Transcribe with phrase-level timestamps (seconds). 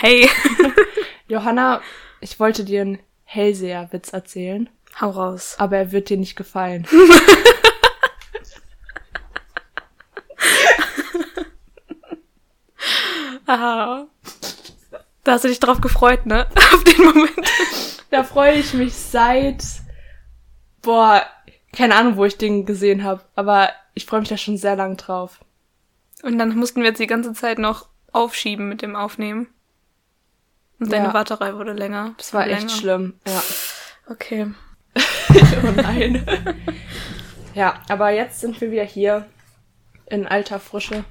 [0.00, 0.30] Hey.
[1.26, 1.82] Johanna,
[2.20, 4.68] ich wollte dir einen Hellseher-Witz erzählen,
[5.00, 5.56] Hau raus.
[5.58, 6.86] aber er wird dir nicht gefallen.
[13.46, 14.06] Aha.
[15.24, 16.46] Da hast du dich drauf gefreut, ne?
[16.72, 17.34] Auf den Moment.
[18.10, 19.64] Da freue ich mich seit,
[20.80, 21.26] boah,
[21.72, 24.96] keine Ahnung, wo ich den gesehen habe, aber ich freue mich da schon sehr lang
[24.96, 25.40] drauf.
[26.22, 29.48] Und dann mussten wir jetzt die ganze Zeit noch aufschieben mit dem Aufnehmen.
[30.80, 31.14] Und deine Ja.
[31.14, 32.14] Warterei wurde länger.
[32.18, 32.68] Das war echt länger.
[32.70, 33.20] schlimm.
[33.26, 33.42] Ja.
[34.08, 34.46] Okay.
[35.64, 36.24] oh nein.
[37.54, 39.26] ja, aber jetzt sind wir wieder hier
[40.06, 41.04] in alter Frische.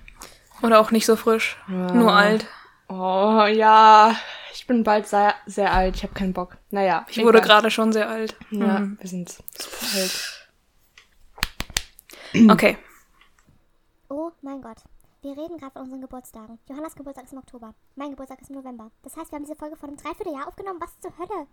[0.63, 1.57] Oder auch nicht so frisch.
[1.67, 1.91] Ja.
[1.93, 2.47] Nur alt.
[2.89, 4.15] Oh ja,
[4.53, 5.95] ich bin bald sehr, sehr alt.
[5.97, 6.57] Ich habe keinen Bock.
[6.71, 8.35] Naja, Ich wurde gerade schon sehr alt.
[8.49, 8.97] Ja, Mhm.
[8.99, 10.49] wir sind super alt.
[12.51, 12.77] Okay.
[14.09, 14.77] Oh mein Gott.
[15.27, 16.57] Wir reden gerade von unseren Geburtstagen.
[16.69, 17.75] Johannas Geburtstag ist im Oktober.
[17.95, 18.91] Mein Geburtstag ist im November.
[19.03, 20.79] Das heißt, wir haben diese Folge vor einem Dreivierteljahr aufgenommen.
[20.79, 21.47] Was zur Hölle?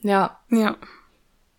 [0.00, 0.76] Ja, Ja.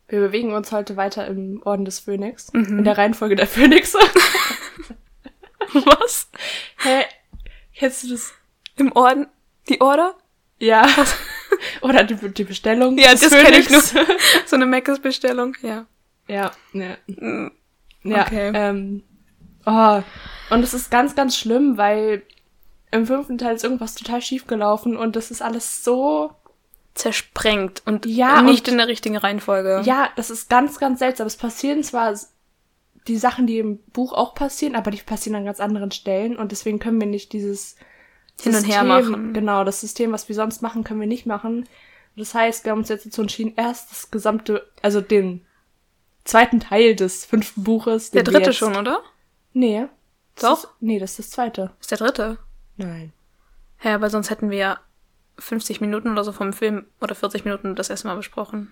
[0.07, 2.51] wir bewegen uns heute weiter im Orden des Phönix.
[2.53, 2.79] Mhm.
[2.79, 3.99] In der Reihenfolge der Phönixe.
[5.73, 6.27] Was?
[6.79, 7.03] Hä?
[7.75, 8.33] Kennst du das?
[8.77, 9.27] Im Orden?
[9.69, 10.15] Die Order?
[10.57, 10.87] Ja.
[11.83, 12.97] Oder die, die Bestellung.
[12.97, 13.79] Ja, des das kenne ich nur.
[13.79, 14.49] Phönix.
[14.49, 15.55] So eine Meckes-Bestellung.
[15.61, 15.85] Ja.
[16.27, 16.97] Ja, ne.
[18.03, 18.51] Ja, Okay.
[18.55, 19.03] ähm,
[19.65, 20.01] oh,
[20.49, 22.23] und es ist ganz, ganz schlimm, weil
[22.91, 26.31] im fünften Teil ist irgendwas total schief gelaufen und das ist alles so,
[26.93, 29.81] Zersprengt und Ja, nicht und- in der richtigen Reihenfolge.
[29.85, 31.25] ja, das ist ganz, ganz seltsam.
[31.25, 32.13] Es passieren zwar
[33.07, 36.51] die Sachen, die im Buch auch passieren, aber die passieren an ganz anderen Stellen und
[36.51, 37.77] deswegen können wir nicht dieses
[38.41, 39.33] Hin und her System- machen.
[39.33, 41.67] Genau, das System, was wir sonst machen, können wir nicht machen.
[42.17, 45.45] Das heißt, wir haben uns jetzt dazu entschieden, erst das gesamte, also den
[46.25, 48.11] zweiten Teil des fünften Buches.
[48.11, 49.01] Der dritte jetzt- schon, oder?
[49.53, 49.87] Nee.
[50.35, 50.63] Das Doch?
[50.63, 51.71] Ist, nee, das ist das zweite.
[51.79, 52.37] Ist der dritte?
[52.77, 53.13] Nein.
[53.83, 54.79] Ja, aber sonst hätten wir ja
[55.39, 58.71] 50 Minuten oder so vom Film oder 40 Minuten das erste Mal besprochen.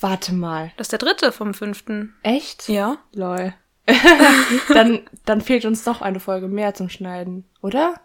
[0.00, 0.72] Warte mal.
[0.76, 2.14] Das ist der dritte vom fünften.
[2.22, 2.68] Echt?
[2.68, 2.98] Ja.
[3.12, 3.54] Lol.
[4.68, 8.00] dann, dann fehlt uns doch eine Folge mehr zum Schneiden, oder?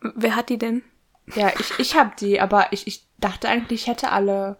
[0.00, 0.82] Wer hat die denn?
[1.34, 4.56] Ja, ich, ich hab die, aber ich, ich dachte eigentlich, ich hätte alle.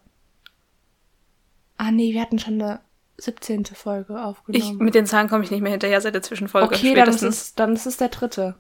[1.76, 2.80] Ah, nee, wir hatten schon eine
[3.20, 3.64] 17.
[3.66, 4.78] Folge Ich, aufgenommen.
[4.78, 6.66] mit den Zahlen komme ich nicht mehr hinterher seit der Zwischenfolge.
[6.74, 8.56] okay, dann ist, es, dann ist es der dritte.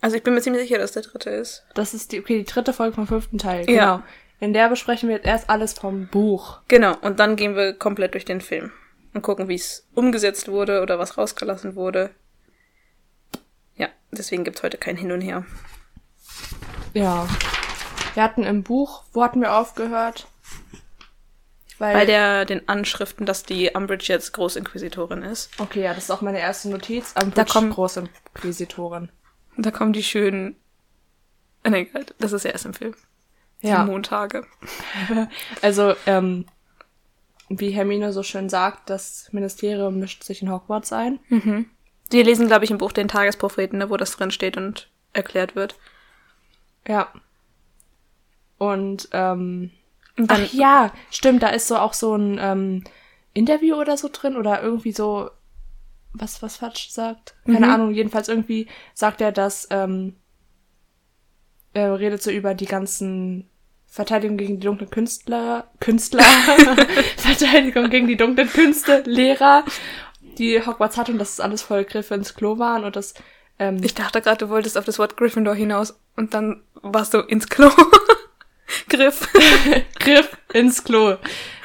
[0.00, 1.64] Also ich bin mir ziemlich sicher, dass der dritte ist.
[1.74, 3.68] Das ist die, okay, die dritte Folge vom fünften Teil.
[3.70, 3.96] Ja.
[3.96, 4.02] Genau.
[4.40, 6.58] In der besprechen wir jetzt erst alles vom Buch.
[6.66, 8.72] Genau, und dann gehen wir komplett durch den Film
[9.14, 12.10] und gucken, wie es umgesetzt wurde oder was rausgelassen wurde.
[13.76, 15.44] Ja, deswegen gibt's heute kein Hin und Her.
[16.94, 17.28] Ja.
[18.14, 20.26] Wir hatten im Buch, wo hatten wir aufgehört?
[21.82, 25.50] Weil, Bei der den Anschriften, dass die Umbridge jetzt Großinquisitorin ist.
[25.58, 27.10] Okay, ja, das ist auch meine erste Notiz.
[27.16, 29.08] Am Da kommen- Großinquisitorin.
[29.56, 30.54] Da kommen die schönen.
[31.64, 32.94] Ah, nee, das ist ja erst im Film.
[33.62, 33.82] Ja.
[33.84, 34.46] Die Montage.
[35.60, 36.46] Also, ähm,
[37.48, 41.18] wie Hermine so schön sagt, das Ministerium mischt sich in Hogwarts ein.
[42.12, 45.56] Die lesen, glaube ich, im Buch den Tagespropheten, ne, wo das drin steht und erklärt
[45.56, 45.74] wird.
[46.86, 47.12] Ja.
[48.58, 49.72] Und, ähm,
[50.28, 52.84] ach ja, stimmt, da ist so auch so ein ähm,
[53.34, 55.30] Interview oder so drin oder irgendwie so,
[56.12, 57.34] was, was Fatsch sagt.
[57.46, 57.72] Keine Mhm.
[57.72, 60.16] Ahnung, jedenfalls irgendwie sagt er, dass, ähm,
[61.74, 63.48] er redet so über die ganzen
[63.86, 66.22] Verteidigung gegen die dunklen Künstler, Künstler,
[67.16, 69.64] Verteidigung gegen die dunklen Künste, Lehrer,
[70.38, 73.14] die Hogwarts hat und dass es alles voll Griffe ins Klo waren und das,
[73.58, 77.18] ähm, ich dachte gerade, du wolltest auf das Wort Gryffindor hinaus und dann warst du
[77.20, 77.70] ins Klo.
[78.88, 79.28] Griff.
[79.98, 81.16] Griff ins Klo.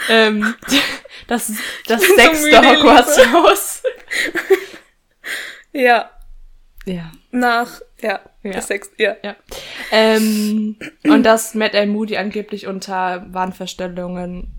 [0.09, 0.55] Ähm,
[1.27, 1.51] das
[1.87, 3.83] das so sechste müde, Hogwarts-Haus.
[5.73, 6.09] ja,
[6.85, 7.11] Ja.
[7.31, 8.51] nach, ja, Ja.
[8.51, 9.15] das sechste, ja.
[9.23, 9.35] Ja.
[9.91, 11.87] Ähm, und dass Matt L.
[11.87, 14.53] Moody angeblich unter Wahnverstellungen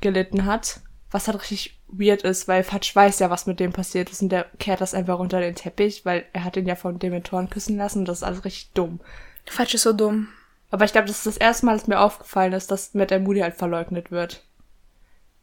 [0.00, 0.80] gelitten hat.
[1.12, 4.28] Was halt richtig weird ist, weil Fatsch weiß ja, was mit dem passiert ist und
[4.28, 7.76] der kehrt das einfach unter den Teppich, weil er hat ihn ja von Dementoren küssen
[7.76, 9.00] lassen und das ist alles richtig dumm.
[9.46, 10.28] Fatsch ist so dumm.
[10.70, 13.20] Aber ich glaube, das ist das erste Mal, dass mir aufgefallen ist, dass Matt L.
[13.20, 14.44] Moody halt verleugnet wird.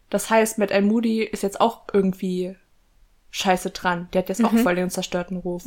[0.10, 0.84] Das heißt, Matt L.
[0.84, 2.56] Moody ist jetzt auch irgendwie
[3.32, 4.08] scheiße dran.
[4.14, 5.64] Der hat jetzt auch voll den zerstörten Ruf.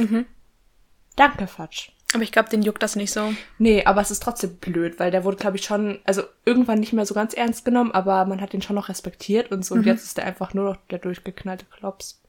[1.17, 1.91] Danke, Fatsch.
[2.13, 3.33] Aber ich glaube, den juckt das nicht so.
[3.59, 6.93] Nee, aber es ist trotzdem blöd, weil der wurde, glaube ich, schon, also irgendwann nicht
[6.93, 9.77] mehr so ganz ernst genommen, aber man hat ihn schon noch respektiert und so.
[9.77, 12.21] Und jetzt ist er einfach nur noch der durchgeknallte Klops.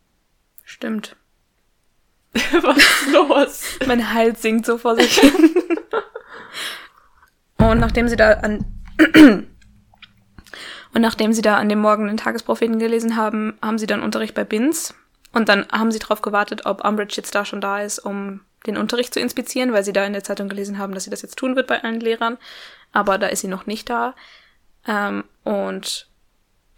[0.63, 1.15] Stimmt.
[2.33, 3.63] Was ist los?
[3.87, 5.31] Mein Hals singt so vor sich hin.
[7.61, 8.65] Und nachdem sie da an
[10.93, 14.33] und nachdem sie da an dem Morgen den Tagespropheten gelesen haben, haben sie dann Unterricht
[14.33, 14.95] bei Bins.
[15.31, 18.77] Und dann haben sie darauf gewartet, ob Umbridge jetzt da schon da ist, um den
[18.77, 21.37] Unterricht zu inspizieren, weil sie da in der Zeitung gelesen haben, dass sie das jetzt
[21.37, 22.37] tun wird bei allen Lehrern.
[22.91, 24.15] Aber da ist sie noch nicht da.
[24.87, 26.09] Ähm, und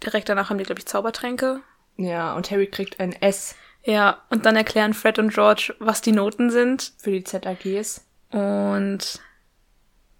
[0.03, 1.61] direkt danach haben die, glaube ich, Zaubertränke.
[1.95, 6.11] Ja, und Harry kriegt ein S Ja, und dann erklären Fred und George, was die
[6.11, 6.93] Noten sind.
[6.97, 8.05] für die ZAGs.
[8.31, 9.19] Und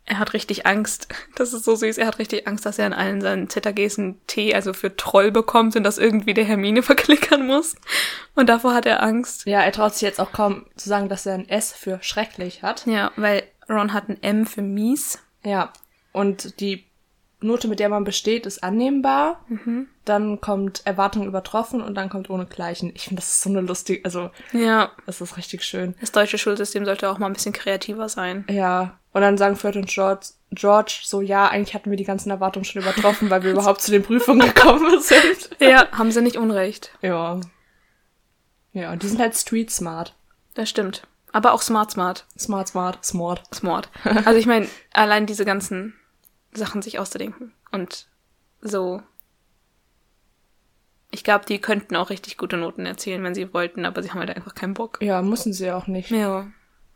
[0.06, 1.08] er hat richtig Angst.
[1.36, 1.98] Das ist so süß.
[1.98, 5.32] Er hat richtig Angst, dass er in allen seinen ZAGs einen T, also für Troll
[5.32, 7.76] bekommt und das irgendwie der Hermine verklickern muss.
[8.36, 9.46] Und davor hat er Angst.
[9.46, 12.62] Ja, er traut sich jetzt auch kaum zu sagen, dass er ein S für schrecklich
[12.62, 12.86] hat.
[12.86, 15.20] Ja, weil Ron hat ein M für mies.
[15.44, 15.72] Ja.
[16.12, 16.86] Und die
[17.42, 19.44] Note, mit der man besteht, ist annehmbar.
[20.06, 22.92] Dann kommt Erwartung übertroffen und dann kommt ohne Gleichen.
[22.96, 25.96] Ich finde, das ist so eine lustige, also, Ja, das ist richtig schön.
[26.00, 28.46] das deutsche Schulsystem sollte auch mal ein bisschen kreativer sein.
[28.50, 28.98] Ja.
[29.14, 32.66] Und dann sagen Fred und George, George so, ja, eigentlich hatten wir die ganzen Erwartungen
[32.66, 35.50] schon übertroffen, weil wir überhaupt zu den Prüfungen gekommen sind.
[35.60, 36.92] Ja, haben sie nicht unrecht.
[37.02, 37.40] Ja.
[38.74, 40.16] Ja, und die sind halt street smart.
[40.56, 41.08] Das stimmt.
[41.32, 42.26] Aber auch smart, smart.
[42.38, 43.44] Smart, smart, smart.
[43.54, 43.90] Smart.
[44.26, 45.94] Also ich meine, allein diese ganzen
[46.52, 47.54] Sachen sich auszudenken.
[47.72, 48.08] Und
[48.62, 49.02] so.
[51.12, 54.20] Ich glaube, die könnten auch richtig gute Noten erzielen, wenn sie wollten, aber sie haben
[54.20, 54.98] halt einfach keinen Bock.
[55.02, 56.10] Ja, müssen sie auch nicht.
[56.10, 56.48] Ja.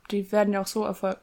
[0.10, 1.22] Die werden ja auch so erfolgreich.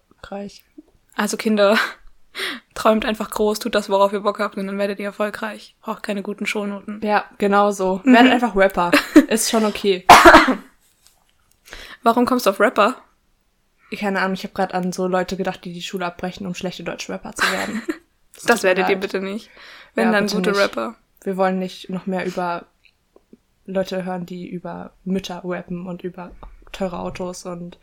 [1.17, 1.79] Also Kinder,
[2.75, 5.77] träumt einfach groß, tut das, worauf ihr Bock habt, und dann werdet ihr erfolgreich.
[5.81, 7.01] Braucht keine guten Schulnoten.
[7.03, 8.01] Ja, genau so.
[8.05, 8.91] Werdet einfach Rapper.
[9.29, 10.07] Ist schon okay.
[12.03, 12.97] Warum kommst du auf Rapper?
[13.99, 16.83] Keine Ahnung, ich habe gerade an so Leute gedacht, die die Schule abbrechen, um schlechte
[16.85, 17.83] Deutsch-Rapper zu werden.
[18.47, 19.49] Das mir werdet ihr bitte nicht.
[19.95, 20.61] Wenn Ja, dann gute nicht.
[20.61, 20.97] Rapper.
[21.23, 22.67] Wir wollen nicht noch mehr über
[23.65, 26.33] Leute hören, die über Mütter rappen und über
[26.73, 27.79] teure Autos und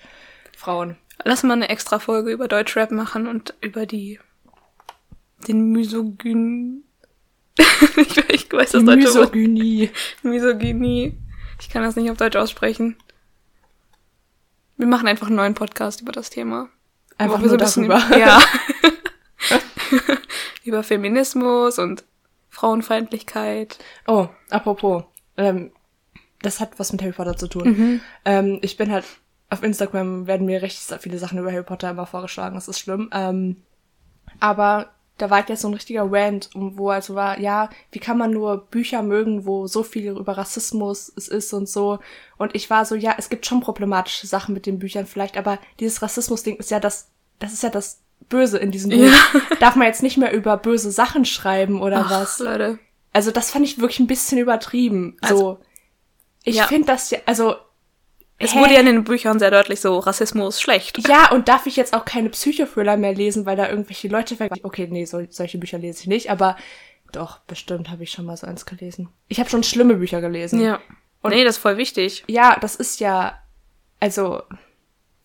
[0.56, 0.98] Frauen.
[1.24, 4.20] Lass mal eine extra Folge über Deutschrap machen und über die
[5.48, 6.84] den Misogyn.
[7.98, 8.98] ich, ich weiß das deutsche.
[8.98, 9.90] Misogynie.
[10.24, 11.18] Misogynie.
[11.60, 12.96] Ich kann das nicht auf Deutsch aussprechen.
[14.78, 16.70] Wir machen einfach einen neuen Podcast über das Thema.
[17.18, 18.18] Einfach nur ein bisschen- darüber.
[18.18, 18.42] Ja.
[20.64, 22.04] über Feminismus und
[22.50, 23.80] Frauenfeindlichkeit.
[24.08, 25.04] Oh, apropos.
[25.38, 25.72] Ähm,
[26.42, 27.64] das hat was mit Harry Potter zu tun.
[27.68, 28.02] Mhm.
[28.26, 29.06] Ähm, ich bin halt
[29.52, 32.56] auf Instagram werden mir recht viele Sachen über Harry Potter immer vorgeschlagen.
[32.56, 33.10] Das ist schlimm.
[33.14, 33.58] Ähm,
[34.40, 38.32] aber da war jetzt so ein richtiger Rant, wo also war, ja, wie kann man
[38.32, 42.00] nur Bücher mögen, wo so viel über Rassismus es ist und so.
[42.38, 45.60] Und ich war so, ja, es gibt schon problematische Sachen mit den Büchern vielleicht, aber
[45.80, 47.10] dieses Rassismus-Ding ist ja das,
[47.40, 49.12] das ist ja das Böse in diesem Buch.
[49.60, 52.40] Darf man jetzt nicht mehr über böse Sachen schreiben oder was?
[52.40, 52.80] Leute.
[53.14, 55.18] Also das fand ich wirklich ein bisschen übertrieben.
[55.22, 55.58] Also- so,
[56.44, 56.68] ich Ja.
[56.68, 57.56] finde das ja, also
[58.42, 58.60] Es Hä?
[58.60, 61.08] wurde ja in den Büchern sehr deutlich so, Rassismus schlecht.
[61.08, 64.50] ja, und darf ich jetzt auch keine Psychothriller mehr lesen, weil da irgendwelche Leute ver
[64.64, 66.56] Okay, nee, so, solche Bücher lese ich nicht, aber
[67.12, 69.10] doch, bestimmt habe ich schon mal so eins gelesen.
[69.28, 70.62] Ich habe schon schlimme Bücher gelesen.
[70.62, 70.80] Ja.
[71.22, 72.24] Und- nee, das ist voll wichtig.
[72.28, 73.38] Ja, das ist ja,
[74.00, 74.44] also,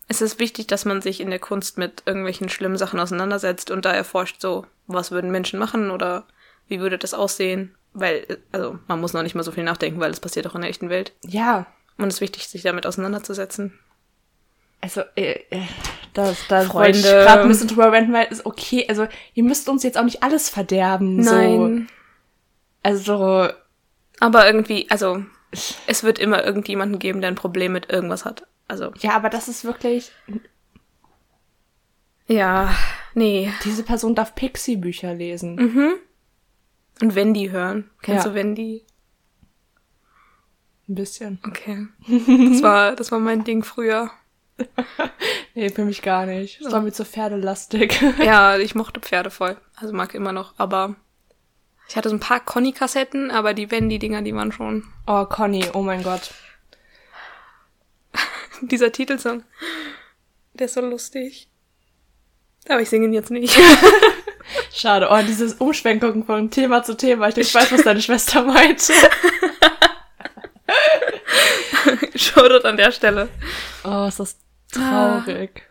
[0.09, 3.83] Es ist wichtig, dass man sich in der Kunst mit irgendwelchen schlimmen Sachen auseinandersetzt und
[3.83, 6.25] da erforscht so, was würden Menschen machen oder
[6.69, 7.75] wie würde das aussehen?
[7.93, 10.61] Weil, also, man muss noch nicht mal so viel nachdenken, weil es passiert auch in
[10.61, 11.13] der echten Welt.
[11.25, 11.65] ja,
[11.97, 13.77] Und es ist wichtig, sich damit auseinanderzusetzen.
[14.81, 15.61] also, äh, äh,
[16.13, 16.73] das, da Freunde.
[16.73, 19.97] wollte ich gerade ein bisschen drüber reden, weil es okay, also, ihr müsst uns jetzt
[19.97, 21.17] auch nicht alles verderben.
[21.17, 21.87] Nein.
[21.89, 21.93] So.
[22.83, 23.49] Also,
[24.19, 25.23] Aber irgendwie, also,
[25.87, 28.45] es wird immer irgendjemanden geben, der ein Problem mit irgendwas hat.
[28.67, 30.11] Also, ja, aber das ist wirklich,
[32.27, 32.73] ja,
[33.13, 33.51] nee.
[33.63, 35.57] diese Person darf Pixie-Bücher lesen.
[37.01, 37.89] Und Wendy hören.
[38.01, 38.31] Kennst Ja.
[38.31, 38.83] du Wendy?
[40.89, 41.39] Ein bisschen.
[41.45, 41.87] Okay.
[42.07, 44.11] Das war, das war mein Ding früher.
[45.53, 46.63] Nee, für mich gar nicht.
[46.63, 47.99] Das war mir zu pferdelastig.
[48.23, 49.57] Ja, ich mochte Pferde voll.
[49.75, 50.95] Also mag immer noch, aber
[51.89, 54.83] ich hatte so ein paar Conny-Kassetten, aber die Wendy-Dinger, die waren schon.
[55.07, 56.29] Oh, Conny, oh mein Gott.
[58.61, 59.43] Dieser Titelsong,
[60.53, 61.49] der ist so lustig.
[62.69, 63.57] Aber ich singe ihn jetzt nicht.
[64.71, 65.07] Schade.
[65.09, 67.29] Oh, dieses Umschwenkung von Thema zu Thema.
[67.29, 68.93] Ich, denke, ich weiß, was deine Schwester meinte.
[72.17, 73.29] Shoutout an der Stelle.
[73.83, 74.37] Oh, ist das
[74.71, 75.63] traurig.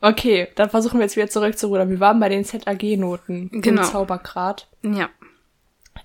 [0.00, 1.88] Okay, dann versuchen wir jetzt wieder zurückzurudern.
[1.88, 3.50] Wir waren bei den ZAG-Noten.
[3.52, 3.82] Genau.
[3.82, 4.68] Im Zaubergrad.
[4.82, 5.08] Ja.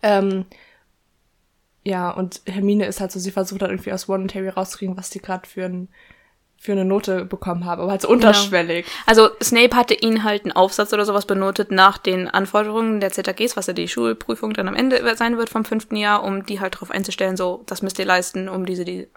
[0.04, 0.46] Ähm,
[1.84, 4.98] ja, und Hermine ist halt so, sie versucht halt irgendwie aus Ron und Harry rauszukriegen,
[4.98, 5.88] was die gerade für, ein,
[6.60, 7.82] für eine Note bekommen haben.
[7.82, 8.86] Aber halt so unterschwellig.
[9.08, 13.58] Also Snape hatte ihn halt einen Aufsatz oder sowas benotet nach den Anforderungen der ZAGs,
[13.58, 16.80] was ja die Schulprüfung dann am Ende sein wird vom fünften Jahr, um die halt
[16.80, 19.08] drauf einzustellen, so, das müsst ihr leisten, um diese, die,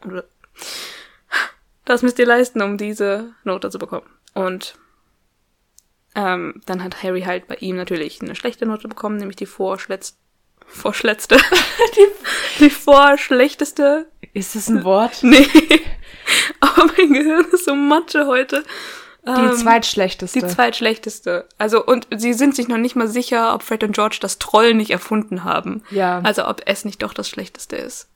[1.84, 4.06] das müsst ihr leisten, um diese Note zu bekommen.
[4.34, 4.74] Und
[6.14, 10.16] ähm, dann hat Harry halt bei ihm natürlich eine schlechte Note bekommen, nämlich die vorschletz,
[10.66, 11.36] Vorschletzte.
[11.96, 14.06] die, die vorschlechteste.
[14.32, 15.18] Ist das ein Wort?
[15.22, 15.46] Nee.
[16.60, 18.62] Aber mein Gehirn ist so Matsche heute.
[19.26, 20.38] Die Ähm, zweitschlechteste.
[20.38, 21.48] Die zweitschlechteste.
[21.58, 24.74] Also, und sie sind sich noch nicht mal sicher, ob Fred und George das Troll
[24.74, 25.82] nicht erfunden haben.
[25.90, 26.20] Ja.
[26.20, 28.08] Also, ob es nicht doch das Schlechteste ist.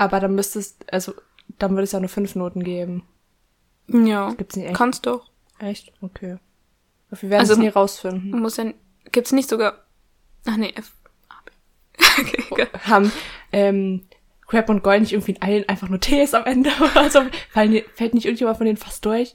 [0.00, 1.12] Aber dann müsste es, also,
[1.58, 3.02] dann würde es ja nur fünf Noten geben.
[3.88, 4.32] Ja.
[4.32, 4.76] Gibt's nicht echt?
[4.76, 5.30] Kannst doch.
[5.58, 5.92] Echt?
[6.00, 6.38] Okay.
[7.10, 8.40] Aber wir werden Also- es nie rausfinden.
[8.40, 8.64] Muss ja,
[9.12, 9.84] gibt's nicht sogar,
[10.46, 10.92] ach nee, F,
[11.28, 11.52] A, B.
[12.20, 12.68] Okay, egal.
[12.84, 13.12] Haben,
[13.52, 14.06] ähm,
[14.46, 17.20] Crab und Gold nicht irgendwie in allen einfach nur Ts am Ende oder so?
[17.50, 19.34] Fallen die, fällt nicht irgendjemand von denen fast durch?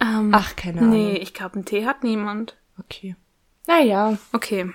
[0.00, 0.90] Ähm, Ach, keine Ahnung.
[0.92, 2.56] Nee, ich glaube, einen Tee hat niemand.
[2.78, 3.14] Okay.
[3.66, 4.16] Naja.
[4.32, 4.70] Okay.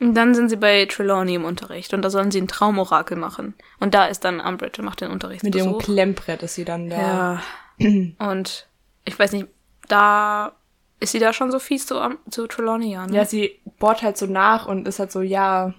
[0.00, 3.54] Und dann sind sie bei Trelawney im Unterricht und da sollen sie ein Traumorakel machen.
[3.80, 5.42] Und da ist dann Umbridge und macht den Unterricht.
[5.42, 7.42] Mit ihrem Klemmbrett ist sie dann da.
[7.78, 7.90] Ja.
[8.30, 8.66] und
[9.04, 9.46] ich weiß nicht,
[9.88, 10.52] da
[11.00, 11.96] ist sie da schon so fies zu,
[12.30, 13.14] zu Trelawney, ja, ne?
[13.14, 15.74] Ja, sie bohrt halt so nach und ist halt so, ja,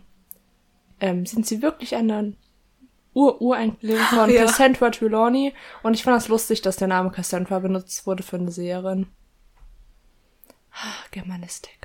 [1.00, 2.34] ähm, sind sie wirklich eine
[3.14, 4.44] Ur-Urenkelin von Ja.
[4.44, 5.54] Cassandra Trelawney?
[5.82, 9.08] Und ich fand das lustig, dass der Name Cassandra benutzt wurde für eine Seherin.
[10.72, 11.81] Ah, Germanistik.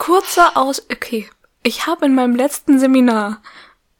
[0.00, 0.82] Kurzer Aus...
[0.90, 1.28] Okay.
[1.62, 3.42] Ich habe in meinem letzten Seminar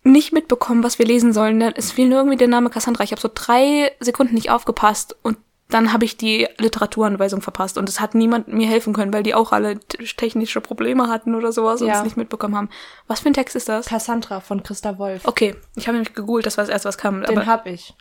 [0.03, 1.61] nicht mitbekommen, was wir lesen sollen.
[1.61, 3.05] denn Es fiel nur irgendwie der Name Cassandra.
[3.05, 5.37] Ich habe so drei Sekunden nicht aufgepasst und
[5.69, 9.35] dann habe ich die Literaturanweisung verpasst und es hat niemand mir helfen können, weil die
[9.35, 11.99] auch alle technische Probleme hatten oder sowas und Ja.
[11.99, 12.71] es nicht mitbekommen haben.
[13.07, 13.87] Was für ein Text ist das?
[13.87, 15.27] Cassandra von Christa Wolf.
[15.27, 17.23] Okay, ich habe nämlich gegoogelt, das war das erste, was kam.
[17.23, 17.95] Den Aber hab ich.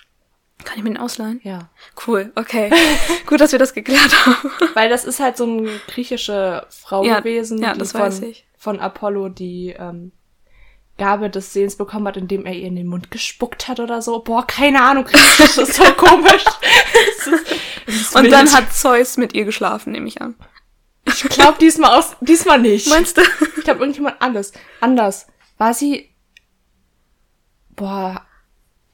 [0.66, 1.40] Kann ich mir den ausleihen?
[1.44, 1.70] Ja.
[2.06, 2.72] Cool, okay.
[3.26, 4.52] Gut, dass wir das geklärt haben.
[4.74, 8.22] Weil das ist halt so eine griechische Frau Ja, gewesen, ja, die das von, weiß
[8.22, 8.46] ich.
[8.58, 10.12] von Apollo die ähm,
[10.98, 14.20] Gabe des Sehens bekommen hat, indem er ihr in den Mund gespuckt hat oder so.
[14.20, 16.44] Boah, keine Ahnung, griechisch ist so komisch.
[17.08, 17.28] Ist,
[17.88, 18.34] ist Und wild.
[18.34, 20.36] dann hat Zeus mit ihr geschlafen, nehme ich an.
[21.06, 22.88] Ich glaube diesmal aus, diesmal nicht.
[22.90, 23.22] Meinst du?
[23.58, 24.52] Ich glaube irgendjemand anders.
[24.82, 25.26] Anders.
[25.58, 26.10] War sie.
[27.70, 28.26] Boah.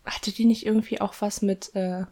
[0.06, 2.06] Hatte die nicht irgendwie auch was mit, äh.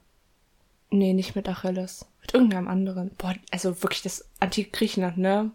[0.89, 2.05] Nee, nicht mit Achilles.
[2.21, 3.11] Mit irgendeinem anderen.
[3.17, 5.51] Boah, also wirklich das antike Griechenland, ne?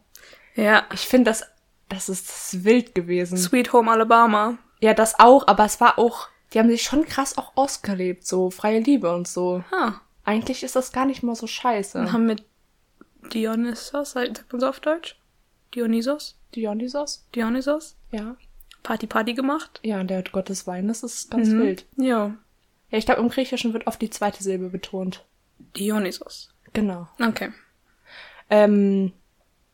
[0.54, 0.84] Ja.
[0.92, 1.44] Ich finde das,
[1.88, 3.38] das ist, das ist wild gewesen.
[3.38, 4.58] Sweet Home Alabama.
[4.80, 8.50] Ja, das auch, aber es war auch, die haben sich schon krass auch ausgelebt, so
[8.50, 9.62] freie Liebe und so.
[9.72, 9.94] Ah.
[10.24, 11.98] Eigentlich ist das gar nicht mal so scheiße.
[11.98, 12.44] Und haben mit
[13.32, 15.16] Dionysos, sagt man so auf Deutsch?
[15.74, 16.36] Dionysos?
[16.54, 17.26] Dionysos?
[17.34, 17.96] Dionysos?
[18.10, 18.36] Ja.
[18.88, 19.80] Party Party gemacht?
[19.82, 21.60] Ja, und der Gott des Weines ist ganz Mhm.
[21.62, 21.84] wild.
[21.96, 22.34] Ja.
[22.90, 25.26] Ja, ich glaube, im Griechischen wird oft die zweite Silbe betont.
[25.76, 26.54] Dionysos.
[26.72, 27.06] Genau.
[27.20, 27.52] Okay.
[28.48, 29.12] Ähm,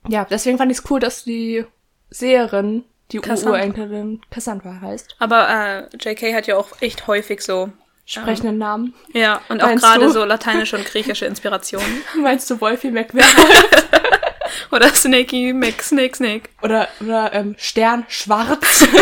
[0.08, 1.64] ja, deswegen fand ich es cool, dass die
[2.10, 3.20] Seherin, die.
[3.20, 5.14] Urenkelin Cassandra heißt.
[5.20, 7.70] Aber äh, JK hat ja auch echt häufig so.
[8.06, 8.94] Sprechenden Namen.
[9.12, 12.02] Ja, und auch gerade so lateinische und griechische Inspirationen.
[12.20, 13.88] Meinst du Wolfie McWerwolf?
[14.70, 16.50] Oder Snakey, Mac, Snake, Snake.
[16.62, 18.86] oder oder ähm, Stern Schwarz?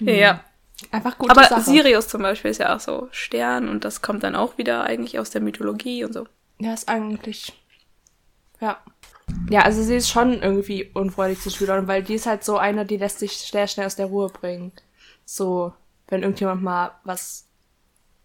[0.00, 0.44] Ja.
[0.90, 1.60] Einfach gute Aber Sache.
[1.60, 5.18] Sirius zum Beispiel ist ja auch so Stern und das kommt dann auch wieder eigentlich
[5.18, 6.26] aus der Mythologie und so.
[6.58, 7.52] Ja, ist eigentlich.
[8.60, 8.78] Ja.
[9.50, 12.84] Ja, also sie ist schon irgendwie unfreundlich zu Schülern, weil die ist halt so eine,
[12.84, 14.72] die lässt sich sehr schnell aus der Ruhe bringen.
[15.24, 15.72] So,
[16.08, 17.46] wenn irgendjemand mal was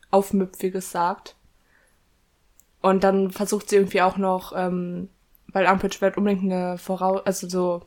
[0.09, 1.35] Aufmüpfiges sagt.
[2.81, 5.09] Und dann versucht sie irgendwie auch noch, ähm,
[5.55, 7.81] weil Umbridge wird unbedingt eine Vorau also so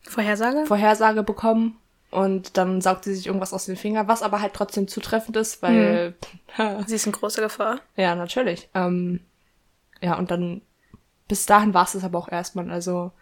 [0.00, 0.66] Vorhersage?
[0.66, 1.78] Vorhersage bekommen.
[2.10, 5.62] Und dann saugt sie sich irgendwas aus den Fingern, was aber halt trotzdem zutreffend ist,
[5.62, 6.14] weil
[6.86, 7.78] Sie ist in großer Gefahr.
[7.94, 8.68] ja, natürlich.
[8.74, 9.20] Ähm,
[10.00, 10.60] ja, und dann,
[11.28, 12.68] bis dahin war es es aber auch erstmal.
[12.68, 13.12] Also,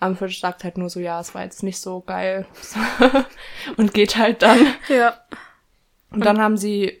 [0.00, 2.46] Umbridge sagt halt nur so, ja, es war jetzt nicht so geil.
[3.78, 4.66] und geht halt dann.
[4.88, 5.14] Ja.
[6.10, 7.00] Und dann haben sie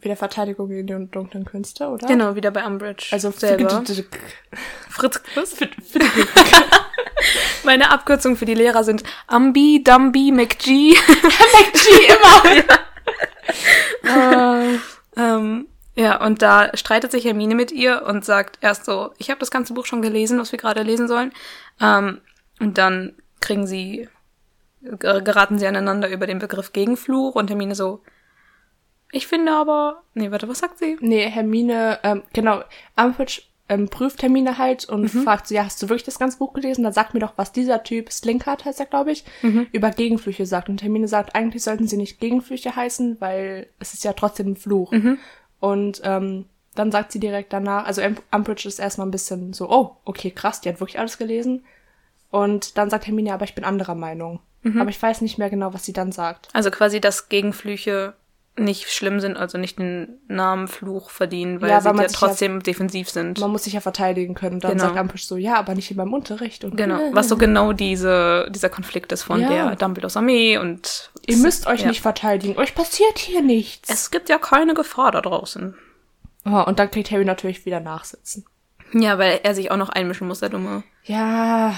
[0.00, 2.06] wieder Verteidigung gegen die dunklen Künste, oder?
[2.06, 3.08] Genau, wieder bei Umbridge.
[3.12, 3.82] Also, selber.
[4.88, 5.56] Fritz, was?
[7.64, 10.94] Meine Abkürzungen für die Lehrer sind Ambi, Dumbi, McG.
[12.08, 12.64] immer.
[15.16, 19.40] ähm, ja, und da streitet sich Hermine mit ihr und sagt erst so, ich habe
[19.40, 21.32] das ganze Buch schon gelesen, was wir gerade lesen sollen.
[21.80, 22.20] Ähm,
[22.58, 24.08] und dann kriegen sie,
[24.82, 28.02] ger- geraten sie aneinander über den Begriff Gegenfluch und Hermine so,
[29.12, 30.96] ich finde aber, nee, warte, was sagt sie?
[31.00, 32.62] nee, Hermine, ähm, genau,
[32.96, 36.52] Umbridge ähm, prüft Hermine halt und fragt so, ja, hast du wirklich das ganze Buch
[36.54, 36.82] gelesen?
[36.82, 39.24] Dann sag mir doch, was dieser Typ, Slinkard heißt er, glaube ich,
[39.70, 40.68] über Gegenflüche sagt.
[40.68, 44.56] Und Hermine sagt, eigentlich sollten sie nicht Gegenflüche heißen, weil es ist ja trotzdem ein
[44.56, 44.92] Fluch.
[45.60, 48.02] Und ähm, dann sagt sie direkt danach, also
[48.32, 51.64] Umbridge ist erstmal ein bisschen so, oh, okay, krass, die hat wirklich alles gelesen.
[52.30, 54.40] Und dann sagt Hermine, aber ich bin anderer Meinung.
[54.80, 56.48] Aber ich weiß nicht mehr genau, was sie dann sagt.
[56.52, 58.14] Also quasi, dass Gegenflüche
[58.60, 62.20] nicht schlimm sind, also nicht den Namen Fluch verdienen, weil Ja, sie weil ja sich
[62.20, 63.40] ja- trotzdem defensiv sind.
[63.40, 64.54] Man muss sich ja verteidigen können.
[64.56, 64.84] Und dann Genau.
[64.84, 66.64] sagt Ambush so, ja, aber nicht in meinem Unterricht.
[66.64, 69.48] Und Genau, was so genau diese, dieser Konflikt ist von Ja.
[69.48, 72.56] der Dumbledores Armee und Ihr müsst euch nicht verteidigen.
[72.58, 73.88] Euch passiert hier nichts.
[73.90, 75.74] Es gibt ja keine Gefahr da draußen.
[76.46, 78.44] oh, und dann kriegt Harry natürlich wieder nachsitzen.
[78.92, 80.82] Ja, weil er sich auch noch einmischen muss, der Dumme.
[81.04, 81.74] Ja,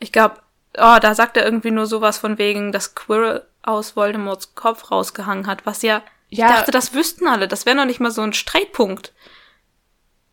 [0.00, 0.34] Ich glaube,
[0.78, 5.46] oh, da sagt er irgendwie nur sowas von wegen, dass Quirrell aus Voldemorts Kopf rausgehangen
[5.46, 6.48] hat, was ja, ich Ja.
[6.48, 7.48] dachte, das wüssten alle.
[7.48, 9.12] Das wäre noch nicht mal so ein Streitpunkt.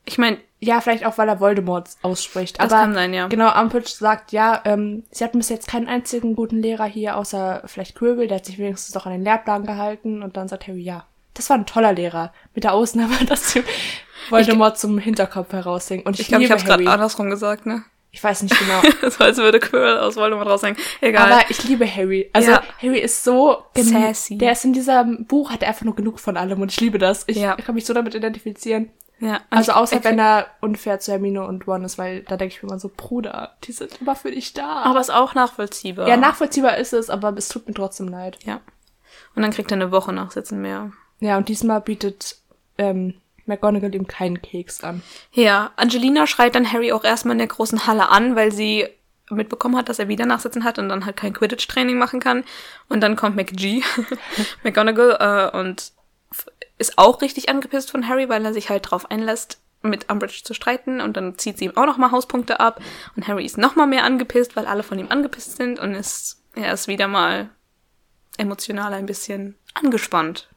[0.06, 2.60] Ich meine, ja, vielleicht auch, weil er Voldemort ausspricht.
[2.60, 3.28] Das aber kann sein, ja.
[3.28, 7.64] Genau, Ambush sagt, ja, ähm, sie hatten bis jetzt keinen einzigen guten Lehrer hier, außer
[7.66, 10.22] vielleicht Quirrell, der hat sich wenigstens doch an den Lehrplan gehalten.
[10.22, 12.32] Und dann sagt Harry, ja, das war ein toller Lehrer.
[12.54, 13.64] Mit der Ausnahme, dass ihm
[14.30, 16.04] Voldemort zum Hinterkopf heraushing.
[16.04, 17.84] Und ich, ich glaube, ich habe es gerade andersrum gesagt, ne?
[18.12, 18.82] Ich weiß nicht genau.
[19.10, 20.78] so als würde Quirrell aus Voldemort raushängen.
[21.00, 21.32] Egal.
[21.32, 22.30] Aber ich liebe Harry.
[22.34, 22.62] Also Ja.
[22.82, 24.38] Harry ist so Sassy.
[24.38, 26.98] Der ist in diesem Buch hat er einfach nur genug von allem und ich liebe
[26.98, 27.24] das.
[27.28, 27.56] Ich Ja.
[27.56, 28.90] kann mich so damit identifizieren.
[29.20, 32.56] ja, Also außer ich- wenn er unfair zu Hermine und Ron ist, weil da denke
[32.56, 34.82] ich mir immer so, Bruder, die sind immer für dich da.
[34.84, 36.08] Aber ist auch nachvollziehbar.
[36.08, 38.40] ja, nachvollziehbar ist es, aber es tut mir trotzdem leid.
[38.46, 38.60] Ja.
[39.36, 40.92] Und dann kriegt er eine Woche Nachsitzen mehr.
[41.22, 42.36] Ja, und diesmal bietet
[42.78, 43.14] ähm,
[43.52, 45.02] McGonagall ihm keinen Keks an.
[45.34, 48.88] Ja, Angelina schreit dann Harry auch erstmal in der großen Halle an, weil sie
[49.30, 52.44] mitbekommen hat, dass er wieder Nachsitzen hat und dann halt kein Quidditch-Training machen kann.
[52.90, 53.84] Und dann kommt McG,
[54.64, 55.92] McGonagall, äh, und
[56.78, 60.54] ist auch richtig angepisst von Harry, weil er sich halt drauf einlässt, mit Umbridge zu
[60.54, 61.02] streiten.
[61.02, 62.82] Und dann zieht sie ihm auch nochmal Hauspunkte ab.
[63.16, 66.74] Und Harry ist nochmal mehr angepisst, weil alle von ihm angepisst sind und ist, er
[66.74, 67.50] ist wieder mal
[68.38, 70.50] emotional ein bisschen angespannt.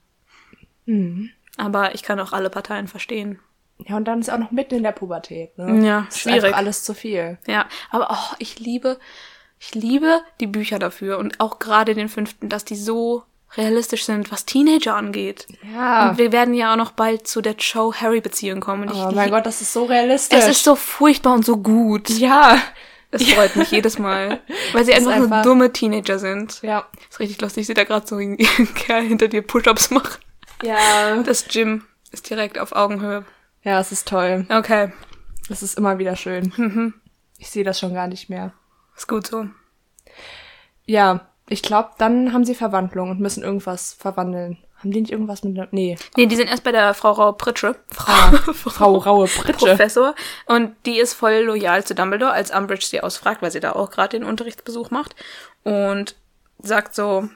[1.57, 3.39] Aber ich kann auch alle Parteien verstehen.
[3.79, 5.57] Ja, und dann ist auch noch mitten in der Pubertät.
[5.59, 5.85] Ne?
[5.87, 6.45] Ja, Das ist schwierig.
[6.45, 7.39] einfach alles zu viel.
[7.47, 8.99] Ja, aber oh, ich liebe,
[9.59, 13.25] ich liebe die Bücher dafür und auch gerade den fünften, dass die so
[13.57, 15.47] realistisch sind, was Teenager angeht.
[15.73, 16.11] Ja.
[16.11, 18.91] Und wir werden ja auch noch bald zu der Joe Harry Beziehung kommen.
[18.93, 20.39] Oh mein Gott, das ist so realistisch.
[20.39, 22.11] es ist so furchtbar und so gut.
[22.11, 22.59] Ja.
[23.13, 24.41] Es freut mich jedes Mal,
[24.73, 26.61] weil sie ist einfach, einfach- so dumme Teenager sind.
[26.63, 26.87] Ja.
[27.09, 27.61] Ist richtig lustig.
[27.63, 28.37] Ich sehe da gerade so einen
[28.75, 30.19] Kerl hinter dir Push-ups machen.
[30.65, 31.23] Ja.
[31.23, 33.25] Das Gym ist direkt auf Augenhöhe.
[33.63, 34.47] Ja, es ist toll.
[34.51, 34.93] Okay,
[35.51, 36.95] Es ist immer wieder schön.
[37.39, 38.53] Ich sehe das schon gar nicht mehr.
[38.97, 39.47] ist gut so.
[40.87, 44.59] Ja, ich glaube, dann haben sie Verwandlung und müssen irgendwas verwandeln.
[44.79, 45.69] Haben die nicht irgendwas mit der...
[45.71, 45.97] Nee.
[46.17, 47.77] Nee, die sind erst bei der Frau Raue-Pritsche.
[48.07, 49.67] Ah, Frau Raue Pritsche.
[49.67, 50.15] Professor.
[50.47, 53.91] Und die ist voll loyal zu Dumbledore, als Umbridge sie ausfragt, weil sie da auch
[53.91, 55.15] gerade den Unterrichtsbesuch macht.
[55.63, 56.17] Und
[56.59, 57.29] sagt so,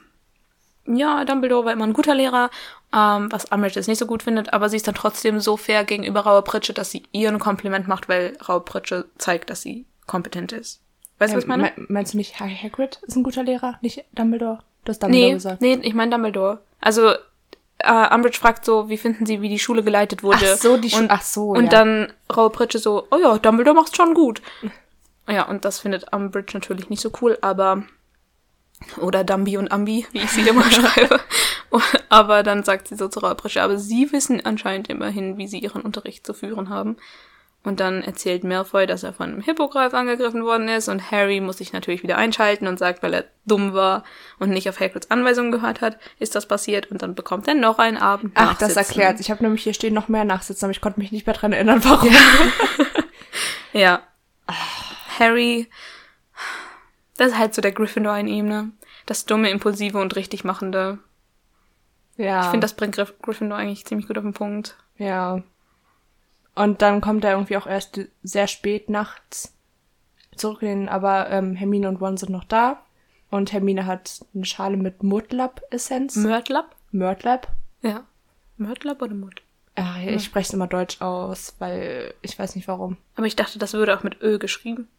[0.85, 2.49] ja, Dumbledore war immer ein guter Lehrer,
[2.93, 5.83] ähm, was Umbridge jetzt nicht so gut findet, aber sie ist dann trotzdem so fair
[5.83, 9.85] gegenüber Raue Pritsche, dass sie ihr ein Kompliment macht, weil Raue Pritsche zeigt, dass sie
[10.07, 10.81] kompetent ist.
[11.19, 11.63] Weißt du, was ich meine?
[11.63, 13.77] Me- Meinst du nicht, Hagrid ist ein guter Lehrer?
[13.81, 14.59] Nicht Dumbledore?
[14.85, 15.61] Du hast Dumbledore Nee, gesagt.
[15.61, 16.59] nee, ich meine Dumbledore.
[16.81, 17.11] Also,
[17.79, 20.53] äh, Umbridge fragt so, wie finden Sie, wie die Schule geleitet wurde?
[20.53, 21.69] Ach so, die Schu- und, ach so, Und ja.
[21.69, 24.41] dann Raue Pritsche so, oh ja, Dumbledore macht's schon gut.
[25.29, 27.83] Ja, und das findet Umbridge natürlich nicht so cool, aber
[28.97, 31.19] oder Dumbi und Ambi, wie ich sie immer schreibe.
[32.09, 35.59] aber dann sagt sie so zu Raue Pritsche, aber sie wissen anscheinend immerhin, wie sie
[35.59, 36.97] ihren Unterricht zu führen haben.
[37.61, 41.57] Und dann erzählt Malfoy, dass er von einem Hippogreif angegriffen worden ist und Harry muss
[41.57, 44.05] sich natürlich wieder einschalten und sagt, weil er dumm war
[44.39, 47.77] und nicht auf Hagrids Anweisungen gehört hat, ist das passiert und dann bekommt er noch
[47.77, 49.19] einen Abend Ach, das erklärt.
[49.19, 51.51] Ich habe nämlich hier stehen noch mehr Nachsitzen, aber ich konnte mich nicht mehr dran
[51.51, 52.15] erinnern, warum.
[53.73, 54.01] Ja.
[55.19, 55.67] Harry,
[57.19, 58.71] das ist halt so der Gryffindor in ihm, ne?
[59.05, 60.99] Das dumme, impulsive und richtig machende.
[62.17, 62.41] Ja.
[62.41, 64.75] Ich finde, das bringt Gryff Gryffindor eigentlich ziemlich gut auf den Punkt.
[64.97, 65.41] Ja.
[66.55, 69.53] Und dann kommt er irgendwie auch erst sehr spät nachts
[70.35, 72.81] zurück, in- aber ähm, Hermine und Ron sind noch da.
[73.29, 76.15] Und Hermine hat eine Schale mit Mudlab-Essenz.
[76.15, 76.75] Mörtlab?
[76.91, 77.47] Mörtlab.
[77.81, 78.03] Ja.
[78.57, 79.41] Mörtlab oder Mut?
[79.77, 82.97] Ja, ich spreche es immer deutsch aus, weil ich weiß nicht warum.
[83.15, 84.89] Aber ich dachte, das würde auch mit Ö geschrieben.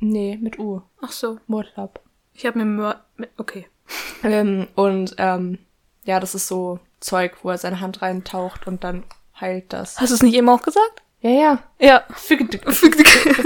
[0.00, 0.82] Nee, mit U.
[1.00, 1.38] Ach so.
[1.46, 2.00] Mudlab.
[2.34, 3.04] Ich habe mir Mör...
[3.16, 3.66] mit- Okay.
[4.24, 5.58] Ähm, und ähm,
[6.04, 9.04] ja, das ist so Zeug, wo er seine Hand reintaucht und dann
[9.40, 9.98] heilt das.
[10.00, 11.02] Hast du es nicht eben auch gesagt?
[11.20, 11.62] Ja, ja.
[11.78, 12.02] Ja.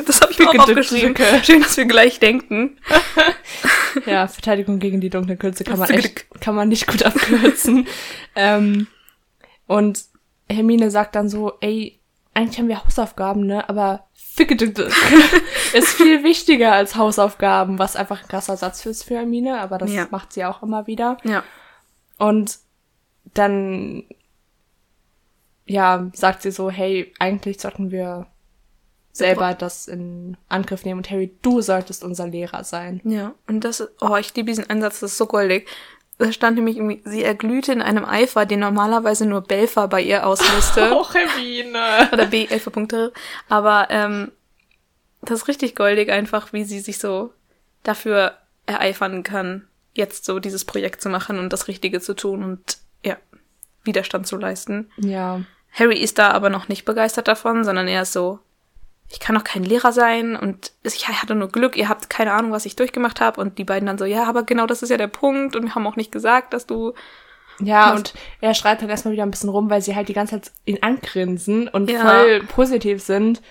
[0.07, 1.15] Das habe ich mir auch aufgeschrieben.
[1.45, 2.79] Schön, dass wir gleich denken.
[4.07, 7.87] Ja, Verteidigung gegen die dunklen Künste kann man echt, kann man nicht gut abkürzen.
[8.35, 8.87] ähm,
[9.67, 10.05] und
[10.49, 12.01] Hermine sagt dann so, ey,
[12.35, 14.07] eigentlich haben wir Hausaufgaben, ne, aber
[15.75, 19.92] ist viel wichtiger als Hausaufgaben, was einfach ein krasser Satz ist für Hermine, aber das
[19.92, 20.07] Ja.
[20.11, 21.18] macht sie auch immer wieder.
[21.25, 21.45] Ja.
[22.18, 22.59] Und
[23.35, 24.05] dann,
[25.66, 28.27] ja, sagt sie so, hey, eigentlich sollten wir
[29.12, 33.01] selber das in Angriff nehmen und Harry, du solltest unser Lehrer sein.
[33.05, 33.35] Ja.
[33.47, 35.68] Und das, oh, ich liebe diesen Ansatz, das ist so goldig.
[36.18, 40.27] Da stand nämlich irgendwie, sie erglühte in einem Eifer, den normalerweise nur Belfer bei ihr
[40.27, 40.92] auslöste.
[40.96, 42.11] Och, Hermine.
[42.12, 43.12] Oder B, Elfer-Punkte.
[43.48, 44.31] Aber ähm,
[45.22, 47.33] das ist richtig goldig einfach, wie sie sich so
[47.83, 52.79] dafür ereifern kann, jetzt so dieses Projekt zu machen und das Richtige zu tun und
[53.05, 53.16] ja,
[53.85, 54.90] Widerstand zu leisten.
[54.96, 55.40] Ja.
[55.72, 58.38] Harry ist da aber noch nicht begeistert davon, sondern er ist so,
[59.12, 62.51] ich kann doch kein Lehrer sein und ich hatte nur Glück, ihr habt keine Ahnung,
[62.51, 63.40] was ich durchgemacht habe.
[63.40, 65.75] Und die beiden dann so, ja, aber genau das ist ja der Punkt und wir
[65.75, 66.94] haben auch nicht gesagt, dass du.
[67.61, 70.40] Ja, und er schreit dann erstmal wieder ein bisschen rum, weil sie halt die ganze
[70.40, 72.01] Zeit ihn angrinsen und Ja.
[72.01, 73.42] voll positiv sind.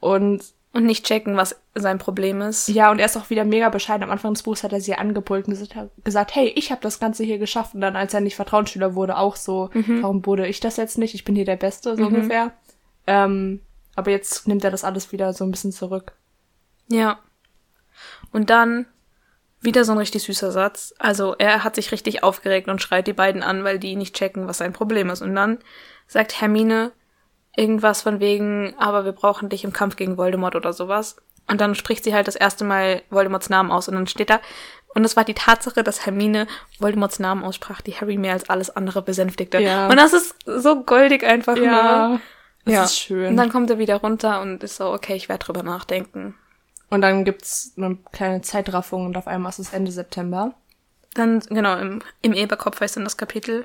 [0.00, 0.42] Und
[0.74, 2.66] Und nicht checken, was sein Problem ist.
[2.68, 4.02] ja, und er ist auch wieder mega bescheiden.
[4.02, 5.56] Am Anfang des Buchs hat er sie angepult und
[6.04, 7.74] gesagt- hey, ich habe das Ganze hier geschafft.
[7.74, 11.14] Und dann, als er nicht Vertrauensschüler wurde, auch so, warum wurde ich das jetzt nicht?
[11.14, 12.50] Ich bin hier der Beste, so ungefähr.
[13.06, 13.60] Ähm,
[13.94, 16.12] aber jetzt nimmt er das alles wieder so ein bisschen zurück.
[16.88, 17.18] Ja.
[18.32, 18.86] Und dann
[19.60, 20.94] wieder so ein richtig süßer Satz.
[20.98, 24.48] Also er hat sich richtig aufgeregt und schreit die beiden an, weil die nicht checken,
[24.48, 25.22] was sein Problem ist.
[25.22, 25.58] Und dann
[26.06, 26.92] sagt Hermine
[27.56, 31.16] irgendwas von wegen, aber wir brauchen dich im Kampf gegen Voldemort oder sowas.
[31.48, 34.40] Und dann spricht sie halt das erste Mal Voldemorts Namen aus und dann steht da,
[34.94, 36.46] und es war die Tatsache, dass Hermine
[36.78, 39.58] Voldemorts Namen aussprach, die Harry mehr als alles andere besänftigte.
[39.58, 39.88] Ja.
[39.88, 42.20] Und das ist so goldig einfach nur.
[42.64, 42.84] Das ja.
[42.84, 43.28] ist schön.
[43.30, 46.34] Und dann kommt er wieder runter und ist so, okay, ich werde drüber nachdenken.
[46.90, 50.54] Und dann gibt's eine kleine Zeitraffung und auf einmal ist es Ende September.
[51.14, 53.64] Dann, genau, im, im Eberkopf heißt dann das Kapitel.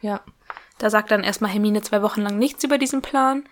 [0.00, 0.20] Ja.
[0.78, 3.48] Da sagt dann erstmal Hermine zwei Wochen lang nichts über diesen Plan.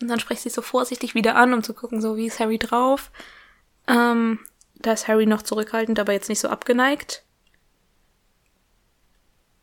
[0.00, 2.58] Und dann spricht sie so vorsichtig wieder an, um zu gucken, so wie ist Harry
[2.58, 3.10] drauf.
[3.88, 4.40] Ähm,
[4.74, 7.24] da ist Harry noch zurückhaltend, aber jetzt nicht so abgeneigt.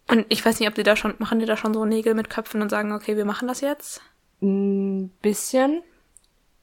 [0.07, 2.29] Und ich weiß nicht, ob die da schon, machen die da schon so Nägel mit
[2.29, 4.01] Köpfen und sagen, okay, wir machen das jetzt?
[4.43, 5.81] Ein bisschen.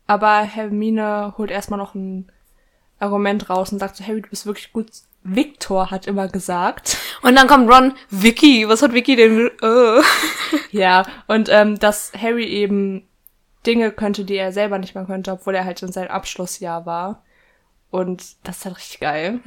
[0.07, 2.31] Aber Hermine holt erstmal noch ein
[2.99, 4.91] Argument raus und sagt so, Harry, du bist wirklich gut.
[5.23, 6.97] Victor hat immer gesagt.
[7.23, 9.51] Und dann kommt Ron, Vicky, was hat Vicky denn?
[9.63, 10.03] Äh.
[10.71, 13.07] ja, und ähm, dass Harry eben
[13.67, 17.23] Dinge könnte, die er selber nicht mehr könnte, obwohl er halt in seinem Abschlussjahr war.
[17.91, 19.41] Und das ist halt richtig geil.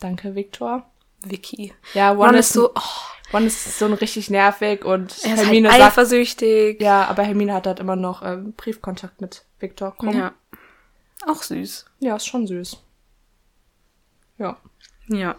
[0.00, 0.90] Danke, Victor.
[1.24, 1.72] Vicky.
[1.94, 5.34] Ja, Ron, Ron, ist ist, so, oh, Ron ist so ein richtig nervig und er
[5.34, 6.80] ist Hermine halt sagt, eifersüchtig.
[6.80, 9.94] ja, aber Hermine hat halt immer noch ähm, Briefkontakt mit Victor.
[9.96, 10.16] Komm.
[10.16, 10.32] ja.
[11.26, 11.86] Auch süß.
[12.00, 12.82] ja, ist schon süß.
[14.38, 14.56] Ja.
[15.08, 15.36] Ja.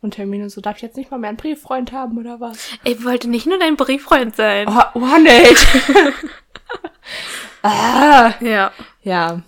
[0.00, 2.58] Und Hermine so, darf ich jetzt nicht mal mehr einen Brieffreund haben oder was?
[2.84, 4.68] Ich wollte nicht nur dein Brieffreund sein.
[4.68, 5.66] Oh, oh nicht!
[7.62, 8.34] ah!
[8.40, 8.72] Ja.
[9.02, 9.42] Ja.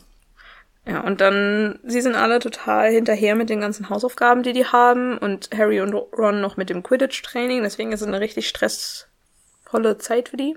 [0.89, 5.19] Ja, und dann, sie sind alle total hinterher mit den ganzen Hausaufgaben, die die haben
[5.19, 10.31] und Harry und Ron noch mit dem Quidditch-Training, deswegen ist es eine richtig stressvolle Zeit
[10.31, 10.57] für die.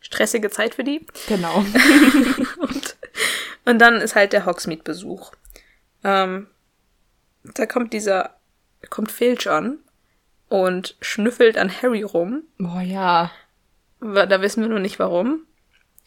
[0.00, 1.06] Stressige Zeit für die.
[1.28, 1.64] Genau.
[2.58, 2.96] Und,
[3.64, 5.30] und dann ist halt der Hogsmeade-Besuch.
[6.02, 6.48] Ähm,
[7.44, 8.36] da kommt dieser,
[8.90, 9.78] kommt Filch an
[10.48, 12.42] und schnüffelt an Harry rum.
[12.58, 13.30] Oh ja.
[14.00, 15.46] Da wissen wir nur nicht warum.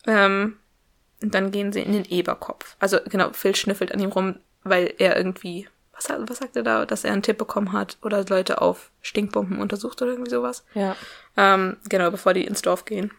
[0.05, 0.57] Ähm,
[1.21, 2.75] und dann gehen sie in den Eberkopf.
[2.79, 6.63] Also genau, Phil schnüffelt an ihm rum, weil er irgendwie, was, sagt- was sagt er
[6.63, 10.65] da, dass er einen Tipp bekommen hat oder Leute auf Stinkbomben untersucht oder irgendwie sowas.
[10.73, 10.95] Ja.
[11.37, 13.11] Ähm, genau, bevor die ins Dorf gehen.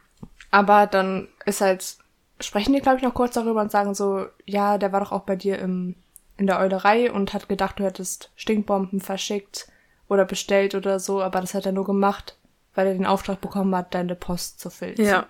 [0.50, 1.96] Aber dann ist halt,
[2.40, 5.22] sprechen die, glaube ich, noch kurz darüber und sagen so, ja, der war doch auch
[5.22, 5.94] bei dir im,
[6.37, 9.68] in der Eulerei und hat gedacht, du hättest Stinkbomben verschickt
[10.09, 12.37] oder bestellt oder so, aber das hat er nur gemacht,
[12.74, 15.04] weil er den Auftrag bekommen hat, deine Post zu filzen.
[15.04, 15.26] Ja.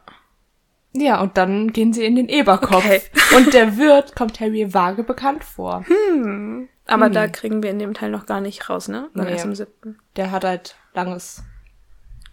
[0.99, 2.85] Ja, und dann gehen sie in den Eberkopf.
[2.85, 3.03] Okay.
[3.37, 5.85] Und der Wirt kommt Harry vage bekannt vor.
[6.87, 9.11] Aber da kriegen wir in dem Teil noch gar nicht raus, ne?
[9.15, 9.33] Dann Nee.
[9.33, 9.99] erst im siebten.
[10.17, 11.43] Der hat halt langes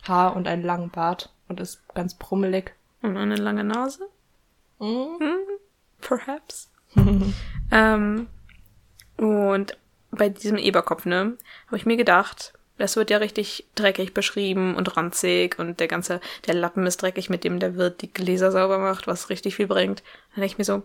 [0.08, 2.74] Haar und einen langen Bart und ist ganz brummelig.
[3.02, 4.08] Und eine lange Nase.
[6.02, 6.72] Perhaps.
[7.72, 8.28] ähm,
[9.18, 9.78] und
[10.12, 14.98] bei diesem Eberkopf, ne, habe ich mir gedacht, das wird ja richtig dreckig beschrieben und
[14.98, 18.80] ranzig und der ganze, der Lappen ist dreckig, mit dem der Wirt die Gläser sauber
[18.80, 20.02] macht, was richtig viel bringt.
[20.32, 20.84] Dann denke ich mir so,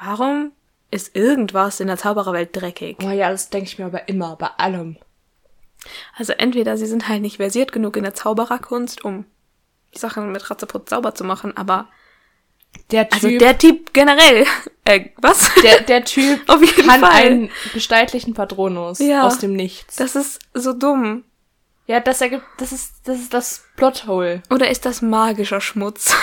[0.00, 0.52] warum
[0.90, 2.98] ist irgendwas in der Zaubererwelt dreckig?
[3.02, 4.96] Oh ja, das denke ich mir aber immer, bei allem.
[6.16, 9.26] Also entweder sie sind halt nicht versiert genug in der Zaubererkunst, um
[9.92, 11.88] Sachen mit Ratzeputz sauber zu machen, aber
[12.90, 14.44] Der Typ, also der Typ generell,
[14.84, 15.50] äh, was?
[15.62, 17.10] der, der Typ Auf jeden kann Fall.
[17.12, 19.26] einen gestaltlichen Patronus Ja.
[19.26, 19.96] aus dem Nichts.
[19.96, 21.24] Das ist so dumm.
[21.86, 24.42] ja, das ergibt, das ist, das ist das Plothole.
[24.50, 26.14] Oder ist das magischer Schmutz?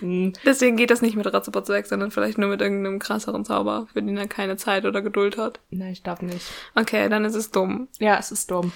[0.00, 0.32] Hm.
[0.44, 4.02] Deswegen geht das nicht mit Ratzeputz weg, sondern vielleicht nur mit irgendeinem krasseren Zauber, für
[4.02, 5.60] den er keine Zeit oder Geduld hat.
[5.70, 6.46] Nein, ich glaube nicht.
[6.74, 7.88] Okay, dann ist es dumm.
[7.98, 8.72] Ja, es ist dumm.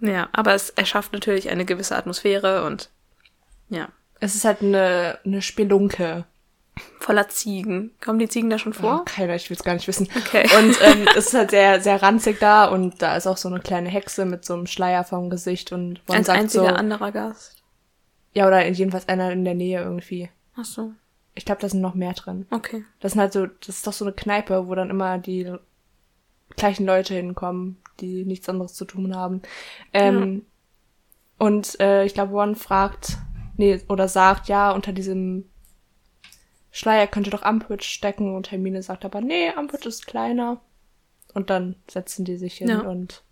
[0.00, 2.90] Ja, aber es erschafft natürlich eine gewisse Atmosphäre und
[3.68, 3.88] ja.
[4.22, 6.24] Es ist halt eine, eine Spelunke.
[7.00, 7.90] voller Ziegen.
[8.02, 9.04] Kommen die Ziegen da schon Oh, vor?
[9.04, 10.08] keiner, ich will es gar nicht wissen.
[10.16, 10.48] Okay.
[10.58, 13.60] Und ähm, es ist halt sehr, sehr ranzig da und da ist auch so eine
[13.60, 17.10] kleine Hexe mit so einem Schleier vom Gesicht und man Als sagt einziger so, anderer
[17.12, 17.62] Gast.
[18.34, 20.30] ja, oder jedenfalls einer in der Nähe irgendwie.
[20.56, 20.92] Ach so,
[21.34, 22.46] Ich glaube, da sind noch mehr drin.
[22.50, 22.84] okay.
[23.00, 25.52] Das sind halt so, das ist doch so eine Kneipe, wo dann immer die
[26.56, 29.42] gleichen Leute hinkommen, die nichts anderes zu tun haben.
[29.92, 30.46] Ähm,
[31.38, 33.18] Und äh, ich glaube, Ron fragt,
[33.56, 35.48] nee, oder sagt, ja, unter diesem
[36.70, 40.60] Schleier könnte doch Umbridge stecken und Hermine sagt aber, nee, Umbridge ist kleiner.
[41.34, 42.80] Und dann setzen die sich hin Ja.
[42.80, 43.22] und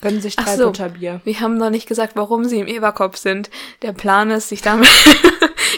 [0.00, 0.66] gönnen sich Ach drei so.
[0.66, 1.20] Butterbier.
[1.24, 3.50] Wir haben noch nicht gesagt, warum sie im Eberkopf sind.
[3.82, 4.88] Der Plan ist, sich damit.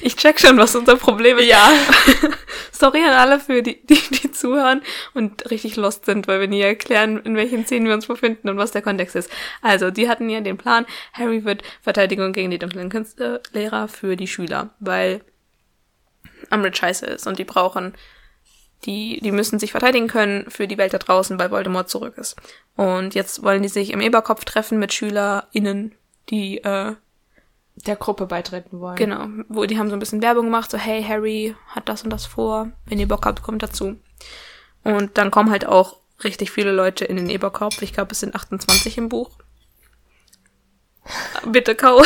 [0.02, 1.46] Ich check schon, was unser Problem ist.
[1.46, 1.72] Ja.
[2.72, 4.82] Sorry an alle für die, die, die zuhören
[5.14, 8.58] und richtig lost sind, weil wir nie erklären, in welchen Szenen wir uns befinden und
[8.58, 9.30] was der Kontext ist.
[9.62, 14.26] Also, die hatten ja den Plan, Harry wird Verteidigung gegen die dunklen Künstlehrer für die
[14.26, 15.22] Schüler, weil
[16.50, 17.94] Umbridge scheiße ist und die brauchen,
[18.84, 22.36] die, die müssen sich verteidigen können für die Welt da draußen, weil Voldemort zurück ist.
[22.76, 25.94] Und jetzt wollen die sich im Eberkopf treffen mit SchülerInnen,
[26.28, 26.94] die, äh,
[27.84, 28.96] Der Gruppe beitreten wollen.
[28.96, 32.10] Genau, wo die haben so ein bisschen Werbung gemacht, so hey, Harry hat das und
[32.10, 33.96] das vor, wenn ihr Bock habt, kommt dazu.
[34.82, 37.82] Und dann kommen halt auch richtig viele Leute in den Eberkorb.
[37.82, 39.30] Ich glaube, es sind 28 im Buch.
[41.46, 42.02] Bitte kau.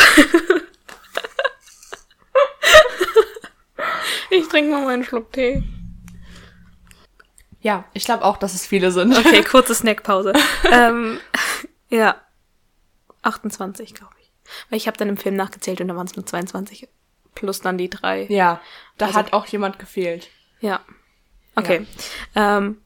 [4.29, 5.63] ich trinke mal meinen Schluck Tee.
[7.61, 9.15] Ja, ich glaube auch, dass es viele sind.
[9.15, 10.33] Okay, kurze Snackpause.
[10.71, 11.19] ähm,
[11.89, 12.15] ja,
[13.21, 14.20] 28, glaube ich.
[14.69, 16.87] Weil ich habe dann im Film nachgezählt und da waren es nur 22
[17.35, 18.25] plus dann die drei.
[18.29, 18.61] Ja,
[18.97, 20.29] da Also- hat auch jemand gefehlt.
[20.59, 20.81] Ja.
[21.55, 21.85] Okay.
[22.35, 22.77] Ähm,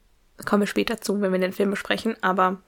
[0.44, 2.16] kommen wir später zu, wenn wir den Film besprechen.
[2.22, 2.60] Aber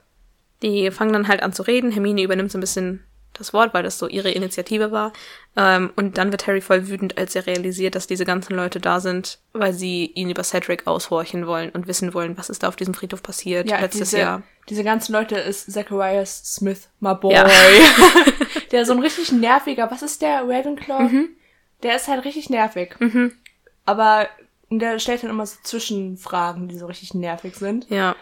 [0.62, 1.90] die fangen dann halt an zu reden.
[1.92, 3.04] Hermine übernimmt so ein bisschen
[3.35, 5.12] das Wort, weil das so ihre Initiative war.
[5.57, 9.01] Ähm, und dann wird Harry voll wütend, als er realisiert, dass diese ganzen Leute da
[9.01, 12.77] sind, weil sie ihn über Cedric aushorchen wollen und wissen wollen, was ist da auf
[12.77, 14.43] diesem Friedhof passiert Ja, letztes diese, Jahr.
[14.69, 17.33] diese ganzen Leute ist Zacharias Smith, my boy.
[17.35, 17.49] Ja.
[18.73, 21.05] der ist so ein richtig nerviger, was ist der, Ravenclaw?
[21.05, 21.29] Mhm.
[21.83, 22.97] Der ist halt richtig nervig.
[23.85, 24.29] Aber
[24.71, 27.88] der stellt dann immer so Zwischenfragen, die so richtig nervig sind.
[27.88, 28.17] Ja.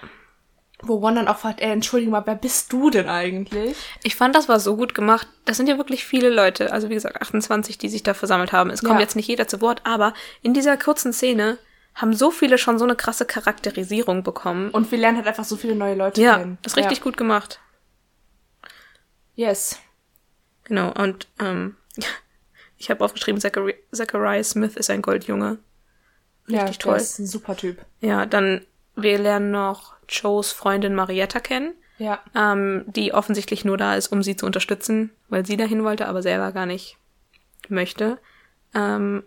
[0.83, 3.77] Wo Ron dann auch fragt, ey, entschuldige mal, wer bist du denn eigentlich?
[4.03, 5.27] Ich fand, das war so gut gemacht.
[5.47, 8.69] Das sind ja wirklich viele Leute, also wie gesagt 28, die sich da versammelt haben.
[8.71, 9.01] Es kommt Ja.
[9.01, 10.13] jetzt nicht jeder zu Wort, aber
[10.43, 11.57] in dieser kurzen Szene
[11.95, 14.71] haben so viele schon so eine krasse Charakterisierung bekommen.
[14.71, 16.59] Und wir lernen halt einfach so viele neue Leute ja, kennen.
[16.63, 17.59] das ist richtig gut gemacht.
[19.35, 19.79] Yes.
[20.65, 21.77] Genau, und ähm,
[22.77, 25.59] ich habe aufgeschrieben, Zachary Zachariah Smith ist ein Goldjunge.
[26.49, 26.97] Ja, Richtig der toll.
[26.99, 27.79] ist ein super Typ.
[28.01, 32.21] Ja, dann, wir lernen noch Joes Freundin Marietta kennen, Ja.
[32.35, 36.23] ähm, die offensichtlich nur da ist, um sie zu unterstützen, weil sie dahin wollte, aber
[36.23, 36.97] selber gar nicht
[37.69, 38.19] möchte.
[38.75, 39.23] Ähm,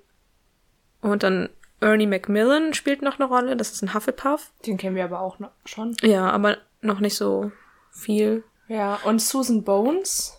[1.01, 1.49] und dann
[1.81, 4.51] Ernie Macmillan spielt noch eine Rolle, das ist ein Hufflepuff.
[4.65, 5.95] Den kennen wir aber auch noch schon.
[6.01, 7.51] Ja, aber noch nicht so
[7.91, 8.43] viel.
[8.67, 10.35] Ja, und Susan Bones,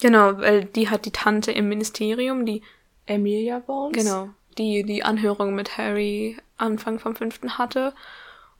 [0.00, 2.62] Genau, weil die hat die Tante im Ministerium, die
[3.06, 3.96] Emilia Bones.
[3.96, 7.94] Genau, die die Anhörung mit Harry Anfang vom fünften hatte.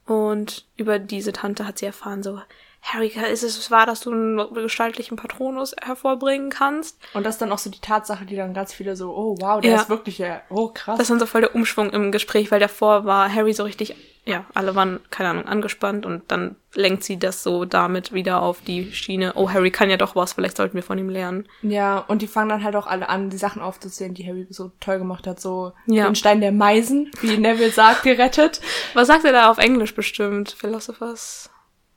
[0.06, 2.40] Und über diese Tante hat sie erfahren, so,
[2.84, 6.98] Harry, ist es wahr, dass du einen gestaltlichen Patronus hervorbringen kannst?
[7.14, 9.60] Und das ist dann auch so die Tatsache, die dann ganz viele so, oh wow,
[9.60, 9.80] der Ja.
[9.80, 10.98] ist wirklich, ja, oh krass.
[10.98, 13.94] Das ist dann so voll der Umschwung im Gespräch, weil davor war Harry so richtig,
[14.24, 18.60] ja, alle waren, keine Ahnung, angespannt und dann lenkt sie das so damit wieder auf
[18.62, 21.46] die Schiene, oh, Harry kann ja doch was, vielleicht sollten wir von ihm lernen.
[21.62, 24.72] ja, und die fangen dann halt auch alle an, die Sachen aufzuzählen, die Harry so
[24.80, 26.06] toll gemacht hat, so Ja.
[26.06, 28.60] den Stein der Meisen, wie Neville sagt, gerettet.
[28.94, 30.50] Was sagt er da auf Englisch bestimmt?
[30.50, 31.48] Philosophers?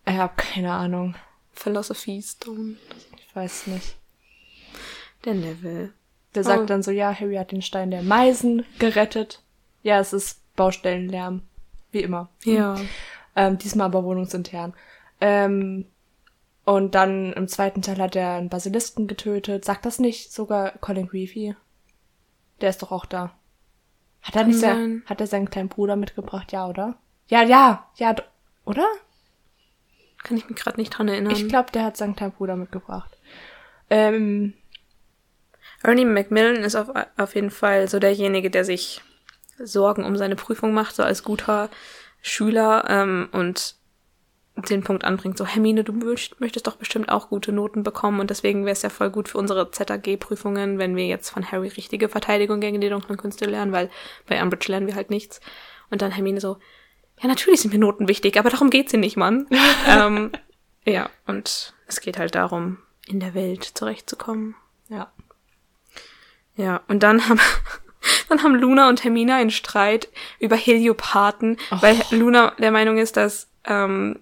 [0.06, 1.16] Ich hab keine Ahnung.
[1.54, 2.76] Philosophy Stone?
[3.18, 3.96] Ich weiß nicht.
[5.24, 5.94] Der Neville.
[6.36, 6.66] Der sagt Oh.
[6.66, 9.42] dann so, ja, Harry hat den Stein der Meisen gerettet.
[9.84, 11.42] Ja, es ist Baustellenlärm.
[11.92, 12.30] Wie immer.
[12.44, 12.76] Ja.
[13.36, 14.74] Ähm, diesmal aber wohnungsintern.
[15.22, 15.86] Ähm,
[16.66, 19.66] und dann im zweiten Teil hat er einen Basilisken getötet.
[19.66, 21.56] Sagt das nicht sogar Colin Creevy?
[22.62, 23.34] Der ist doch auch da.
[24.22, 26.52] Hat er nicht sein, hat er seinen kleinen Bruder mitgebracht?
[26.52, 26.96] Ja, oder?
[27.28, 28.16] Ja, ja, ja,
[28.66, 28.88] oder?
[30.26, 31.32] Kann ich mich gerade nicht dran erinnern.
[31.32, 33.18] Ich glaube, der hat seinen kleinen Bruder mitgebracht.
[33.90, 34.54] Ähm,
[35.84, 39.02] Ernie Macmillan ist auf, auf jeden Fall so derjenige, der sich
[39.58, 41.70] Sorgen um seine Prüfung macht, so als guter
[42.22, 43.76] Schüler ähm, und
[44.70, 48.30] den Punkt anbringt, so Hermine, du möcht- möchtest doch bestimmt auch gute Noten bekommen und
[48.30, 52.08] deswegen wäre es ja voll gut für unsere ZAG-Prüfungen, wenn wir jetzt von Harry richtige
[52.10, 53.90] Verteidigung gegen die dunklen Künste lernen, weil
[54.28, 55.42] bei Umbridge lernen wir halt nichts.
[55.90, 56.58] Und dann Hermine so,
[57.22, 59.48] ja, natürlich sind mir Noten wichtig, aber darum geht's hier nicht, Mann.
[59.88, 60.32] ähm,
[60.86, 64.56] ja, und es geht halt darum, in der Welt zurechtzukommen.
[64.90, 65.12] ja.
[66.58, 67.40] Ja, und dann haben
[68.30, 73.48] Dann haben Luna und Hermine einen Streit über Heliopathen, weil Luna der Meinung ist, dass
[73.66, 74.20] ähm,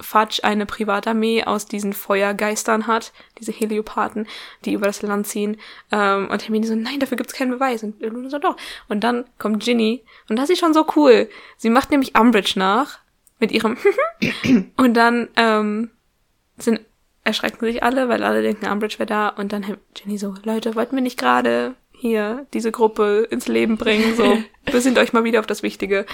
[0.00, 4.26] Fudge eine Privatarmee aus diesen Feuergeistern hat, diese Heliopathen,
[4.64, 5.56] die über das Land ziehen.
[5.92, 7.82] Ähm, und Hermine so, nein, dafür gibt's keinen Beweis.
[7.82, 8.56] Und Luna so, doch.
[8.88, 11.28] Und dann kommt Ginny und das ist schon so cool.
[11.56, 12.98] Sie macht nämlich Umbridge nach
[13.38, 13.76] mit ihrem
[14.76, 15.90] und dann ähm,
[16.58, 16.80] sind
[17.24, 19.28] erschrecken sich alle, weil alle denken, Umbridge wäre da.
[19.28, 24.16] Und dann Ginny so, Leute, wollten wir nicht gerade hier diese Gruppe ins Leben bringen?
[24.16, 24.38] So,
[24.72, 26.06] besinnt euch mal wieder auf das Wichtige.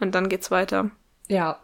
[0.00, 0.90] Und dann geht's weiter.
[1.28, 1.58] Ja.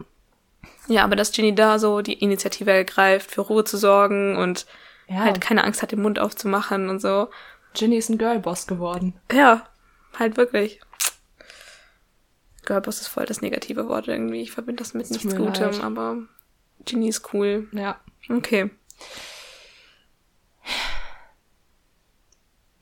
[0.89, 4.65] Ja, aber dass Ginny da so die Initiative ergreift, für Ruhe zu sorgen und
[5.07, 5.19] Ja.
[5.19, 7.29] halt keine Angst hat, den Mund aufzumachen und so.
[7.73, 9.13] Ginny ist ein Girlboss geworden.
[9.31, 9.67] Ja,
[10.17, 10.81] halt wirklich.
[12.65, 14.41] Girlboss ist voll das negative Wort irgendwie.
[14.41, 15.83] Ich verbinde das mit tut nichts Gutem, leid.
[15.83, 16.17] aber
[16.85, 17.67] Ginny ist cool.
[17.71, 17.99] Ja.
[18.29, 18.69] Okay.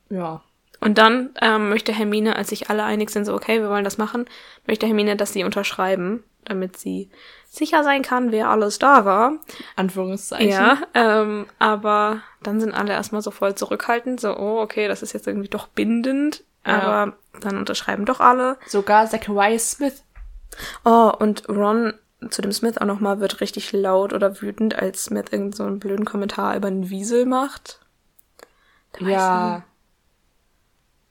[0.10, 0.42] Ja.
[0.88, 3.98] Und dann ähm, möchte Hermine, als sich alle einig sind, so, okay, wir wollen das
[3.98, 4.24] machen,
[4.68, 7.10] möchte Hermine, dass sie unterschreiben, damit sie
[7.50, 9.34] sicher sein kann, wer alles da war.
[9.76, 10.48] Anführungszeichen.
[10.50, 15.12] Ja, ähm, aber dann sind alle erstmal so voll zurückhaltend, so, oh, okay, das ist
[15.12, 16.46] jetzt irgendwie doch bindend.
[16.66, 16.80] Ja.
[16.82, 18.56] Aber dann unterschreiben doch alle.
[18.66, 20.06] Sogar Zachariah Smith.
[20.86, 21.96] Oh, und Ron
[22.30, 25.80] zu dem Smith auch nochmal wird richtig laut oder wütend, als Smith irgend so einen
[25.80, 27.82] blöden Kommentar über einen Wiesel macht.
[28.94, 29.64] Da Ja.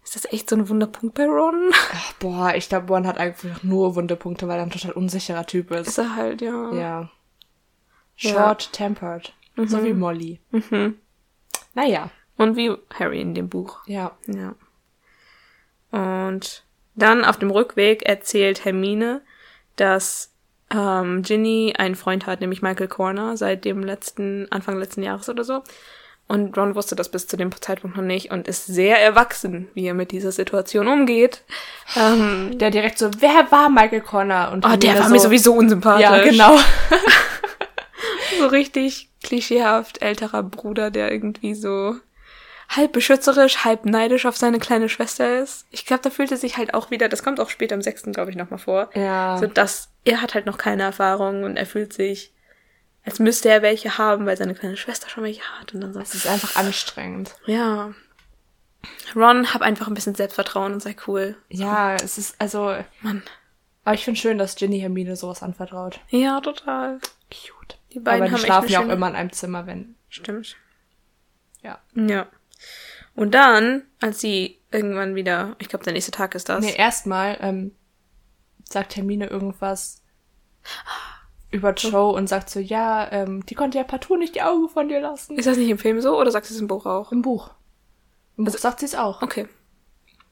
[0.07, 1.73] Ist das echt so ein Wunderpunkt bei Ron?
[1.73, 5.73] Ach, boah, ich glaube, Ron hat einfach nur Wundepunkte, weil er ein total unsicherer Typ
[5.73, 5.89] ist.
[5.89, 6.73] Ist er halt, ja.
[6.73, 7.11] Ja.
[8.15, 9.35] Short-tempered.
[9.57, 10.39] So wie Molly.
[10.53, 10.97] Mhm.
[11.75, 12.11] Naja.
[12.37, 13.81] Und wie Harry in dem Buch.
[13.87, 14.17] Ja.
[14.29, 14.55] Ja.
[15.91, 16.63] Und
[16.95, 19.23] dann auf dem Rückweg erzählt Hermine,
[19.75, 20.33] dass
[20.71, 25.43] ähm, Ginny einen Freund hat, nämlich Michael Corner, seit dem letzten, Anfang letzten Jahres oder
[25.43, 25.65] so.
[26.29, 29.87] Und Ron wusste das bis zu dem Zeitpunkt noch nicht und ist sehr erwachsen, wie
[29.87, 31.43] er mit dieser Situation umgeht.
[31.97, 34.51] Ähm, Der direkt so, wer war Michael Connor?
[34.53, 36.03] Und oh, der war so, mir sowieso unsympathisch.
[36.03, 36.59] Ja, genau.
[38.39, 41.97] So richtig klischeehaft älterer Bruder, der irgendwie so
[42.69, 45.67] halb beschützerisch, halb neidisch auf seine kleine Schwester ist.
[45.71, 48.13] Ich glaube, da fühlt er sich halt auch wieder, das kommt auch später im sechsten,
[48.13, 48.91] glaube ich, nochmal vor.
[48.95, 49.39] Ja.
[49.39, 52.33] So dass er hat halt noch keine Erfahrung und er fühlt sich,
[53.07, 55.73] als müsste er welche haben, weil seine kleine Schwester schon welche hat.
[55.73, 57.35] Und dann so, Es ist einfach anstrengend.
[57.47, 57.95] ja.
[59.17, 61.37] Ron, hab einfach ein bisschen Selbstvertrauen und sei cool.
[61.49, 63.23] Ja, es ist, also, Mann.
[63.85, 65.99] aber ich finde schön, dass Ginny Hermine sowas anvertraut.
[66.11, 67.01] Ja, total.
[67.31, 67.79] Cute.
[67.93, 69.97] Die beiden aber die haben schlafen ja auch schöne- immer in einem Zimmer, wenn.
[70.09, 70.55] Stimmt.
[71.63, 71.81] Ja.
[71.95, 72.29] Ja.
[73.17, 76.65] Und dann, als sie irgendwann wieder, ich glaube, der nächste Tag ist das.
[76.65, 77.75] Nee, erstmal ähm,
[78.69, 80.03] sagt Hermine irgendwas
[81.57, 84.89] über Joe und sagt so, ja, ähm, die konnte ja partout nicht die Augen von
[84.89, 85.37] dir lassen.
[85.37, 87.13] Ist das nicht im Film so oder sagst du es im Buch auch?
[87.13, 87.51] Im Buch.
[88.37, 89.23] Im Buch sagt sie es auch.
[89.23, 89.47] Okay.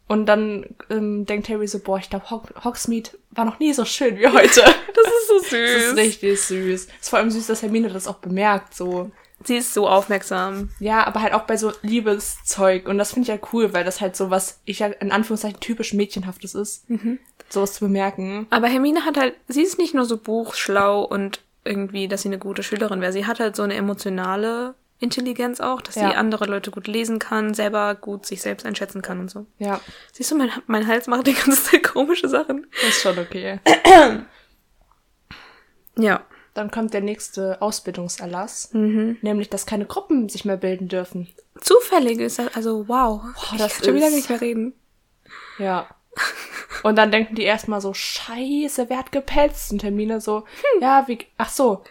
[0.07, 3.85] Und dann ähm, denkt Harry so, boah, ich glaube, Hog Hogsmeade war noch nie so
[3.85, 4.63] schön wie heute.
[4.95, 5.51] Das ist so süß.
[5.75, 6.89] Das ist richtig süß.
[7.01, 9.11] ist vor allem süß, dass Hermine das auch bemerkt, so.
[9.43, 10.71] Sie ist so aufmerksam.
[10.79, 12.89] Ja, aber halt auch bei so Liebeszeug.
[12.89, 15.61] Und das finde ich ja cool, weil das halt so was, ich ja in Anführungszeichen
[15.61, 16.89] typisch Mädchenhaftes ist.
[17.55, 18.47] Sowas zu bemerken.
[18.51, 22.39] Aber Hermine hat halt, sie ist nicht nur so buchschlau und irgendwie, dass sie eine
[22.39, 23.13] gute Schülerin wäre.
[23.13, 26.11] Sie hat halt so eine emotionale Intelligenz auch, dass Ja.
[26.11, 29.47] sie andere Leute gut lesen kann, selber gut sich selbst einschätzen kann und so.
[29.59, 29.81] Ja,
[30.13, 32.67] Siehst du, mein, mein Hals macht die ganze Zeit komische Sachen.
[32.83, 33.61] das ist schon okay.
[35.99, 36.23] Ja.
[36.55, 41.27] Dann kommt der nächste Ausbildungserlass, nämlich, dass keine Gruppen sich mehr bilden dürfen.
[41.61, 43.23] Zufällig ist das, also wow.
[43.53, 44.73] ich das kann schon wieder nicht mehr reden.
[45.59, 45.89] Ja.
[46.85, 49.73] Und dann denken die erstmal so, scheiße, wer hat gepetzt?
[49.73, 50.45] Und Hermine so,
[50.81, 51.83] ja, wie, ach so.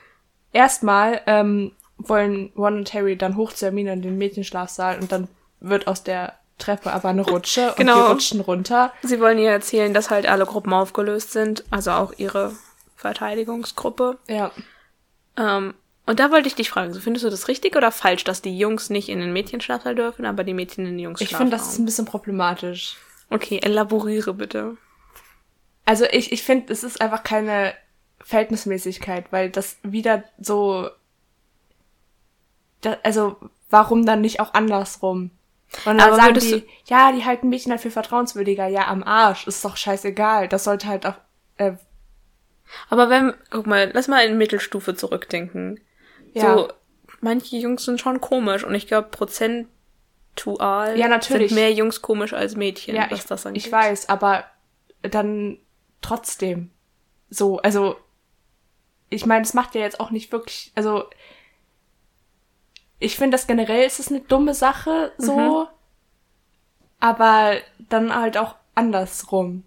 [0.51, 5.27] Erstmal ähm, wollen Ron und Harry dann hoch zu Hermine in den Mädchenschlafsaal und dann
[5.59, 7.95] wird aus der Treppe aber eine Rutsche und Genau.
[7.95, 8.93] die rutschen runter.
[9.01, 12.53] Sie wollen ihr erzählen, dass halt alle Gruppen aufgelöst sind, also auch ihre
[12.95, 14.19] Verteidigungsgruppe.
[14.27, 14.51] Ja.
[15.37, 15.73] Ähm,
[16.05, 18.55] und da wollte ich dich fragen, so findest du das richtig oder falsch, dass die
[18.57, 21.69] Jungs nicht in den Mädchenschlafsaal dürfen, aber die Mädchen in den Jungs Ich finde, das
[21.73, 22.97] ist ein bisschen problematisch.
[23.33, 24.77] Okay, elaboriere bitte.
[25.85, 27.73] Also ich, ich finde, es ist einfach keine
[28.19, 30.89] Verhältnismäßigkeit, weil das wieder so.
[32.81, 33.37] Da, also,
[33.71, 35.31] warum dann nicht auch andersrum?
[35.85, 38.67] Und dann Aber sagen die, ja, die halten Mädchen halt für vertrauenswürdiger.
[38.67, 39.47] Ja, am Arsch.
[39.47, 40.47] Ist doch scheißegal.
[40.47, 41.15] Das sollte halt auch.
[41.57, 41.73] Äh,
[42.89, 45.79] Aber wenn, guck mal, lass mal in Mittelstufe zurückdenken.
[46.33, 46.55] Ja.
[46.55, 46.67] So,
[47.21, 49.07] manche Jungs sind schon komisch und ich glaube,
[50.35, 51.49] prozentual Ja, natürlich.
[51.49, 53.65] sind mehr Jungs komisch als Mädchen, ja, was ich, das angeht.
[53.65, 54.45] ich weiß, aber
[55.01, 55.57] dann
[56.01, 56.71] trotzdem.
[57.29, 57.97] So, also.
[59.09, 60.71] Ich meine, es macht ja jetzt auch nicht wirklich.
[60.75, 61.05] Also.
[62.99, 65.67] Ich finde, das generell ist es eine dumme Sache, so.
[66.99, 67.57] Aber
[67.89, 69.63] dann halt auch andersrum.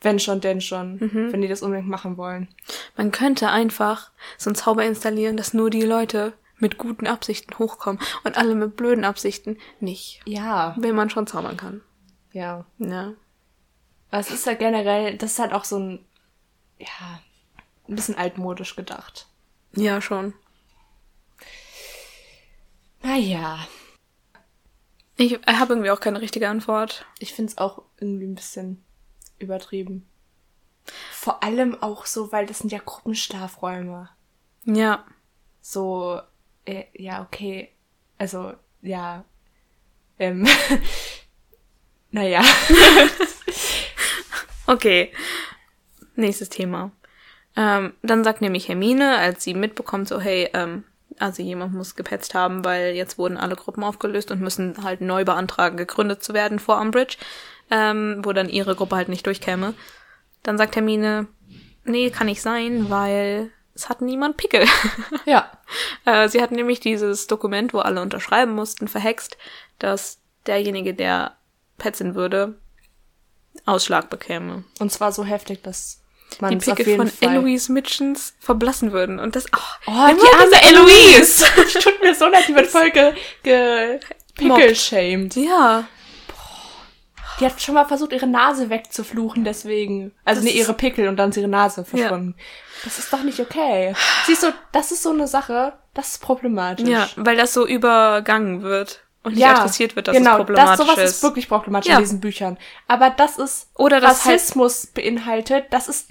[0.00, 0.96] Wenn schon, denn schon.
[0.96, 1.32] Mhm.
[1.32, 2.48] Wenn die das unbedingt machen wollen.
[2.96, 6.32] Man könnte einfach so einen Zauber installieren, dass nur die Leute
[6.64, 10.22] mit guten Absichten hochkommen und alle mit blöden Absichten nicht.
[10.24, 10.74] Ja.
[10.78, 11.82] Wenn man schon zaubern kann.
[12.32, 12.64] Ja.
[12.78, 13.12] Ja.
[14.10, 16.06] Aber es ist ja generell, das ist halt auch so ein,
[16.78, 17.20] ja,
[17.86, 19.28] ein bisschen altmodisch gedacht.
[19.72, 20.32] Ja, schon.
[23.02, 23.58] Naja.
[25.18, 27.04] Ich habe irgendwie auch keine richtige Antwort.
[27.18, 28.82] Ich find's auch irgendwie ein bisschen
[29.38, 30.08] übertrieben.
[31.12, 34.08] Vor allem auch so, weil das sind ja Gruppenschlafräume.
[34.64, 35.04] Ja.
[35.60, 36.22] So,
[36.64, 37.70] äh, ja, okay.
[38.18, 39.24] Also, ja.
[40.18, 40.46] Ähm.
[42.10, 42.42] naja.
[44.66, 45.12] Okay.
[46.16, 46.90] Nächstes Thema.
[47.56, 50.84] Ähm, dann sagt nämlich Hermine, als sie mitbekommt, so, hey, ähm,
[51.18, 55.24] also jemand muss gepetzt haben, weil jetzt wurden alle Gruppen aufgelöst und müssen halt neu
[55.24, 57.16] beantragen, gegründet zu werden vor Umbridge,
[57.70, 59.74] ähm, wo dann ihre Gruppe halt nicht durchkäme.
[60.42, 61.28] Dann sagt Hermine,
[61.84, 64.66] nee, kann nicht sein, weil es hat niemand Pickel.
[65.24, 65.50] ja.
[66.04, 69.36] äh, sie hat nämlich dieses Dokument, wo alle unterschreiben mussten, verhext,
[69.78, 71.36] dass derjenige, der
[71.78, 72.54] petzen würde,
[73.66, 74.64] Ausschlag bekäme.
[74.78, 76.00] Und zwar so heftig, dass
[76.40, 77.36] man Die es Pickel von Fall...
[77.36, 79.18] Eloise Mitchens verblassen würden.
[79.18, 81.44] Und das, oh, Oh, die arme Eloise!
[81.80, 83.12] Tut mir so leid, die wird voll ge,
[83.42, 84.00] ge
[84.34, 85.36] pickle-shamed.
[85.36, 85.86] Ja.
[87.40, 90.12] Die hat schon mal versucht, ihre Nase wegzufluchen, deswegen.
[90.24, 92.36] Also Das nee, ihre Pickel und dann ist ihre Nase verschwunden.
[92.84, 93.94] Das ist doch nicht okay.
[94.26, 96.88] Siehst du, das ist so eine Sache, das ist problematisch.
[96.88, 100.76] Ja, weil das so übergangen wird und nicht Ja, adressiert wird, dass genau, es problematisch
[100.78, 101.10] das, sowas ist.
[101.16, 101.96] ist wirklich problematisch Ja.
[101.96, 102.58] in diesen Büchern.
[102.88, 106.08] Aber das ist Oder das halt- Rassismus beinhaltet, das ist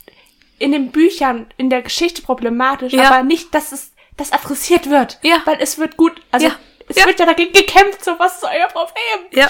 [0.60, 3.10] in den Büchern, in der Geschichte problematisch, Ja.
[3.12, 5.20] aber nicht, dass es das adressiert wird.
[5.22, 5.38] Ja.
[5.46, 6.54] Weil es wird gut, also Ja.
[6.88, 7.06] es Ja.
[7.06, 9.28] wird ja dagegen gekämpft, so was ist euer Problem?
[9.32, 9.48] ja.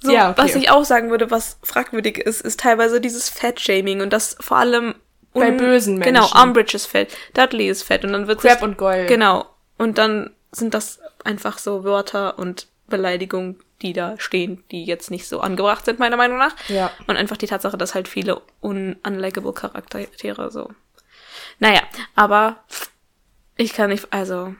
[0.00, 0.42] So, Ja, okay.
[0.42, 4.58] was ich auch sagen würde, was fragwürdig ist, ist teilweise dieses Fat-Shaming und das vor
[4.58, 4.94] allem
[5.32, 6.38] Bei bösen Genau, Menschen.
[6.40, 9.06] Umbridge ist fett, Dudley ist fett und dann wird Crab und Goyle.
[9.06, 9.46] Genau.
[9.78, 15.28] Und dann sind das einfach so Wörter und Beleidigungen, die da stehen, die jetzt nicht
[15.28, 16.54] so angebracht sind, meiner Meinung nach.
[16.68, 16.90] Ja.
[17.06, 20.70] Und einfach die Tatsache, dass halt viele ununlikable Charaktere so.
[21.58, 21.82] Naja,
[22.14, 22.64] aber
[23.56, 24.54] ich kann nicht, also,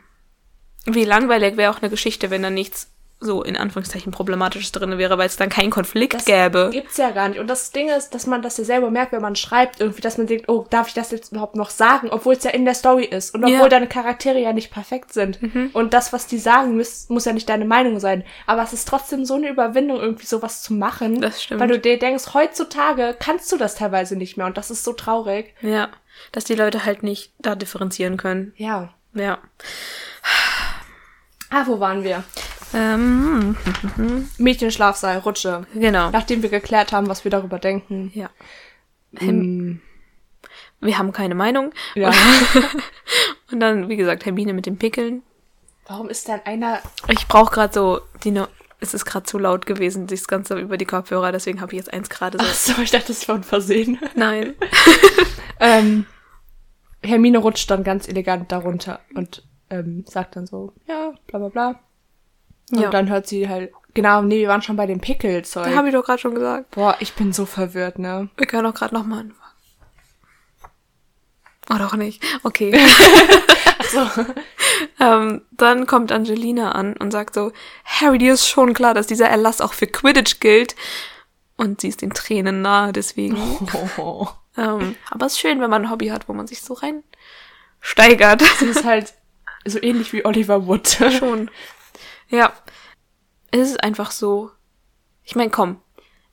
[0.85, 5.17] wie langweilig wäre auch eine Geschichte, wenn da nichts so in Anführungszeichen problematisches drin wäre,
[5.17, 6.69] weil es dann keinen Konflikt Das gäbe.
[6.71, 7.39] gibt's ja gar nicht.
[7.41, 10.19] Und das Ding ist, dass man das ja selber merkt, wenn man schreibt, irgendwie, dass
[10.19, 12.75] man denkt, oh, darf ich das jetzt überhaupt noch sagen, obwohl es ja in der
[12.75, 13.65] Story ist und obwohl Ja.
[13.65, 13.71] Mhm.
[13.71, 15.39] deine Charaktere ja nicht perfekt sind.
[15.73, 18.23] Und das, was die sagen, muss, muss ja nicht deine Meinung sein.
[18.47, 21.21] Aber es ist trotzdem so eine Überwindung, irgendwie sowas zu machen.
[21.23, 21.61] Das stimmt.
[21.61, 24.93] Weil du dir denkst, heutzutage kannst du das teilweise nicht mehr und das ist so
[24.93, 25.55] traurig.
[25.63, 25.89] Ja.
[26.33, 28.53] Dass die Leute halt nicht da differenzieren können.
[28.57, 28.91] Ja.
[29.15, 29.39] Ja.
[31.51, 32.25] Ah, wo waren wir?
[32.77, 33.57] Ähm,
[34.39, 35.67] Mädchenschlafsaal, Rutsche.
[35.75, 36.11] genau.
[36.11, 38.11] Nachdem wir geklärt haben, was wir darüber denken.
[38.15, 38.29] Ja.
[39.17, 39.81] Hm,
[40.81, 41.73] Wir haben keine Meinung.
[41.95, 42.13] ja.
[43.51, 45.23] Und dann, wie gesagt, Hermine mit den Pickeln.
[45.87, 48.47] Warum ist denn einer Ich brauche gerade so, die no
[48.79, 51.93] es ist gerade zu laut gewesen, das Ganze über die Kopfhörer, deswegen habe ich jetzt
[51.95, 52.45] eins gerade so.
[52.47, 53.99] Ach so, ich dachte, das war ein Versehen.
[54.15, 54.55] Nein.
[55.59, 56.05] Ähm,
[57.03, 61.81] Hermine rutscht dann ganz elegant darunter und ähm, sagt dann so, ja, bla bla bla.
[62.73, 62.91] Und Ja.
[62.91, 65.75] dann hört sie halt, genau, nee, wir waren schon bei dem Pickelzeug.
[65.75, 66.73] Habe ich doch gerade schon gesagt.
[66.73, 68.29] Boah, ich bin so verwirrt, ne?
[68.37, 69.43] Wir können auch gerade nochmal anfangen.
[71.71, 72.23] Oh, doch nicht.
[72.43, 72.79] Okay.
[73.89, 74.05] So.
[74.99, 77.53] ähm, dann kommt Angelina an und sagt so,
[77.85, 80.75] Harry, dir ist schon klar, dass dieser Erlass auch für Quidditch gilt.
[81.57, 83.37] Und sie ist den Tränen nahe, deswegen.
[83.97, 84.27] Oh.
[84.57, 87.05] ähm, aber es ist schön, wenn man ein Hobby hat, wo man sich so rein
[87.81, 88.43] steigert.
[88.59, 89.15] Sie ist halt
[89.65, 90.89] so ähnlich wie Oliver Wood.
[91.19, 91.49] Schon.
[92.29, 92.53] Ja.
[93.51, 94.51] Es ist einfach so.
[95.25, 95.81] Ich meine, komm.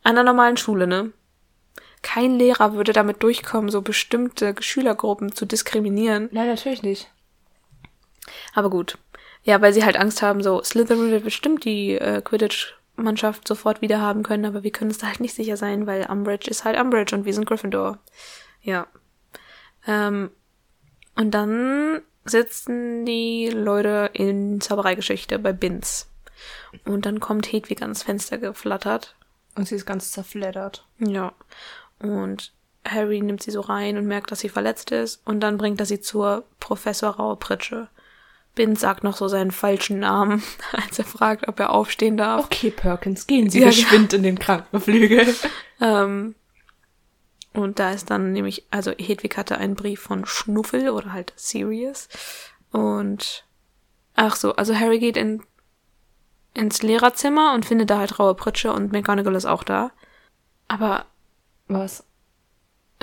[0.04, 1.14] An einer normalen Schule, ne?
[2.02, 6.30] Kein Lehrer würde damit durchkommen, so bestimmte Schülergruppen zu diskriminieren.
[6.32, 7.10] Nein, natürlich nicht.
[8.54, 8.98] Aber gut.
[9.44, 14.00] Ja, weil sie halt Angst haben, so Slytherin wird bestimmt die äh, Quidditch-Mannschaft sofort wieder
[14.02, 16.80] haben können, aber wir können uns da halt nicht sicher sein, weil Umbridge ist halt
[16.80, 18.00] Umbridge und wir sind Gryffindor.
[18.62, 18.88] Ja.
[19.86, 20.32] Ähm,
[21.16, 26.10] und dann sitzen die Leute in Zaubereigeschichte bei Binz.
[26.86, 29.16] Und dann kommt Hedwig ans Fenster geflattert.
[29.56, 30.86] Und sie ist ganz zerfleddert.
[31.00, 31.34] Ja.
[32.00, 32.52] Und
[32.86, 35.22] Harry nimmt sie so rein und merkt, dass sie verletzt ist.
[35.26, 37.88] Und dann bringt er sie zur Professor Rauepritsche.
[38.56, 42.46] Binz sagt noch so seinen falschen Namen, als er fragt, ob er aufstehen darf.
[42.46, 45.34] Okay, Perkins, gehen Sie Ja, geschwind in den Krankenflügel.
[45.82, 46.36] Ähm,
[47.54, 52.10] und da ist dann nämlich, also Hedwig hatte einen Brief von Schnuffel oder halt Sirius.
[52.72, 53.46] Und
[54.16, 55.44] ach so, also Harry geht in
[56.56, 59.92] ins Lehrerzimmer und findet da halt raue Pritsche und McGonagall ist auch da.
[60.68, 61.06] Aber
[61.68, 62.04] Was?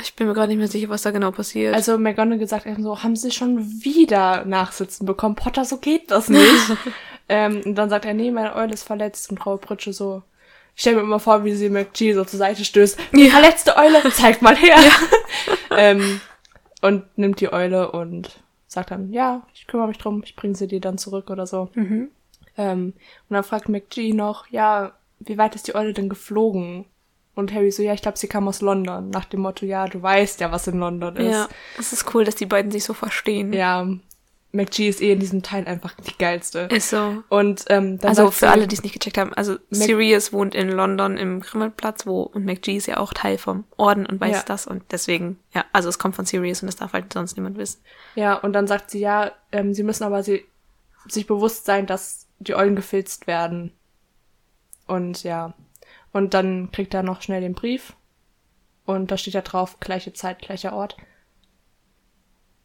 [0.00, 1.74] ich bin mir gerade nicht mehr sicher, was da genau passiert.
[1.74, 5.34] Also McGonagall sagt eben so, haben sie schon wieder Nachsitzen bekommen?
[5.34, 6.76] Potter, so geht das nicht.
[7.28, 10.22] ähm, und dann sagt er, nee, meine Eule ist verletzt und Raue Pritsche so.
[10.80, 12.98] Ich stelle mir immer vor, wie sie McGee so zur Seite stößt.
[13.12, 13.32] Die Ja.
[13.32, 14.78] verletzte Eule, zeig mal her.
[15.76, 16.22] ähm,
[16.80, 20.68] und nimmt die Eule und sagt dann, ja, ich kümmere mich drum, ich bringe sie
[20.68, 21.68] dir dann zurück oder so.
[21.74, 22.08] mhm.
[22.56, 22.94] Ähm,
[23.28, 26.86] und dann fragt McGee noch, ja, wie weit ist die Eule denn geflogen?
[27.34, 29.10] Und Harry so, ja, ich glaube, sie kam aus London.
[29.10, 31.30] Nach dem Motto, ja, du weißt ja, was in London ist.
[31.30, 33.52] Ja, es ist cool, dass die beiden sich so verstehen.
[33.52, 33.86] Ja,
[34.52, 36.60] McGee ist eh in diesem Teil einfach die geilste.
[36.72, 37.22] Ist so.
[37.28, 40.54] Und ähm, dann Also für sie- alle, die es nicht gecheckt haben, also Sirius wohnt
[40.56, 44.38] in London im Grimmelplatz, wo und McGee ist ja auch Teil vom Orden und weiß
[44.38, 44.42] Ja.
[44.44, 47.58] das und deswegen, ja, also es kommt von Sirius und das darf halt sonst niemand
[47.58, 47.80] wissen.
[48.16, 50.44] Ja, und dann sagt sie, ja, ähm, sie müssen aber sie,
[51.06, 53.72] sich bewusst sein, dass die Eulen gefilzt werden.
[54.88, 55.54] Und ja.
[56.12, 57.94] Und dann kriegt er noch schnell den Brief.
[58.84, 60.96] Und da steht ja drauf, gleiche Zeit, gleicher Ort.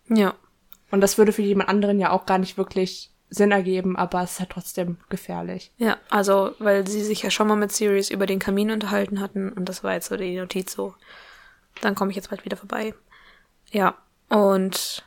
[0.09, 0.33] Ja.
[0.91, 4.33] Und das würde für jemand anderen ja auch gar nicht wirklich Sinn ergeben, aber es
[4.33, 5.71] ist halt trotzdem gefährlich.
[5.77, 9.51] Ja, also, weil sie sich ja schon mal mit Sirius über den Kamin unterhalten hatten
[9.51, 10.93] und das war jetzt so die Notiz so.
[11.81, 12.93] Dann komme ich jetzt bald wieder vorbei.
[13.71, 13.95] Ja,
[14.29, 15.03] und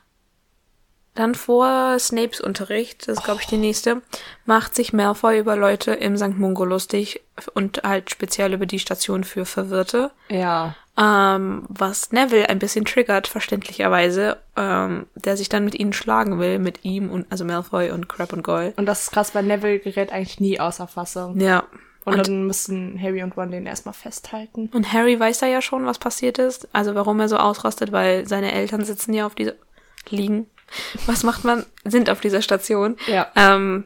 [1.19, 4.03] dann vor Snapes Unterricht, das ist glaube ich die nächste,
[4.47, 6.39] macht sich Malfoy über Leute im St.
[6.39, 7.23] Mungo lustig
[7.55, 10.11] und halt speziell über die Station für Verwirrte.
[10.29, 10.75] Ja.
[11.01, 16.59] Ähm, was Neville ein bisschen triggert, verständlicherweise, ähm, der sich dann mit ihnen schlagen will,
[16.59, 18.73] mit ihm und also Malfoy und Crab und Goyle.
[18.77, 21.39] Und das ist krass, weil Neville gerät eigentlich nie außer Fassung.
[21.41, 21.65] Ja.
[22.05, 24.71] Und, Und, dann müssen Harry und Ron den erstmal festhalten.
[24.73, 26.67] und Harry weiß da ja schon, was passiert ist.
[26.73, 29.53] Also warum er so ausrastet, weil seine Eltern sitzen ja auf dieser
[30.09, 30.47] liegen.
[31.07, 31.65] Was macht man?
[31.85, 32.97] Sind auf dieser Station.
[33.07, 33.29] Ja.
[33.37, 33.85] Ähm,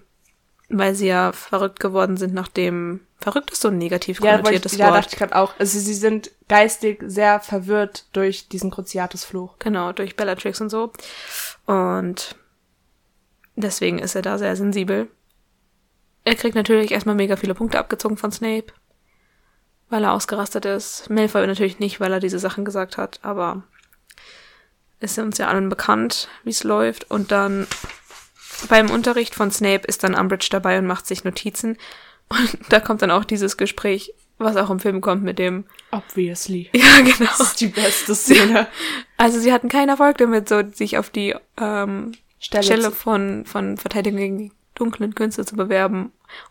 [0.68, 4.42] weil sie ja verrückt geworden sind, nachdem verrückt ist so ein negativ Ja, wollte ich,
[4.44, 4.96] konnotiertes ja, Wort.
[4.96, 5.52] dachte ich gerade auch.
[5.58, 9.58] Also sie sind geistig sehr verwirrt durch diesen Cruciatus-Fluch.
[9.58, 10.92] Genau, durch Bellatrix und so.
[11.66, 12.36] Und
[13.54, 15.08] deswegen ist er da sehr sensibel.
[16.24, 18.72] Er kriegt natürlich erstmal mega viele Punkte abgezogen von Snape,
[19.90, 21.10] weil er ausgerastet ist.
[21.10, 23.64] Malfoy natürlich nicht, weil er diese Sachen gesagt hat, aber
[25.02, 27.10] ist uns ja allen bekannt, wie es läuft.
[27.10, 27.66] Und dann
[28.68, 31.76] beim Unterricht von Snape ist dann Umbridge dabei und macht sich Notizen.
[32.28, 36.70] Und da kommt dann auch dieses Gespräch, was auch im Film kommt mit dem, Obviously.
[36.74, 37.30] ja genau.
[37.38, 38.68] Das ist die beste Szene.
[39.18, 43.76] Also sie hatten keinen Erfolg damit, so sich auf die ähm, Stelle Stelle, von, von
[43.76, 46.10] Verteidigung gegen die dunklen Künste zu bewerben.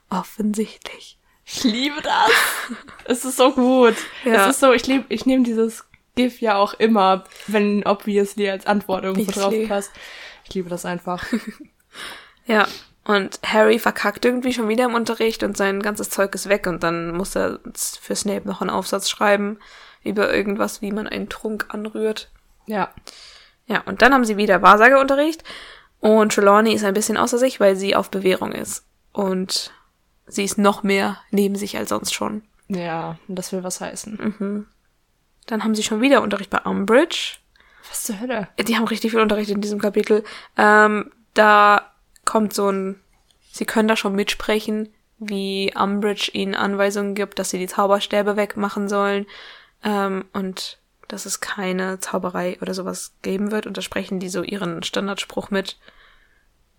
[0.09, 1.17] Offensichtlich.
[1.43, 2.31] Ich liebe das.
[3.03, 3.95] es ist so gut.
[4.23, 4.45] Ja.
[4.45, 5.83] Es ist so, ich lieb, ich nehme dieses
[6.15, 9.91] GIF ja auch immer, wenn obviously als Antwort irgendwo drauf passt.
[10.45, 11.23] Ich liebe das einfach.
[12.45, 12.67] Ja.
[13.03, 16.83] Und Harry verkackt irgendwie schon wieder im Unterricht und sein ganzes Zeug ist weg und
[16.83, 19.59] dann muss er für Snape noch einen Aufsatz schreiben
[20.03, 22.29] über irgendwas, wie man einen Trunk anrührt.
[22.65, 22.89] ja.
[23.67, 25.43] Ja, und dann haben sie wieder Wahrsageunterricht
[25.99, 28.85] und Trelawney ist ein bisschen außer sich, weil sie auf Bewährung ist.
[29.13, 29.71] Und
[30.25, 32.43] sie ist noch mehr neben sich als sonst schon.
[32.67, 34.65] Ja, und das will was heißen.
[35.47, 37.37] Dann haben sie schon wieder Unterricht bei Umbridge.
[37.89, 38.47] Was zur Hölle?
[38.59, 40.23] Die haben richtig viel Unterricht in diesem Kapitel.
[40.57, 41.91] Ähm, da
[42.25, 42.99] kommt so ein,
[43.51, 48.87] sie können da schon mitsprechen, wie Umbridge ihnen Anweisungen gibt, dass sie die Zauberstäbe wegmachen
[48.87, 49.25] sollen.
[49.83, 50.79] Ähm, und
[51.11, 53.67] dass es keine Zauberei oder sowas geben wird.
[53.67, 55.77] Und da sprechen die so ihren Standardspruch mit,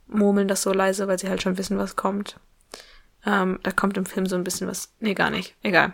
[0.07, 2.39] murmeln das so leise, weil sie halt schon wissen, was kommt.
[3.27, 4.93] Ähm, da kommt im Film so ein bisschen was.
[5.01, 5.55] Nee, gar nicht.
[5.63, 5.93] Egal.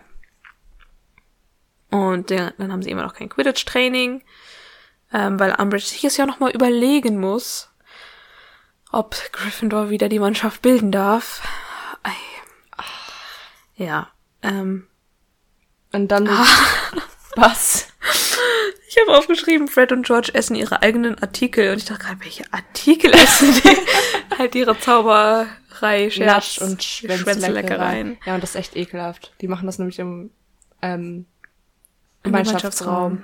[1.91, 4.23] Und ja, dann haben sie immer noch kein Quidditch-Training,
[5.13, 7.69] ähm, weil Umbridge sich es ja noch mal überlegen muss,
[8.91, 11.41] ob Gryffindor wieder die Mannschaft bilden darf.
[13.79, 14.09] Ja,
[14.43, 14.87] ähm,
[15.93, 16.27] Und dann.
[16.27, 16.45] Ah.
[17.35, 17.87] Was?
[18.89, 22.43] ich habe aufgeschrieben, Fred und George essen ihre eigenen Artikel und ich dachte gerade, welche
[22.51, 23.77] Artikel essen die?
[24.37, 28.17] halt ihre Zauberei, Scherz, und Schwänzleckereien.
[28.25, 29.33] Ja, und das ist echt ekelhaft.
[29.39, 30.31] Die machen das nämlich im
[30.81, 31.25] ähm, Im
[32.23, 33.23] Gemeinschaftsraum.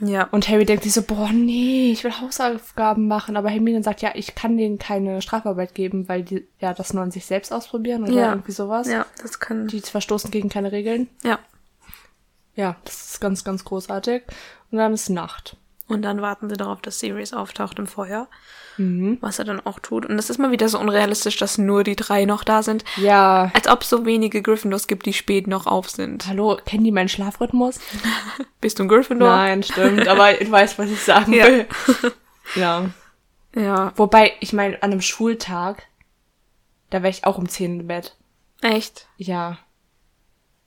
[0.00, 0.24] Ja.
[0.30, 3.36] Und Harry denkt sich so, boah, nee, ich will Hausaufgaben machen.
[3.36, 7.02] Aber Hermine sagt, ja, ich kann denen keine Strafarbeit geben, weil die ja das nur
[7.02, 8.28] an sich selbst ausprobieren oder Ja.
[8.30, 8.88] irgendwie sowas.
[8.88, 9.68] Ja, das kann.
[9.68, 11.08] Die verstoßen gegen keine Regeln.
[11.22, 11.38] Ja.
[12.54, 14.22] Ja, das ist ganz, ganz großartig.
[14.70, 15.56] Und dann ist Nacht.
[15.86, 18.28] Und dann warten sie darauf, dass Sirius auftaucht im Feuer.
[18.80, 19.18] Mhm.
[19.20, 20.06] Was er dann auch tut.
[20.06, 22.84] Und es ist mal wieder so unrealistisch, dass nur die drei noch da sind.
[22.96, 23.50] Ja.
[23.54, 26.26] Als ob es so wenige Gryffindors gibt, die spät noch auf sind.
[26.26, 27.78] Hallo, kennen die meinen Schlafrhythmus?
[28.60, 29.28] Bist du ein Gryffindor?
[29.28, 30.08] Nein, stimmt.
[30.08, 31.46] Aber du weißt, was ich sagen Ja.
[31.46, 31.66] will.
[32.56, 32.90] Ja.
[33.54, 33.92] Ja.
[33.96, 35.84] Wobei, ich meine, an einem Schultag
[36.90, 38.16] Da wäre ich auch um 10 im Bett.
[38.62, 39.06] Echt?
[39.18, 39.58] Ja.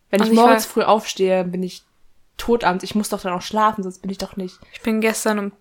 [0.09, 1.84] Wenn Also ich ich morgens war- früh aufstehe, bin ich
[2.38, 2.84] tot abends.
[2.84, 4.59] Ich muss doch dann auch schlafen, sonst bin ich doch nicht.
[4.72, 5.51] Ich bin gestern um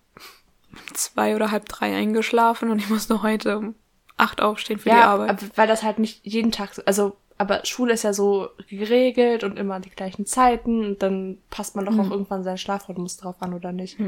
[0.94, 3.74] zwei oder halb drei eingeschlafen und ich muss nur heute um
[4.16, 5.30] acht aufstehen für die Arbeit.
[5.30, 9.42] aber weil das halt nicht jeden Tag so, also, aber Schule ist ja so geregelt
[9.42, 13.36] und immer die gleichen Zeiten und dann passt man doch auch irgendwann seinen Schlafrhythmus drauf
[13.40, 13.98] an, oder nicht?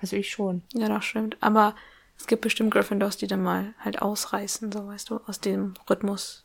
[0.00, 0.62] Also ich schon.
[0.74, 1.36] Ja, das stimmt.
[1.40, 1.74] Aber
[2.16, 6.44] es gibt bestimmt Gryffindors, die dann mal halt ausreißen, so weißt du, aus dem Rhythmus.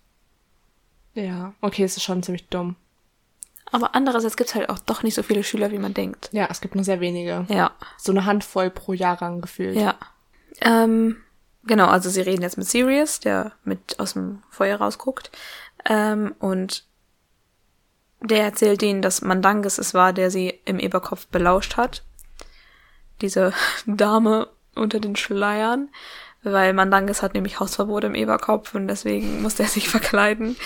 [1.13, 1.53] Ja.
[1.61, 2.76] Okay, es ist schon ziemlich dumm.
[3.74, 6.30] Aber andererseits gibt's halt auch doch nicht so viele Schüler, wie man denkt.
[6.32, 7.45] Ja, es gibt nur sehr wenige.
[7.49, 9.76] Ja, So eine Handvoll pro Jahrgang gefühlt.
[9.76, 9.95] ja.
[10.61, 11.17] Ähm,
[11.63, 15.32] genau, also sie reden jetzt mit Sirius, der mit aus dem Feuer rausguckt.
[15.89, 16.86] Ähm, und
[18.21, 22.03] der erzählt ihnen, dass Mandanges es war, der sie im Eberkopf belauscht hat.
[23.21, 23.53] Diese
[23.88, 25.89] Dame unter den Schleiern.
[26.43, 30.57] Weil Mandanges hat nämlich Hausverbot im Eberkopf und deswegen musste er sich verkleiden.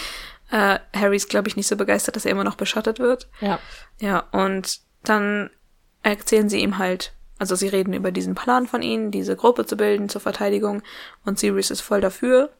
[0.49, 3.27] Äh, Harry ist, glaube ich, nicht so begeistert, dass er immer noch beschattet wird.
[3.41, 3.59] Ja.
[3.99, 5.49] Ja, und dann
[6.03, 9.77] erzählen sie ihm halt, also sie reden über diesen Plan von ihnen, diese Gruppe zu
[9.77, 10.81] bilden zur Verteidigung
[11.25, 12.51] und Sirius ist voll dafür.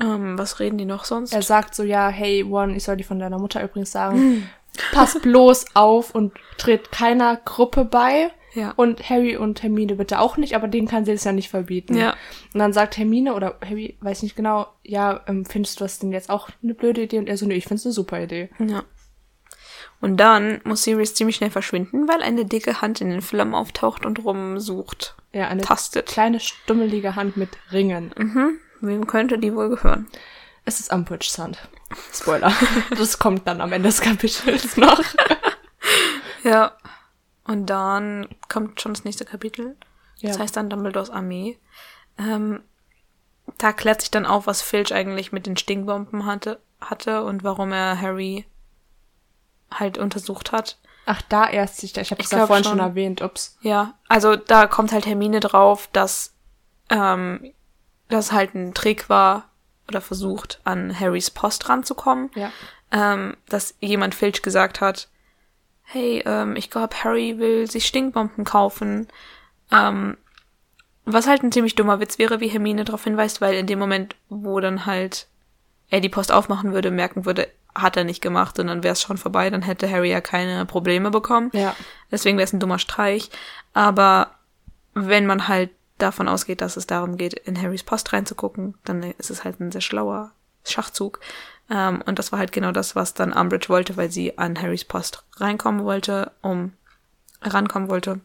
[0.00, 1.32] Ähm, was reden die noch sonst?
[1.32, 4.48] Er sagt so, ja, hey, One, ich soll dir von deiner Mutter übrigens sagen,
[4.92, 8.30] pass bloß auf und tritt keiner Gruppe bei.
[8.54, 8.72] Ja.
[8.76, 11.96] Und Harry und Hermine bitte auch nicht, aber denen kann sie es ja nicht verbieten.
[11.96, 12.14] Ja.
[12.54, 16.12] Und dann sagt Hermine oder Harry, weiß nicht genau, ja, ähm, findest du das denn
[16.12, 17.18] jetzt auch eine blöde Idee?
[17.18, 18.50] Und er so, nee, ich find's eine super Idee.
[18.58, 18.84] Ja.
[20.00, 24.06] Und dann muss Sirius ziemlich schnell verschwinden, weil eine dicke Hand in den Flammen auftaucht
[24.06, 25.16] und rumsucht.
[25.32, 26.06] Ja, eine Tastet.
[26.06, 28.12] kleine stummelige Hand mit Ringen.
[28.16, 28.58] Mhm.
[28.80, 30.06] Wem könnte die wohl gehören?
[30.64, 31.58] Es ist Umbridge's Hand.
[32.12, 32.52] Spoiler.
[32.96, 35.02] das kommt dann am Ende des Kapitels noch.
[36.44, 36.72] Ja.
[37.48, 39.76] Und dann kommt schon das nächste Kapitel.
[40.22, 40.42] Das Ja.
[40.42, 41.58] heißt dann Dumbledores Armee.
[42.18, 42.62] Ähm,
[43.58, 47.72] da klärt sich dann auf, was Filch eigentlich mit den Stinkbomben hatte, hatte und warum
[47.72, 48.44] er Harry
[49.70, 50.78] halt untersucht hat.
[51.06, 52.80] Ach, da erst sich, ich habe es ja vorhin schon schon.
[52.86, 53.56] erwähnt, ups.
[53.62, 56.34] Ja, also da kommt halt Hermine drauf, dass
[56.90, 57.52] ähm,
[58.08, 59.48] das halt ein Trick war
[59.88, 62.30] oder versucht, an Harrys Post ranzukommen.
[62.34, 62.52] Ja.
[62.90, 65.08] ähm, dass jemand Filch gesagt hat,
[65.90, 69.08] hey, ähm, ich glaube, Harry will sich Stinkbomben kaufen.
[69.72, 70.16] Ähm,
[71.06, 74.14] was halt ein ziemlich dummer Witz wäre, wie Hermine darauf hinweist, weil in dem Moment,
[74.28, 75.26] wo dann halt
[75.88, 79.00] er die Post aufmachen würde, merken würde, hat er nicht gemacht und dann wäre es
[79.00, 81.50] schon vorbei, dann hätte Harry ja keine Probleme bekommen.
[81.54, 81.74] Ja.
[82.10, 83.30] Deswegen wäre es ein dummer Streich.
[83.72, 84.32] Aber
[84.92, 89.30] wenn man halt davon ausgeht, dass es darum geht, in Harrys Post reinzugucken, dann ist
[89.30, 90.32] es halt ein sehr schlauer
[90.64, 91.20] Schachzug.
[91.70, 94.84] Ähm, und das war halt genau das, was dann Umbridge wollte, weil sie an Harrys
[94.84, 96.72] Post reinkommen wollte, um
[97.42, 98.20] rankommen wollte,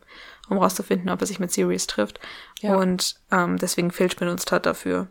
[0.50, 2.20] um rauszufinden, ob er sich mit Sirius trifft.
[2.62, 2.76] Ja.
[2.76, 5.08] Und ähm, deswegen Filch benutzt hat dafür,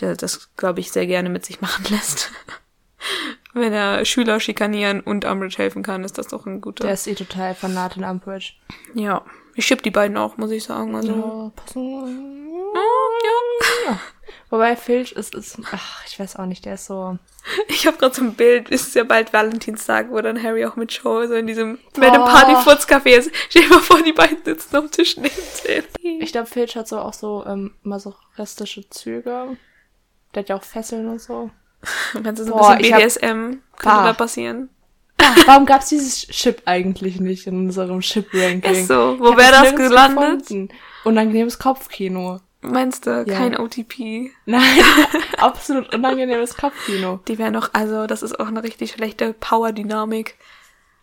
[0.00, 2.30] der das, glaube ich, sehr gerne mit sich machen lässt.
[3.54, 6.84] Wenn er Schüler schikanieren und Umbridge helfen kann, ist das doch ein guter.
[6.84, 8.54] Der ist eh total Fanat in Umbridge.
[8.94, 9.24] Ja,
[9.54, 10.94] ich schipp die beiden auch, muss ich sagen.
[10.96, 12.02] Also, Ja, passen.
[12.74, 13.90] ja.
[13.92, 14.00] Ja.
[14.50, 17.18] Wobei Filch ist, ist, ach, ich weiß auch nicht, der ist so.
[17.68, 20.76] Ich habe gerade so ein Bild, es ist ja bald Valentinstag, wo dann Harry auch
[20.76, 22.00] mit Joe so in diesem Oh.
[22.00, 23.30] bei einem Partyfurzcafé ist.
[23.48, 25.34] Stell dir mal vor, die beiden sitzen am Tisch neben
[25.66, 26.20] denen.
[26.22, 29.56] Ich glaube, Filch hat so auch so ähm, masochistische Züge.
[30.34, 31.50] Der hat ja auch Fesseln und so.
[32.12, 34.04] Kannst du so Boah, ein bisschen hab- BDSM, könnte Bah.
[34.06, 34.68] da passieren.
[35.46, 38.72] Warum gab's dieses Chip eigentlich nicht in unserem Chip-Ranking?
[38.72, 40.40] Ist so, wo hab wäre das gelandet?
[40.46, 40.68] gefunden.
[41.04, 42.40] Unangenehmes Kopfkino.
[42.62, 43.36] Meinst du, Ja.
[43.36, 44.30] kein OTP?
[44.46, 44.62] Nein,
[45.38, 47.20] absolut unangenehmes Kopfkino.
[47.28, 50.36] Die wäre noch, also das ist auch eine richtig schlechte Power-Dynamik.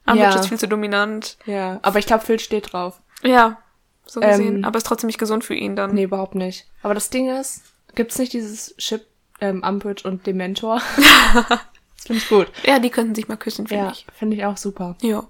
[0.07, 0.39] Umbridge Ja.
[0.39, 1.37] ist viel zu dominant.
[1.45, 3.01] Ja, aber ich glaube, Filch steht drauf.
[3.23, 3.57] Ja,
[4.05, 4.57] so gesehen.
[4.59, 5.93] Ähm, aber ist trotzdem nicht gesund für ihn dann.
[5.93, 6.65] Nee, überhaupt nicht.
[6.81, 7.61] Aber das Ding ist,
[7.93, 9.05] gibt's nicht dieses Chip,
[9.41, 10.81] ähm, Umbridge und Dementor?
[11.33, 12.47] das finde ich gut.
[12.65, 14.05] Ja, die könnten sich mal küssen, finde Ja, ich.
[14.17, 14.95] finde ich auch super.
[15.01, 15.25] Ja.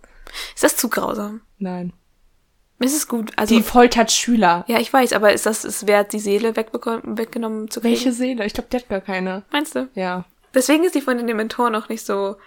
[0.53, 1.41] Ist das zu grausam?
[1.57, 1.91] Nein.
[2.79, 3.31] Ist es gut?
[3.35, 4.63] Also, Die foltert Schüler.
[4.67, 7.93] ja, ich weiß, aber ist das es wert, die Seele wegbekommen, weggenommen zu kriegen?
[7.93, 8.45] Welche Seele?
[8.45, 9.43] Ich glaube, die hat gar keine.
[9.51, 9.89] Meinst du?
[9.95, 10.25] Ja.
[10.53, 12.37] Deswegen ist die von den Dementoren auch nicht so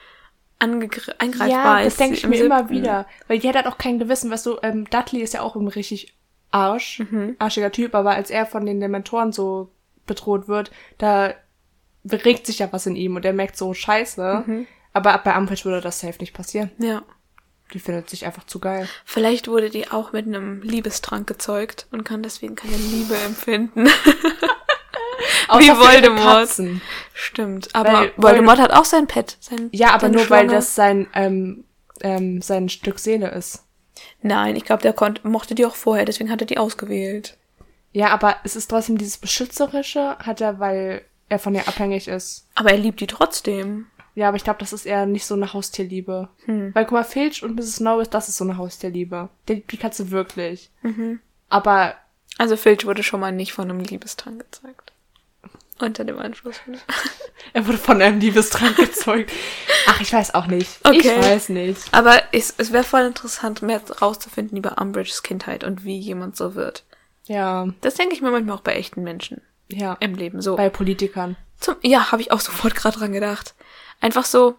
[0.59, 1.49] eingreifbar.
[1.49, 2.75] Ja, das ist denke ich mir immer siebten.
[2.77, 3.07] wieder.
[3.29, 4.31] Weil die hat halt auch kein Gewissen.
[4.31, 6.15] Weißt du, ähm, Dudley ist ja auch ein richtig
[6.51, 7.37] Arsch, Mhm.
[7.39, 9.71] arschiger Typ, aber als er von den Dementoren so
[10.07, 11.33] bedroht wird, da
[12.11, 14.45] regt sich ja was in ihm und er merkt so, scheiße.
[14.47, 14.67] Mhm.
[14.93, 16.71] Aber bei Umbridge würde das safe nicht passieren.
[16.79, 17.03] Ja.
[17.73, 18.89] Die findet sich einfach zu geil.
[19.05, 23.89] Vielleicht wurde die auch mit einem Liebestrank gezeugt und kann deswegen keine Liebe empfinden.
[25.59, 26.51] Wie Voldemort.
[27.15, 27.75] Stimmt.
[27.75, 29.37] Aber Weil Voldemort hat auch sein Pet.
[29.41, 30.53] Sein, Ja, aber nur weil Schlange.
[30.53, 31.65] das sein, ähm,
[32.01, 33.65] ähm, sein Stück Seele ist.
[34.21, 37.37] Nein, ich glaube, der konnte, mochte die auch vorher, deswegen hat er die ausgewählt.
[37.93, 42.47] Ja, aber es ist trotzdem dieses Beschützerische, hat er, weil er von ihr abhängig ist.
[42.55, 43.87] Aber er liebt die trotzdem.
[44.15, 46.29] Ja, aber ich glaube, das ist eher nicht so eine Haustierliebe.
[46.45, 46.75] Hm.
[46.75, 47.81] Weil guck mal, Filch und Mrs.
[47.81, 49.29] Norris, das ist so eine Haustierliebe.
[49.49, 50.71] Der liebt die Katze wirklich.
[50.83, 51.21] Mhm.
[51.49, 51.95] Aber
[52.39, 54.93] Also Filch wurde schon mal nicht von einem Liebestrank gezeigt.
[55.79, 56.77] Unter dem Einfluss von.
[57.55, 59.33] er wurde von einem Liebestrank gezeugt.
[59.87, 60.71] Ach, ich weiß auch nicht.
[60.85, 60.99] Okay.
[60.99, 61.81] Ich weiß nicht.
[61.93, 66.55] Aber es, es wäre voll interessant, mehr rauszufinden über Umbridges Kindheit und wie jemand so
[66.55, 66.85] wird.
[67.25, 69.97] Ja, Das denke ich mir manchmal auch bei echten Menschen ja.
[70.01, 70.41] im Leben.
[70.41, 70.57] So.
[70.57, 71.37] Bei Politikern.
[71.59, 73.55] Zum, ja, habe ich auch sofort gerade dran gedacht.
[74.03, 74.57] Einfach so.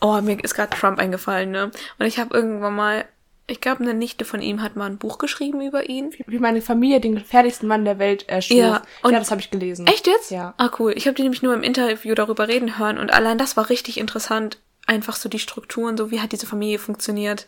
[0.00, 1.70] Oh, mir ist gerade Trump eingefallen, ne?
[1.98, 3.06] Und ich habe irgendwann mal,
[3.46, 6.14] ich glaube, eine Nichte von ihm hat mal ein Buch geschrieben über ihn.
[6.26, 8.56] Wie meine Familie den gefährlichsten Mann der Welt erschuf.
[8.56, 9.86] Ja, und- ja das habe ich gelesen.
[9.86, 10.30] Echt jetzt?
[10.30, 10.54] Ja.
[10.58, 10.92] Ah, cool.
[10.96, 13.98] Ich habe die nämlich nur im Interview darüber reden hören und allein das war richtig
[13.98, 14.58] interessant.
[14.86, 17.46] Einfach so die Strukturen, so wie hat diese Familie funktioniert.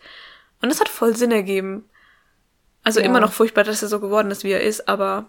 [0.63, 1.85] Und das hat voll Sinn ergeben.
[2.83, 3.07] Also Ja.
[3.07, 5.27] immer noch furchtbar, dass er so geworden ist, wie er ist, aber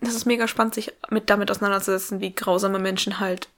[0.00, 3.48] das ist mega spannend, sich mit damit auseinanderzusetzen, wie grausame Menschen halt.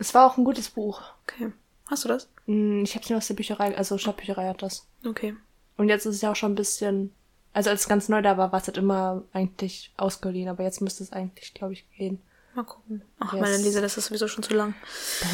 [0.00, 1.02] Es war auch ein gutes Buch.
[1.22, 1.52] Okay.
[1.86, 2.28] Hast du das?
[2.46, 4.86] Hm, Ich habe es nur aus der Bücherei, also Stadtbücherei hat das.
[5.06, 5.36] Okay.
[5.76, 7.14] Und jetzt ist es ja auch schon ein bisschen,
[7.52, 10.80] also als es ganz neu da war, war es halt immer eigentlich ausgeliehen, aber jetzt
[10.80, 12.20] müsste es eigentlich, glaube ich, gehen.
[12.54, 13.02] Mal gucken.
[13.20, 13.40] Ach, Yes.
[13.42, 14.74] meine Leseliste ist sowieso schon zu lang.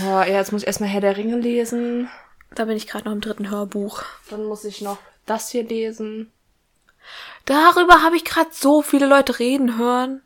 [0.02, 2.10] Boah, ja, jetzt muss ich erstmal Herr der Ringe lesen.
[2.54, 4.02] Da bin ich gerade noch im dritten Hörbuch.
[4.30, 6.30] Dann muss ich noch das hier lesen.
[7.44, 10.22] Darüber habe ich gerade so viele Leute reden hören.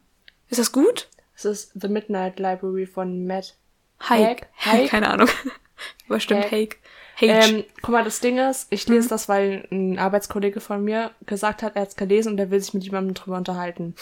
[0.48, 1.08] Ist das gut?
[1.36, 3.54] Es ist The Midnight Library von Matt.
[4.08, 4.46] Hike.
[4.56, 4.88] Hike?
[4.88, 5.28] Keine Ahnung.
[6.08, 6.76] Aber stimmt, Hike.
[7.16, 7.34] Hake.
[7.34, 7.46] Hake.
[7.48, 11.62] Ähm, guck mal, das Ding ist, ich lese das, weil ein Arbeitskollege von mir gesagt
[11.62, 13.94] hat, er hat's gelesen und er will sich mit jemandem drüber unterhalten.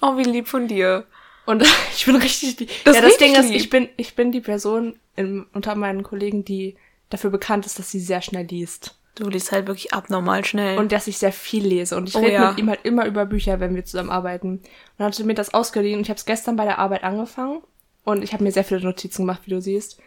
[0.00, 1.04] oh, wie lieb von dir.
[1.44, 1.62] Und
[1.94, 2.68] ich bin richtig die.
[2.84, 3.60] Das ja, das Ding richtig ist, lieb.
[3.60, 6.76] ich bin, ich bin die Person in, unter meinen Kollegen, die
[7.10, 8.96] dafür bekannt ist, dass sie sehr schnell liest.
[9.16, 10.78] Du liest halt wirklich abnormal schnell.
[10.78, 11.96] Und dass ich sehr viel lese.
[11.96, 12.50] Und ich Oh rede ja.
[12.50, 14.52] mit ihm halt immer über Bücher, wenn wir zusammen arbeiten.
[14.52, 14.62] Und
[14.96, 17.62] dann hat er mir das ausgeliehen und ich habe es gestern bei der Arbeit angefangen.
[18.04, 20.00] Und ich habe mir sehr viele Notizen gemacht, wie du siehst.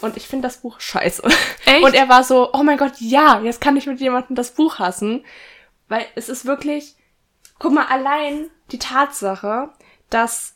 [0.00, 1.22] Und ich finde das Buch scheiße.
[1.66, 1.84] Echt?
[1.84, 4.78] Und er war so, oh mein Gott, ja, jetzt kann ich mit jemandem das Buch
[4.78, 5.24] hassen.
[5.88, 6.96] Weil es ist wirklich,
[7.58, 9.68] guck mal, allein die Tatsache,
[10.08, 10.54] dass,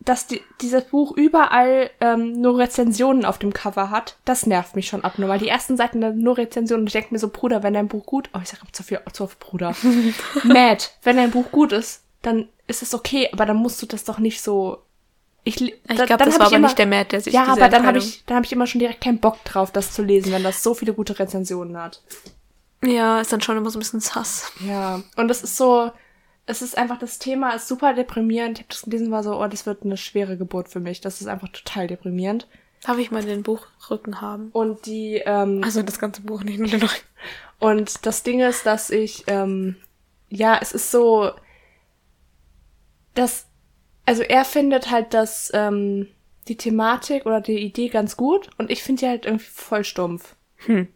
[0.00, 4.88] dass die, dieses Buch überall ähm, nur Rezensionen auf dem Cover hat, das nervt mich
[4.88, 5.38] schon abnormal.
[5.38, 8.28] Die ersten Seiten nur Rezensionen und ich denke mir so, Bruder, wenn dein Buch gut,
[8.34, 9.74] oh, ich sag zu viel, zu oft Bruder.
[10.44, 14.04] Matt, wenn dein Buch gut ist, dann ist es okay, aber dann musst du das
[14.04, 14.82] doch nicht so,
[15.48, 17.98] ich, ich glaube, das war aber nicht der Matt, der sich ja, aber dann habe
[17.98, 20.62] ich, dann habe ich immer schon direkt keinen Bock drauf, das zu lesen, wenn das
[20.62, 22.02] so viele gute Rezensionen hat.
[22.84, 24.52] Ja, ist dann schon immer so ein bisschen Sass.
[24.66, 25.90] Ja, und es ist so,
[26.46, 28.58] es ist einfach, das Thema ist super deprimierend.
[28.58, 31.00] Ich habe das gelesen, war so, oh, das wird eine schwere Geburt für mich.
[31.00, 32.46] Das ist einfach total deprimierend.
[32.82, 34.50] Darf ich mal den Buchrücken haben?
[34.52, 36.94] Und die, ähm, Also das ganze Buch, nicht nur den Rücken.
[37.58, 39.76] und das Ding ist, dass ich, ähm,
[40.28, 41.32] ja, es ist so,
[43.14, 43.47] dass,
[44.08, 46.08] also er findet halt, dass, ähm,
[46.48, 50.34] die Thematik oder die Idee ganz gut und ich finde die halt irgendwie voll stumpf.
[50.56, 50.88] Hm.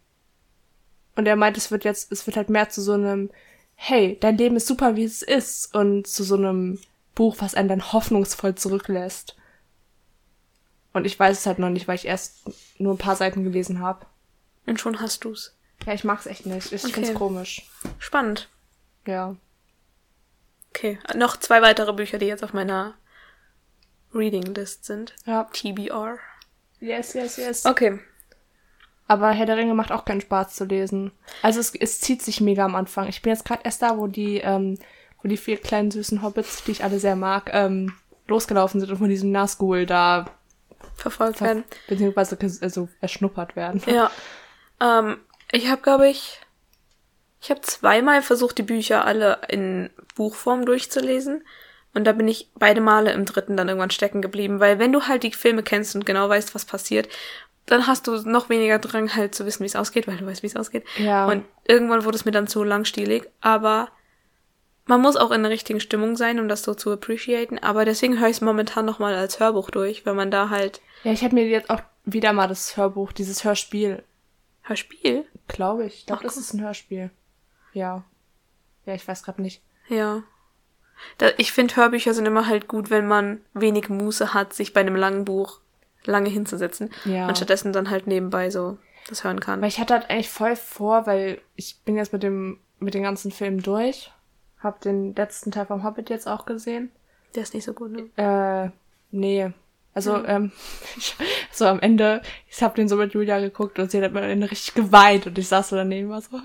[1.15, 3.31] Und er meint, es wird jetzt, es wird halt mehr zu so einem,
[3.75, 6.79] hey, dein Leben ist super, wie es ist, und zu so einem
[7.15, 9.37] Buch, was einen dann hoffnungsvoll zurücklässt.
[10.95, 12.43] Und ich weiß es halt noch nicht, weil ich erst
[12.79, 14.07] nur ein paar Seiten gelesen habe.
[14.67, 15.55] Und schon hast du's.
[15.87, 16.73] Ja, ich mag's echt nicht.
[16.73, 16.93] Ich Okay.
[16.93, 17.69] find's komisch.
[17.99, 18.49] Spannend.
[19.07, 19.37] Ja.
[20.71, 22.95] Okay, noch zwei weitere Bücher, die jetzt auf meiner
[24.15, 25.15] Reading List sind.
[25.27, 25.45] Ja.
[25.53, 26.19] TBR.
[26.81, 27.67] Yes, yes, yes.
[27.67, 28.01] Okay.
[29.09, 31.13] Aber Herr der Ringe macht auch keinen Spaß zu lesen.
[31.43, 33.09] Also es, es zieht sich mega am Anfang.
[33.09, 34.79] Ich bin jetzt gerade erst da, wo die, ähm,
[35.23, 37.93] wo die vier kleinen süßen Hobbits, die ich alle sehr mag, ähm,
[38.27, 40.27] losgelaufen sind und von diesem Nazgul da
[40.97, 41.65] Verfolgt ver werden.
[41.89, 43.83] beziehungsweise also erschnuppert werden.
[43.87, 44.11] Ja.
[44.81, 45.19] Ähm,
[45.51, 46.41] ich habe, glaube ich,
[47.41, 51.45] ich habe zweimal versucht, die Bücher alle in Buchform durchzulesen.
[51.95, 55.03] Und da bin ich beide Male im dritten dann irgendwann stecken geblieben, weil wenn du
[55.03, 57.09] halt die Filme kennst und genau weißt, was passiert,
[57.66, 60.43] dann hast du noch weniger Drang halt zu wissen, wie es ausgeht, weil du weißt,
[60.43, 60.84] wie es ausgeht.
[60.99, 61.26] Ja.
[61.26, 63.88] Und irgendwann wurde es mir dann zu langstielig, aber
[64.86, 67.59] man muss auch in der richtigen Stimmung sein, um das so zu appreciaten.
[67.59, 71.12] Aber deswegen höre ich es momentan nochmal als Hörbuch durch, weil man da halt Ja,
[71.12, 74.03] ich habe mir jetzt auch wieder mal das Hörbuch, dieses Hörspiel,
[74.62, 75.24] Hörspiel.
[75.47, 75.99] glaube ich.
[76.01, 77.11] Ich glaube, das ist ein Hörspiel.
[77.72, 78.03] Ja.
[78.86, 79.62] Ja, ich weiß gerade nicht.
[79.88, 80.24] Ja.
[81.36, 84.96] Ich finde, Hörbücher sind immer halt gut, wenn man wenig Muße hat, sich bei einem
[84.96, 85.61] langen Buch
[86.05, 86.90] lange hinzusetzen.
[87.05, 87.28] Ja.
[87.28, 88.78] Und stattdessen dann halt nebenbei so
[89.09, 89.61] das hören kann.
[89.61, 93.03] Weil ich hatte halt eigentlich voll vor, weil ich bin jetzt mit dem mit den
[93.03, 94.11] ganzen Filmen durch.
[94.61, 96.90] Hab den letzten Teil vom Hobbit jetzt auch gesehen.
[97.34, 98.09] Der ist nicht so gut, ne?
[98.16, 98.70] Äh,
[99.11, 99.53] nee.
[99.94, 100.53] Also, ähm,
[100.96, 101.14] ich,
[101.53, 104.50] so am Ende, ich hab den so mit Julia geguckt und sie hat am Ende
[104.50, 106.38] richtig geweint und ich saß so daneben war so,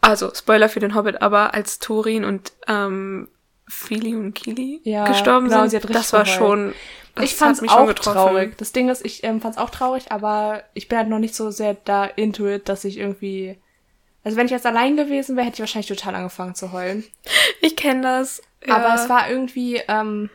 [0.00, 3.28] also, Spoiler für den Hobbit, aber als Thorin und ähm,
[3.68, 5.94] Fili und Kili Ja, gestorben genau, sind.
[5.94, 6.74] das war schon.
[7.14, 8.16] Das ich fand's mich auch getroffen.
[8.16, 8.58] traurig.
[8.58, 11.50] Das Ding ist, ich ähm, fand's auch traurig, aber ich bin halt noch nicht so
[11.50, 13.58] sehr da into it, dass ich irgendwie.
[14.24, 17.04] Also wenn ich jetzt allein gewesen wäre, hätte ich wahrscheinlich total angefangen zu heulen.
[17.60, 18.42] Ich kenne das.
[18.66, 18.76] Ja.
[18.76, 20.30] Aber es war irgendwie, ähm,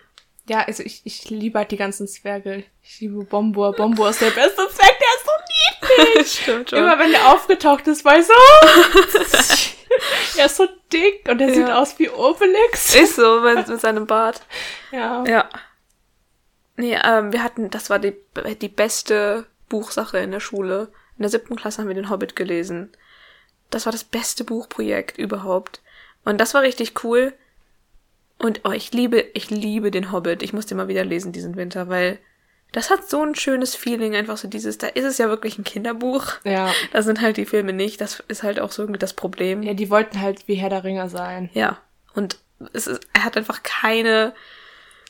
[0.47, 2.63] ja, also ich, ich liebe halt die ganzen Zwerge.
[2.81, 3.73] Ich liebe Bombur.
[3.73, 5.26] Bombur ist der beste Zwerg, der ist
[5.97, 6.39] niedlich.
[6.41, 6.79] Stimmt schon.
[6.79, 8.33] Immer wenn der aufgetaucht ist, war ich so,
[10.37, 11.81] er ist so dick und er sieht Ja.
[11.81, 12.95] aus wie Obelix.
[12.95, 14.41] Ist so mit, mit seinem Bart.
[14.91, 15.23] Ja.
[15.25, 15.49] Ja.
[16.75, 18.13] Nee, ähm, wir hatten, das war die,
[18.61, 20.89] die beste Buchsache in der Schule.
[21.17, 22.91] In der siebten Klasse haben wir den Hobbit gelesen.
[23.71, 25.81] Das war das beste Buchprojekt überhaupt.
[26.23, 27.33] Und das war richtig cool.
[28.37, 30.43] Und oh, ich liebe, ich liebe den Hobbit.
[30.43, 32.19] Ich muss den mal wieder lesen diesen Winter, weil
[32.74, 35.63] das hat so ein schönes Feeling, einfach so dieses, da ist es ja wirklich ein
[35.63, 36.34] Kinderbuch.
[36.43, 36.72] Ja.
[36.91, 38.01] Da sind halt die Filme nicht.
[38.01, 39.63] Das ist halt auch so irgendwie das Problem.
[39.63, 41.49] Ja, die wollten halt wie Herr der Ringe sein.
[41.53, 41.78] Ja.
[42.13, 42.38] Und
[42.74, 44.34] es ist, er hat einfach keine,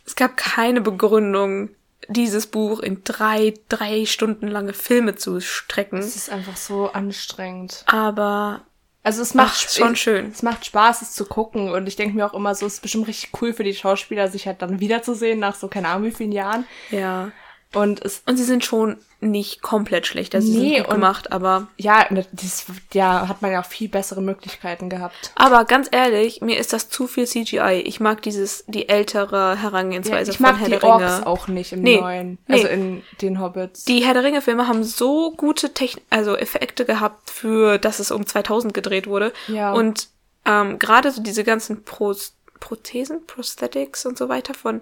[0.06, 1.70] es gab keine Begründung,
[2.10, 5.98] dieses Buch in drei, drei Stunden lange Filme zu strecken.
[5.98, 7.84] Es ist einfach so anstrengend.
[7.88, 8.62] Aber
[9.04, 10.30] Also es macht Ach, schon schön.
[10.32, 11.72] Es macht Spaß, es zu gucken.
[11.72, 14.28] Und ich denke mir auch immer so, es ist bestimmt richtig cool für die Schauspieler,
[14.30, 16.66] sich halt dann wiederzusehen nach so keine Ahnung wie vielen Jahren.
[16.92, 17.32] ja.
[17.74, 20.34] Und es, Und sie sind schon nicht komplett schlecht.
[20.36, 21.68] Also sie Nee, sind gut gemacht, aber.
[21.78, 25.32] ja, ne, das, ja, hat man ja auch viel bessere Möglichkeiten gehabt.
[25.36, 27.82] Aber ganz ehrlich, mir ist das zu viel CGI.
[27.86, 30.94] Ich mag dieses, die ältere Ja, Herangehensweise ich mag von Herr die der Ringe.
[31.14, 32.38] Orks auch nicht im Nee, neuen.
[32.48, 32.54] nee.
[32.56, 33.86] Also in den Hobbits.
[33.86, 38.12] Die Herr der Ringe Filme haben so gute Techn also Effekte gehabt für, dass es
[38.12, 39.34] um 2000 gedreht wurde.
[39.48, 39.74] Ja.
[39.74, 40.08] Und
[40.46, 44.82] ähm, gerade so diese ganzen Pros Prothesen, Prosthetics und so weiter von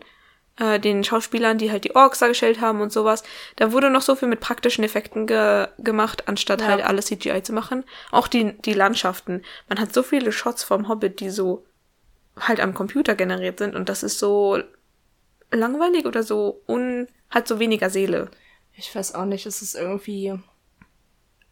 [0.57, 3.23] äh, den Schauspielern, die halt die Orks dargestellt haben und sowas,
[3.57, 6.67] da wurde noch so viel mit praktischen Effekten ge gemacht, anstatt Ja.
[6.67, 7.83] halt alles CGI zu machen.
[8.11, 9.43] Auch die, die Landschaften.
[9.69, 11.65] Man hat so viele Shots vom Hobbit, die so
[12.39, 14.59] halt am Computer generiert sind und das ist so
[15.51, 18.29] langweilig oder so un hat so weniger Seele.
[18.77, 20.37] Ich weiß auch nicht, es ist irgendwie.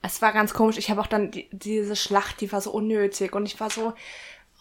[0.02, 0.78] Es war ganz komisch.
[0.78, 3.94] Ich habe auch dann die, diese Schlacht, die war so unnötig und ich war so,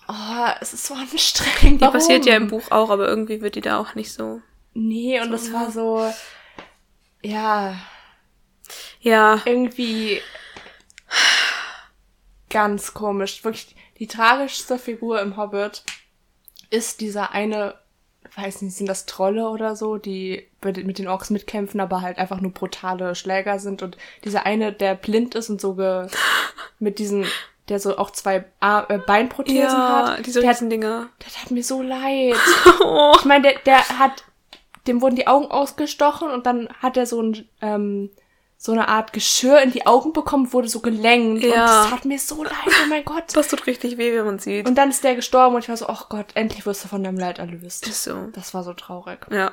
[0.08, 1.80] oh, es ist so anstrengend.
[1.80, 1.94] Die Warum?
[1.94, 4.40] passiert ja im Buch auch, aber irgendwie wird die da auch nicht so.
[4.74, 6.10] Nee, und es war so,
[7.22, 7.76] ja,
[9.00, 10.20] Ja, irgendwie
[12.50, 13.44] ganz komisch.
[13.44, 15.82] Wirklich, die tragischste Figur im Hobbit
[16.70, 17.74] ist dieser eine,
[18.36, 22.40] weiß nicht, sind das Trolle oder so, die mit den Orks mitkämpfen, aber halt einfach
[22.40, 23.82] nur brutale Schläger sind.
[23.82, 26.06] Und dieser eine, der blind ist und so ge,
[26.78, 27.26] mit diesen,
[27.68, 31.08] der so auch zwei Ar äh, Beinprothesen ja, hat, diese der, hat, Riesendinger.
[31.24, 32.36] der tat mir so leid.
[32.84, 33.14] Oh.
[33.18, 34.24] Ich meine, der, der hat,
[34.86, 38.10] dem wurden die Augen ausgestochen und dann hat er so ein, ähm,
[38.56, 41.44] so eine Art Geschirr in die Augen bekommen, wurde so gelenkt.
[41.44, 41.82] Und Ja.
[41.82, 43.24] das tat mir so leid, oh mein Gott.
[43.34, 44.68] Das tut richtig weh, wenn man sieht.
[44.68, 47.02] Und dann ist der gestorben und ich war so, ach Gott, endlich wirst du von
[47.02, 47.86] deinem Leid erlöst.
[47.86, 48.28] ist so.
[48.32, 49.26] Das war so traurig.
[49.30, 49.52] Ja.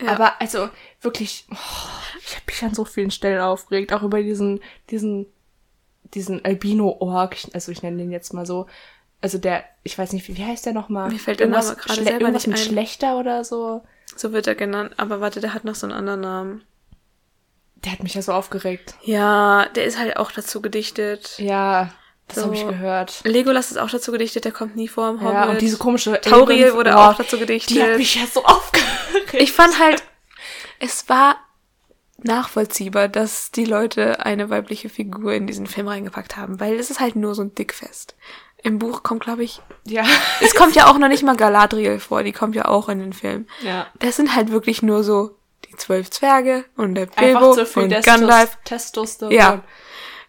[0.00, 0.12] Ja.
[0.12, 0.68] Aber also
[1.00, 1.56] wirklich, oh,
[2.26, 4.60] ich habe mich an so vielen Stellen aufgeregt, auch über diesen,
[4.90, 5.26] diesen,
[6.14, 8.66] diesen Albino-Ork, ich- also ich nenne den jetzt mal so.
[9.20, 11.08] Also der, ich weiß nicht, wie, wie heißt der nochmal?
[11.10, 12.64] Mir fällt der Name gerade selber irgendwas nicht mit ein.
[12.72, 13.82] Schlechter oder so.
[14.16, 14.94] So wird er genannt.
[14.96, 16.64] Aber warte, der hat noch so einen anderen Namen.
[17.76, 18.94] Der hat mich ja so aufgeregt.
[19.02, 21.34] Ja, der ist halt auch dazu gedichtet.
[21.38, 21.90] Ja,
[22.28, 22.42] das So.
[22.44, 23.20] habe ich gehört.
[23.24, 25.34] Legolas ist auch dazu gedichtet, der kommt nie vor im Hobbit.
[25.34, 27.76] Ja, und diese komische Tauriel wurde auch dazu gedichtet.
[27.76, 29.34] Die hat mich ja so aufgeregt.
[29.34, 30.02] Ich fand halt,
[30.80, 31.36] es war
[32.24, 37.00] nachvollziehbar, dass die Leute eine weibliche Figur in diesen Film reingepackt haben, weil es ist
[37.00, 38.14] halt nur so ein Dickfest.
[38.62, 40.04] Im Buch kommt, glaube ich, ja.
[40.40, 43.12] es kommt ja auch noch nicht mal Galadriel vor, die kommt ja auch in den
[43.12, 43.46] Film.
[43.62, 43.86] Ja.
[43.98, 48.04] Das sind halt wirklich nur so die zwölf Zwerge und der Bilbo viel und Testos
[48.14, 48.58] Gandalf.
[48.64, 49.32] Testosteron.
[49.32, 49.62] Ja.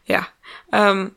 [0.06, 0.28] Ja.
[0.72, 1.16] Ähm,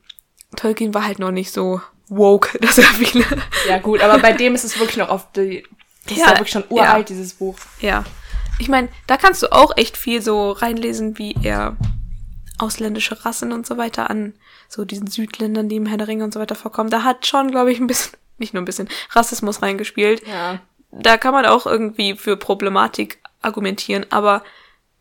[0.56, 3.24] Tolkien war halt noch nicht so woke, dass er viele.
[3.66, 5.64] Ja, gut, aber bei dem ist es wirklich noch auf die.
[6.04, 7.14] Das ist Ja, ja wirklich schon uralt, ja.
[7.16, 7.56] dieses Buch.
[7.80, 8.04] ja.
[8.58, 11.76] Ich meine, da kannst du auch echt viel so reinlesen, wie er
[12.58, 14.34] ausländische Rassen und so weiter an
[14.68, 16.90] so diesen Südländern, die im Herr der Ringe und so weiter vorkommen.
[16.90, 20.26] Da hat schon, glaube ich, ein bisschen, nicht nur ein bisschen, Rassismus reingespielt.
[20.26, 20.60] Ja.
[20.90, 24.42] Da kann man auch irgendwie für Problematik argumentieren, aber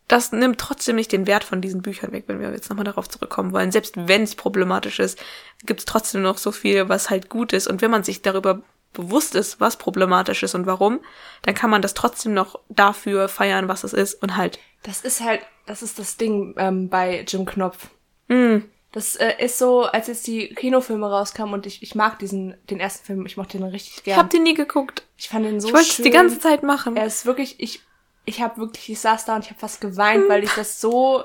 [0.08, 3.08] das nimmt trotzdem nicht den Wert von diesen Büchern weg, wenn wir jetzt nochmal darauf
[3.08, 3.72] zurückkommen wollen.
[3.72, 5.18] Selbst wenn es problematisch ist,
[5.64, 7.66] gibt es trotzdem noch so viel, was halt gut ist.
[7.66, 8.62] Und wenn man sich darüber
[8.96, 11.00] bewusst ist, was problematisch ist und warum,
[11.42, 14.58] dann kann man das trotzdem noch dafür feiern, was es ist und halt.
[14.82, 17.88] Das ist halt, das ist das Ding ähm, bei Jim Knopf.
[18.28, 18.58] Mm,
[18.92, 22.80] Das äh, ist so, als jetzt die Kinofilme rauskamen und ich, ich mag diesen, den
[22.80, 24.16] ersten Film, ich mochte den richtig ich gern.
[24.18, 25.04] habe den nie geguckt.
[25.16, 26.04] ich fand den so ich wollte es schön.
[26.04, 26.96] die ganze Zeit machen.
[26.96, 27.80] Er ist wirklich, ich,
[28.24, 31.22] ich habe wirklich, ich saß da und ich habe fast geweint, weil ich das so,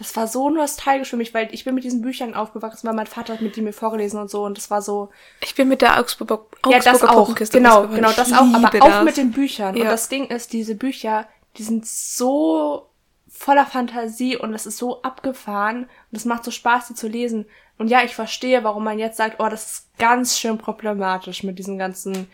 [0.00, 3.06] das war so nostalgisch für mich, weil ich bin mit diesen Büchern aufgewachsen, weil mein
[3.06, 5.10] Vater hat mit die mir vorgelesen und so und das war so.
[5.42, 7.34] Ich bin mit der Augsburger, Augsburger Ja, das auch.
[7.34, 9.04] Genau, genau, das auch, aber liebe auch das.
[9.04, 9.74] mit den Büchern.
[9.74, 9.90] Und Ja.
[9.90, 11.28] das Ding ist, diese Bücher,
[11.58, 12.88] die sind so
[13.28, 17.44] voller Fantasie und das ist so abgefahren und es macht so Spaß, die zu lesen.
[17.76, 21.58] Und ja, ich verstehe, warum man jetzt sagt, oh, das ist ganz schön problematisch mit
[21.58, 22.26] diesen ganzen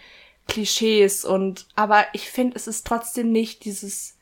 [0.46, 4.15] Klischees und, aber ich finde, es ist trotzdem nicht dieses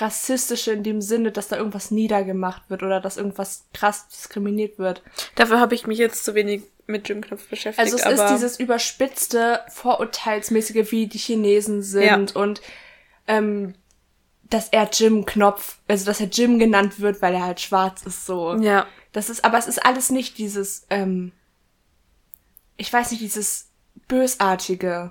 [0.00, 5.02] rassistische in dem Sinne, dass da irgendwas niedergemacht wird oder dass irgendwas krass diskriminiert wird.
[5.34, 7.84] Dafür habe ich mich jetzt zu wenig mit Jim Knopf beschäftigt.
[7.84, 12.60] Also es aber ist dieses überspitzte, vorurteilsmäßige, wie die Chinesen sind und
[13.26, 13.74] ähm,
[14.44, 18.26] dass er Jim Knopf, also dass er Jim genannt wird, weil er halt schwarz ist,
[18.26, 18.54] so.
[18.56, 18.86] Ja.
[19.12, 21.32] Das ist, aber es ist alles nicht dieses, ähm,
[22.76, 23.68] ich weiß nicht, dieses
[24.08, 25.10] bösartige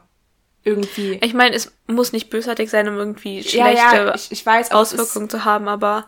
[0.66, 1.20] irgendwie.
[1.24, 4.68] Ich meine, es muss nicht bösartig sein, um irgendwie schlechte ja, ja, ich, ich weiß,
[4.68, 6.06] ist- Auswirkungen zu haben, aber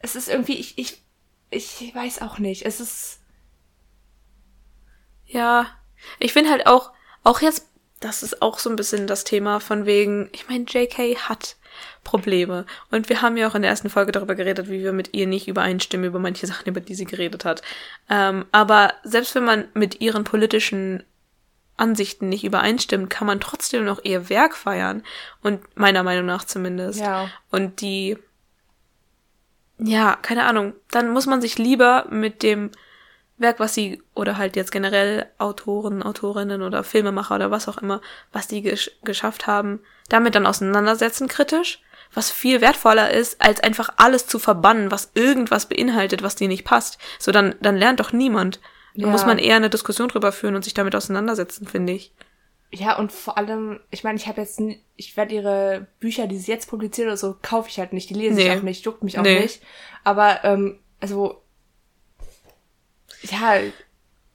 [0.00, 1.02] Es ist irgendwie, ich, ich,
[1.50, 2.66] ich weiß auch nicht.
[2.66, 3.20] Es ist,
[5.26, 5.66] ja.
[6.18, 6.92] Ich finde halt auch,
[7.22, 7.68] auch jetzt,
[8.00, 11.56] das ist auch so ein bisschen das Thema von wegen, ich meine, JK hat
[12.02, 12.66] Probleme.
[12.90, 15.26] Und wir haben ja auch in der ersten Folge darüber geredet, wie wir mit ihr
[15.26, 17.62] nicht übereinstimmen über manche Sachen, über die sie geredet hat.
[18.10, 21.02] Ähm, aber selbst wenn man mit ihren politischen
[21.76, 25.02] Ansichten nicht übereinstimmt, kann man trotzdem noch ihr Werk feiern.
[25.42, 27.00] Und meiner Meinung nach zumindest.
[27.00, 27.28] Ja.
[27.50, 28.16] Und die,
[29.78, 32.70] ja, keine Ahnung, dann muss man sich lieber mit dem
[33.36, 38.00] Werk, was sie, oder halt jetzt generell Autoren, Autorinnen oder Filmemacher oder was auch immer,
[38.32, 43.90] was die gesch geschafft haben, damit dann auseinandersetzen kritisch, was viel wertvoller ist, als einfach
[43.96, 46.98] alles zu verbannen, was irgendwas beinhaltet, was dir nicht passt.
[47.18, 48.60] So, dann, dann lernt doch niemand.
[48.94, 49.12] Da Ja.
[49.12, 52.12] muss man eher eine Diskussion drüber führen und sich damit auseinandersetzen, finde ich.
[52.70, 54.60] ja, und vor allem, ich meine, ich habe jetzt,
[54.96, 58.10] ich werde ihre Bücher, die sie jetzt publiziert oder so, kaufe ich halt nicht.
[58.10, 58.52] Die lese Nee.
[58.52, 59.40] ich auch nicht, juckt mich auch Nee.
[59.40, 59.62] nicht.
[60.02, 61.40] Aber, ähm, also,
[63.22, 63.60] ja,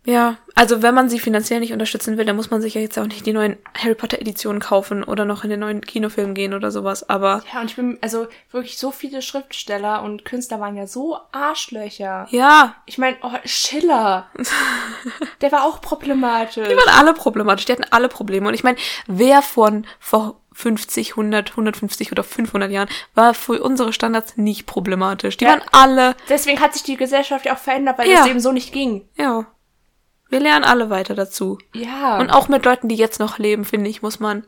[0.10, 2.98] Ja, also wenn man sie finanziell nicht unterstützen will, dann muss man sich ja jetzt
[2.98, 6.54] auch nicht die neuen Harry Potter Editionen kaufen oder noch in den neuen Kinofilm gehen
[6.54, 10.76] oder sowas, aber ja, und ich bin, also wirklich so viele Schriftsteller und Künstler waren
[10.76, 12.28] ja so Arschlöcher.
[12.32, 14.28] ja, Ich meine, oh, Schiller,
[15.42, 16.56] der war auch problematisch.
[16.56, 21.12] die waren alle problematisch, die hatten alle Probleme und ich meine, wer von vor 50,
[21.12, 25.38] 100, 150 oder 500 Jahren war für unsere Standards nicht problematisch.
[25.38, 25.52] Die Ja.
[25.52, 28.22] waren alle, Deswegen hat sich die Gesellschaft ja auch verändert, weil Ja.
[28.22, 29.08] es eben so nicht ging.
[29.16, 29.46] ja,
[30.30, 31.58] wir lernen alle weiter dazu.
[31.74, 32.20] Ja.
[32.20, 34.46] Und auch mit Leuten, die jetzt noch leben, finde ich, muss man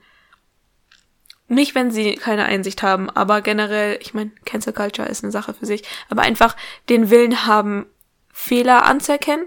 [1.47, 5.53] nicht, wenn sie keine Einsicht haben, aber generell, ich meine, Cancel Culture ist eine Sache
[5.53, 6.55] für sich, aber einfach
[6.87, 7.87] den Willen haben,
[8.31, 9.45] Fehler anzuerkennen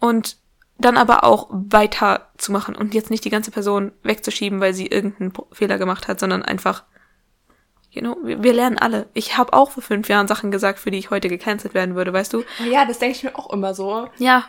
[0.00, 0.38] und
[0.78, 5.78] dann aber auch weiterzumachen und jetzt nicht die ganze Person wegzuschieben, weil sie irgendeinen Fehler
[5.78, 6.84] gemacht hat, sondern einfach,
[7.90, 9.08] you know, wir, wir lernen alle.
[9.14, 12.12] Ich habe auch vor fünf Jahren Sachen gesagt, für die ich heute gecancelt werden würde,
[12.12, 12.44] weißt du?
[12.70, 14.08] ja, das denke ich mir auch immer so.
[14.18, 14.44] Ja.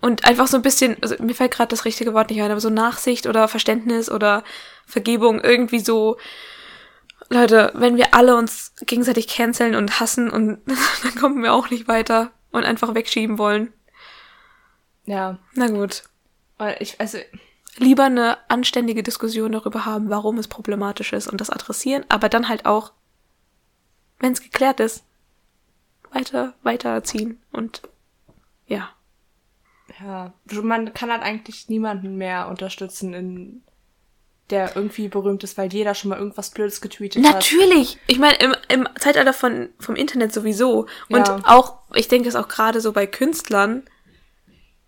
[0.00, 2.60] Und einfach so ein bisschen, also mir fällt gerade das richtige Wort nicht ein, aber
[2.60, 4.44] so Nachsicht oder Verständnis oder
[4.86, 6.16] Vergebung, irgendwie so,
[7.28, 10.60] Leute, wenn wir alle uns gegenseitig canceln und hassen und
[11.02, 13.72] dann kommen wir auch nicht weiter und einfach wegschieben wollen.
[15.04, 15.38] Ja.
[15.54, 16.04] Na gut.
[16.78, 17.18] Ich, also,
[17.76, 22.48] Lieber eine anständige Diskussion darüber haben, warum es problematisch ist und das adressieren, aber dann
[22.48, 22.92] halt auch,
[24.18, 25.04] wenn es geklärt ist,
[26.10, 27.82] weiter, weiterziehen und
[28.66, 28.90] ja.
[30.02, 30.32] Ja,
[30.62, 33.62] man kann halt eigentlich niemanden mehr unterstützen, in,
[34.50, 37.34] der irgendwie berühmt ist, weil jeder schon mal irgendwas Blödes getweetet hat.
[37.34, 37.98] Natürlich.
[38.06, 40.86] Ich meine, im, im Zeitalter von, vom Internet sowieso.
[41.08, 41.38] Und Ja.
[41.44, 43.84] auch, ich denke es auch gerade so bei Künstlern,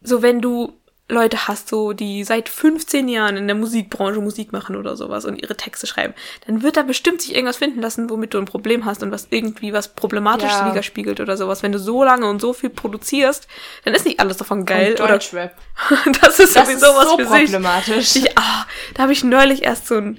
[0.02, 0.72] so wenn du
[1.12, 5.36] Leute hast, so die seit 15 Jahren in der Musikbranche Musik machen oder sowas und
[5.40, 6.14] ihre Texte schreiben,
[6.46, 9.28] dann wird da bestimmt sich irgendwas finden lassen, womit du ein Problem hast und was
[9.30, 10.70] irgendwie was Problematisches Ja.
[10.70, 11.62] widerspiegelt oder sowas.
[11.62, 13.46] Wenn du so lange und so viel produzierst,
[13.84, 14.92] dann ist nicht alles davon geil.
[14.94, 15.54] Und Oder Deutschrap.
[16.20, 17.44] das ist Das sowieso ist was so für sich.
[17.44, 18.16] problematisch.
[18.16, 20.18] Ich, ah, da habe ich neulich erst so ein,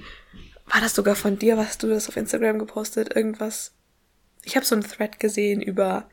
[0.66, 3.72] war das sogar von dir, was du das auf Instagram gepostet, irgendwas.
[4.44, 6.08] Ich habe so einen Thread gesehen über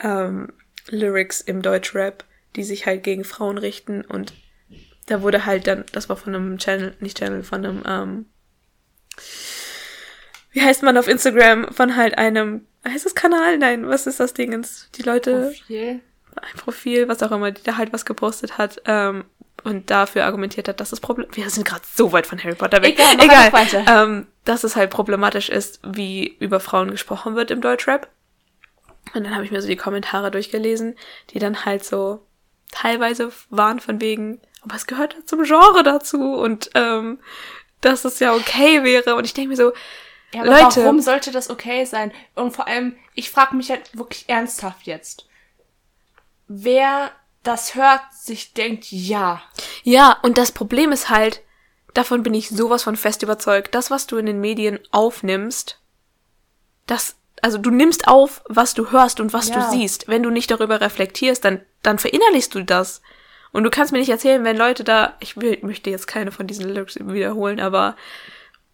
[0.00, 0.52] ähm,
[0.88, 2.24] Lyrics im Deutschrap,
[2.56, 4.32] die sich halt gegen Frauen richten und
[5.06, 8.26] da wurde halt dann, das war von einem Channel, nicht Channel, von einem, ähm,
[10.52, 13.58] wie heißt man auf Instagram, von halt einem, heißt das Kanal?
[13.58, 14.88] Nein, was ist das Dingens?
[14.96, 16.00] Die Leute Profil.
[16.36, 19.24] ein Profil, was auch immer, die da halt was gepostet hat ähm,
[19.64, 21.28] und dafür argumentiert hat, dass das Problem.
[21.32, 22.98] Wir sind gerade so weit von Harry Potter weg.
[22.98, 23.52] Egal, Egal.
[23.52, 23.84] weiter.
[23.88, 28.08] Ähm, dass es halt problematisch ist, wie über Frauen gesprochen wird im Deutschrap.
[29.14, 30.96] Und dann habe ich mir so die Kommentare durchgelesen,
[31.30, 32.27] die dann halt so
[32.72, 37.18] teilweise waren von wegen, aber es gehört ja zum Genre dazu und ähm,
[37.80, 39.14] dass es ja okay wäre.
[39.14, 39.72] Und ich denke mir so,
[40.34, 40.82] Ja, Leute.
[40.82, 42.12] warum sollte das okay sein?
[42.34, 45.26] Und vor allem, ich frage mich halt wirklich ernsthaft jetzt.
[46.48, 47.12] Wer
[47.42, 49.40] das hört, sich denkt, ja.
[49.82, 51.42] Ja, und das Problem ist halt,
[51.94, 55.78] davon bin ich sowas von fest überzeugt, das, was du in den Medien aufnimmst,
[56.86, 59.54] das, also du nimmst auf, was du hörst und was Ja.
[59.54, 60.08] du siehst.
[60.08, 63.02] Wenn du nicht darüber reflektierst, dann, dann verinnerlichst du das.
[63.52, 66.46] Und du kannst mir nicht erzählen, wenn Leute da, ich will, möchte jetzt keine von
[66.46, 67.96] diesen Lyrics wiederholen, aber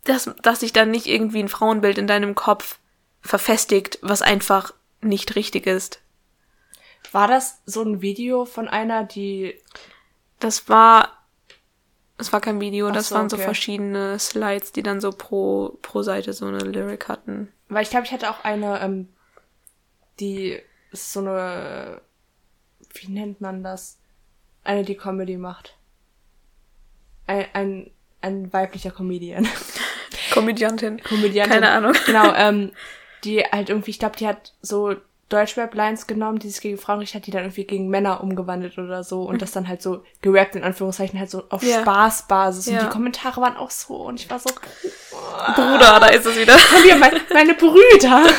[0.04, 2.78] dass, dass sich dann nicht irgendwie ein Frauenbild in deinem Kopf
[3.22, 6.00] verfestigt, was einfach nicht richtig ist.
[7.12, 9.60] War das so ein Video von einer, die
[10.40, 11.24] Das war,
[12.18, 13.44] das war kein Video, das so, waren so okay.
[13.44, 17.52] verschiedene Slides, die dann so pro, pro Seite so eine Lyric hatten.
[17.68, 19.08] Weil ich glaube, ich hatte auch eine, ähm,
[20.20, 22.02] die ist so eine,
[22.94, 23.98] wie nennt man das?
[24.64, 25.76] Eine, die Comedy macht.
[27.26, 27.90] Ein, ein,
[28.20, 29.46] ein weiblicher Comedian.
[30.32, 31.02] Komödiantin.
[31.02, 31.52] Komödiantin.
[31.60, 31.92] Keine Ahnung.
[32.06, 32.72] Genau, ähm,
[33.24, 34.94] die halt irgendwie, ich glaube, die hat so
[35.30, 39.02] Deutschrap-Lines genommen, die sich gegen Frauen richtet hat, die dann irgendwie gegen Männer umgewandelt oder
[39.02, 41.80] so und das dann halt so gerappt, in Anführungszeichen, halt so auf Ja.
[41.80, 42.68] Spaßbasis.
[42.68, 42.84] Und Ja.
[42.84, 44.50] die Kommentare waren auch so und ich war so,
[45.54, 46.56] Bruder, da ist es wieder.
[46.70, 48.26] Komm hier, mein, meine Brüder.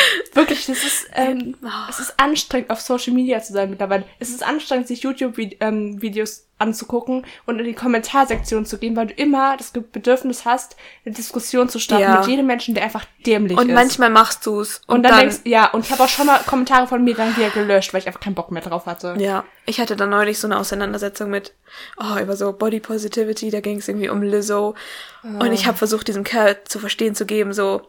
[0.34, 1.56] Wirklich, das ist, ähm,
[1.88, 4.04] es ist anstrengend, auf Social Media zu sein mittlerweile.
[4.18, 9.56] Es ist anstrengend, sich YouTube-Videos anzugucken und in die Kommentarsektion zu gehen, weil du immer
[9.56, 10.74] das Bedürfnis hast,
[11.04, 12.18] eine Diskussion zu starten Ja.
[12.18, 13.74] mit jedem Menschen, der einfach dämlich Und ist.
[13.74, 14.80] manchmal machst du's.
[14.88, 17.50] und dann, denkst ja, und ich habe auch schon mal Kommentare von mir dann wieder
[17.50, 19.14] gelöscht, weil ich einfach keinen Bock mehr drauf hatte.
[19.18, 21.54] Ja, ich hatte dann neulich so eine Auseinandersetzung mit,
[21.98, 24.74] oh, über so Body Positivity, da ging es irgendwie um Lizzo.
[25.22, 27.82] Und ich habe versucht, diesem Kerl zu verstehen zu geben, so,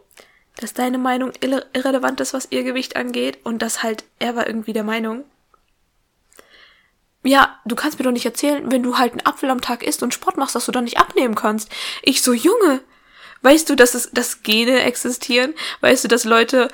[0.60, 3.38] dass deine Meinung irre irrelevant ist, was ihr Gewicht angeht.
[3.44, 5.24] Und dass halt, er war irgendwie der Meinung,
[7.22, 10.02] ja, du kannst mir doch nicht erzählen, wenn du halt einen Apfel am Tag isst
[10.02, 11.68] und Sport machst, dass du dann nicht abnehmen kannst.
[12.02, 12.80] Ich so, Junge,
[13.42, 15.54] weißt du, dass es, dass Gene existieren?
[15.80, 16.68] Weißt du, dass Leute,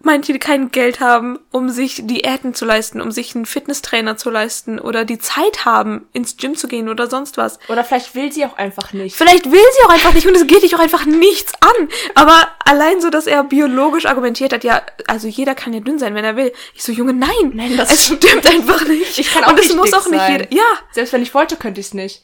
[0.00, 4.78] manche kein Geld haben, um sich Diäten zu leisten, um sich einen Fitnesstrainer zu leisten
[4.78, 7.58] oder die Zeit haben, ins Gym zu gehen oder sonst was.
[7.68, 9.16] Oder vielleicht will sie auch einfach nicht.
[9.16, 11.88] Vielleicht will sie auch einfach nicht und es geht dich auch einfach nichts an.
[12.14, 16.14] Aber allein so, dass er biologisch argumentiert hat, ja, also jeder kann ja dünn sein,
[16.14, 16.52] wenn er will.
[16.74, 19.18] Ich so, Junge, nein, Nein, das es stimmt einfach nicht.
[19.18, 20.52] Ich kann auch und es nicht muss dick auch nicht jeder.
[20.52, 22.22] Ja, Selbst wenn ich wollte, könnte ich es nicht.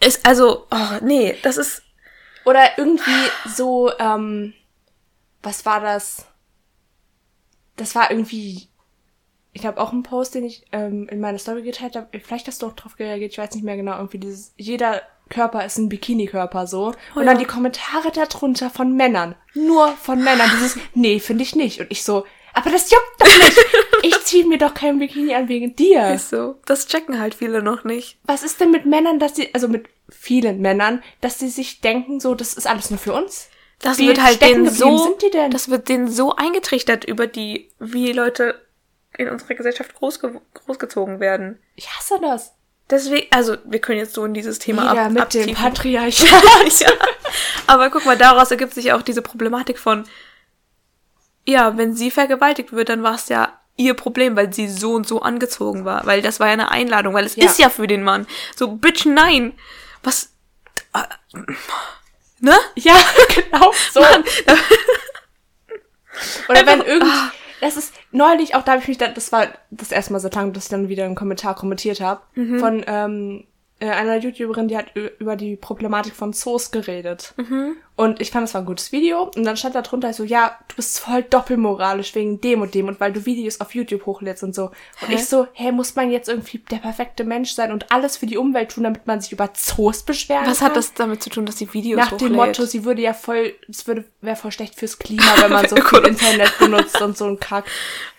[0.00, 1.82] es, also, oh, nee, das ist,
[2.44, 3.10] Oder irgendwie
[3.54, 4.54] so, ähm,
[5.42, 6.26] was war das?
[7.82, 8.68] Das war irgendwie,
[9.52, 12.20] ich glaube auch ein Post, den ich ähm, in meine Story geteilt habe.
[12.20, 13.96] Vielleicht hast du auch drauf reagiert, ich weiß nicht mehr genau.
[13.96, 16.86] Irgendwie dieses, jeder Körper ist ein Bikini-Körper so.
[16.86, 17.24] und Oh ja.
[17.26, 19.34] dann die Kommentare darunter von Männern.
[19.54, 20.48] Nur von Männern.
[20.54, 21.80] Dieses, nee, finde ich nicht.
[21.80, 22.24] Und ich so,
[22.54, 23.58] aber das juckt doch nicht.
[24.04, 26.10] Ich zieh mir doch kein Bikini an wegen dir.
[26.14, 26.60] ist so.
[26.66, 28.18] Das checken halt viele noch nicht.
[28.22, 32.20] Was ist denn mit Männern, dass sie, also mit vielen Männern, dass sie sich denken,
[32.20, 33.48] so, das ist alles nur für uns?
[33.82, 35.18] Das wird halt denen so,
[35.50, 38.60] das wird denen so eingetrichtert über die, wie Leute
[39.18, 41.58] in unserer Gesellschaft großge großgezogen werden.
[41.74, 42.54] Ich hasse das.
[42.88, 45.48] Deswegen, also wir können jetzt so in dieses Thema Wieder ab, mit abtiefen.
[45.48, 46.28] dem Patriarchat.
[46.80, 46.90] ja.
[47.66, 50.04] Aber guck mal, daraus ergibt sich auch diese Problematik von,
[51.46, 55.08] ja, wenn sie vergewaltigt wird, dann war es ja ihr Problem, weil sie so und
[55.08, 56.06] so angezogen war.
[56.06, 57.46] Weil das war ja eine Einladung, weil es Ja.
[57.46, 58.26] ist ja für den Mann.
[58.54, 59.54] So, bitch, nein.
[60.02, 60.30] Was?
[62.42, 62.54] Ne?
[62.74, 62.94] ja,
[63.34, 64.00] genau so.
[64.00, 64.56] Mann, da-
[66.48, 67.30] Oder wenn irgend, ah.
[67.60, 70.34] das ist neulich auch, da habe ich mich dann, das war das erste Mal seit
[70.34, 72.58] langem, dass ich dann wieder einen Kommentar kommentiert habe, Mhm.
[72.60, 73.51] von ähm, äh,
[73.90, 77.34] einer YouTuberin, die hat über die Problematik von Zoos geredet.
[77.36, 77.76] Mhm.
[77.94, 79.30] Und ich fand, das war ein gutes Video.
[79.36, 82.88] Und dann stand da drunter so, ja, du bist voll doppelmoralisch wegen dem und dem
[82.88, 84.66] und weil du Videos auf YouTube hochlädst und so.
[85.02, 85.14] Und Hä?
[85.14, 88.38] ich so, hä, muss man jetzt irgendwie der perfekte Mensch sein und alles für die
[88.38, 90.68] Umwelt tun, damit man sich über Zoos beschweren Was kann?
[90.68, 92.32] hat das damit zu tun, dass sie Videos Nach dem hochlädt?
[92.32, 95.76] Motto, sie würde ja voll, es würde, wäre voll schlecht fürs Klima, wenn man so
[95.88, 96.06] viel.
[96.06, 97.66] Internet benutzt und so ein Kack.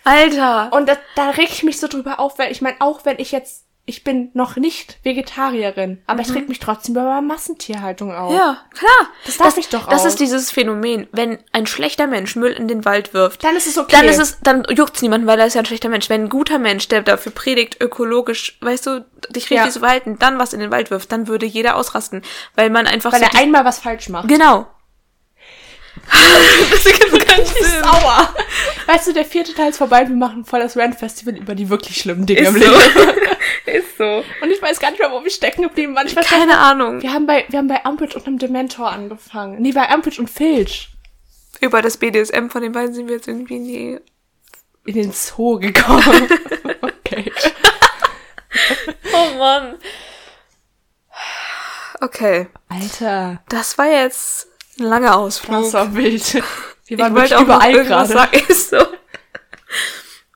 [0.04, 0.70] Alter!
[0.72, 3.32] Und da, da reg ich mich so drüber auf, weil ich meine, auch wenn ich
[3.32, 8.30] jetzt, ich bin noch nicht Vegetarierin, aber ich reg mich trotzdem über Massentierhaltung auf.
[8.32, 8.36] Mhm.
[8.38, 9.08] Ja, klar.
[9.26, 10.06] Das darf ich doch Das auch.
[10.06, 13.76] ist dieses Phänomen, wenn ein schlechter Mensch Müll in den Wald wirft, Dann ist es
[13.76, 13.94] okay.
[13.94, 16.08] dann ist es, dann juckt's niemanden, weil er ist ja ein schlechter Mensch.
[16.08, 19.68] Wenn ein guter Mensch, der dafür predigt, ökologisch, weißt du, dich richtig Ja.
[19.70, 22.22] zu verhalten, dann was in den Wald wirft, dann würde jeder ausrasten,
[22.54, 24.28] weil man einfach Weil so er einmal was falsch macht.
[24.28, 24.66] genau.
[26.70, 27.82] Das ergibt keinen Sinn.
[27.82, 28.34] Sauer.
[28.86, 31.68] Weißt du, der vierte Teil ist vorbei und wir machen voll das Rand-Festival über die
[31.68, 32.58] wirklich schlimmen Dinge Ist im so.
[32.60, 33.18] Leben.
[33.66, 34.24] ist so.
[34.42, 36.06] Und ich weiß gar nicht mehr, wo wir stecken geblieben waren.
[36.06, 37.02] Ich weiß Keine Ahnung.
[37.02, 39.60] Wir haben bei, wir haben bei Umbridge und einem Dementor angefangen.
[39.60, 40.90] Nee, bei Umbridge und Filch.
[41.60, 43.98] Über das BDSM von den beiden sind wir jetzt irgendwie nie.
[44.86, 46.28] In den Zoo gekommen.
[46.82, 47.32] okay.
[49.14, 49.76] Oh Mann.
[52.00, 52.48] Okay.
[52.68, 53.42] Alter.
[53.48, 54.48] Das war jetzt
[54.78, 55.62] Ein langer Ausflug.
[55.62, 56.34] Das war wild.
[56.34, 56.42] Wir
[56.86, 58.36] Ich waren wollte wirklich überall gerade.
[58.48, 58.78] Ist so.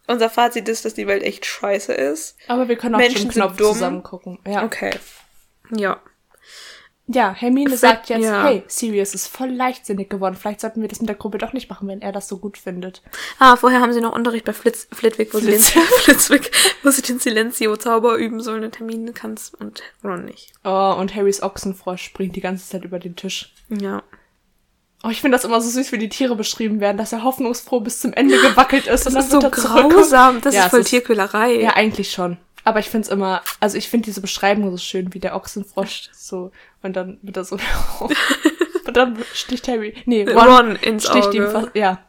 [0.06, 2.36] Unser Fazit ist, dass die Welt echt scheiße ist.
[2.46, 3.72] Aber wir können auch Menschen schon sind Knopf dumm.
[3.74, 4.38] zusammen gucken.
[4.46, 4.64] Ja.
[4.64, 4.90] Okay.
[5.70, 6.00] Ja.
[7.10, 8.44] Ja, Hermine Fred- sagt jetzt, ja.
[8.44, 10.34] hey, Sirius ist voll leichtsinnig geworden.
[10.34, 12.56] Vielleicht sollten wir das mit der Gruppe doch nicht machen, wenn er das so gut
[12.58, 13.02] findet.
[13.38, 16.26] Ah, vorher haben sie noch Unterricht bei Flitz, Flitwick, wo sie den, Flitz.
[16.26, 16.50] Flitwick,
[16.82, 20.52] wo sie den Silenzio-Zauber üben sollen und Termine kannst und Ron nicht.
[20.64, 23.54] Oh, und Harrys Ochsenfrosch springt die ganze Zeit über den Tisch.
[23.68, 24.02] Ja.
[25.04, 27.80] Oh, ich finde das immer so süß, wie die Tiere beschrieben werden, dass er hoffnungsfroh
[27.80, 29.06] bis zum Ende gewackelt ist.
[29.06, 30.40] Das und ist so grausam.
[30.40, 31.52] Das Ja, ist voll es ist- Tierquälerei.
[31.60, 32.36] Ja, eigentlich schon.
[32.64, 36.10] Aber ich finde es immer, also ich finde diese Beschreibung so schön, wie der Ochsenfrosch
[36.12, 36.50] so,
[36.82, 37.56] und dann wird er so,
[38.86, 41.50] und dann sticht Harry, nee, Ron, Ron ins sticht ihm Auge.
[41.52, 42.04] fast, ja.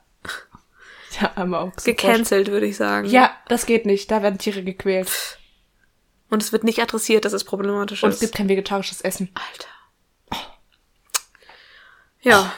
[1.21, 1.83] Der arme Ochsenfrosch.
[1.85, 3.07] Gecancelt, würde ich sagen.
[3.07, 5.37] Ja, das geht nicht, da werden Tiere gequält.
[6.31, 8.21] Und es wird nicht adressiert, dass es problematisch Und es ist.
[8.21, 9.29] gibt kein vegetarisches Essen.
[9.35, 9.69] Alter.
[12.21, 12.51] Ja.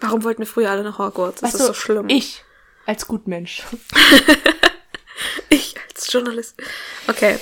[0.00, 1.40] Warum wollten wir früher alle nach Hogwarts?
[1.40, 2.08] Das Weißt ist du, so schlimm.
[2.08, 2.44] Ich,
[2.86, 3.62] als Gutmensch.
[5.48, 6.60] Ich als Journalist.
[7.08, 7.38] Okay.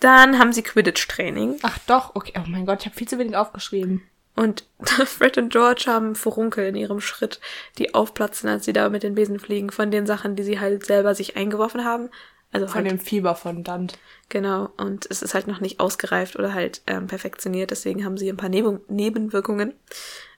[0.00, 1.58] Dann haben sie Quidditch-Training.
[1.62, 2.32] Ach doch, okay.
[2.36, 4.02] Oh mein Gott, ich habe viel zu wenig aufgeschrieben.
[4.36, 4.64] Und
[5.04, 7.40] Fred und George haben Furunkel in ihrem Schritt,
[7.78, 10.86] die aufplatzen, als sie da mit den Besen fliegen, von den Sachen, die sie halt
[10.86, 12.10] selber sich eingeworfen haben.
[12.52, 13.98] Also Von halt, dem Fieber von Dant.
[14.28, 14.70] genau.
[14.76, 18.38] Und es ist halt noch nicht ausgereift oder halt ähm, perfektioniert, deswegen haben sie ein
[18.38, 19.74] paar Neben Nebenwirkungen.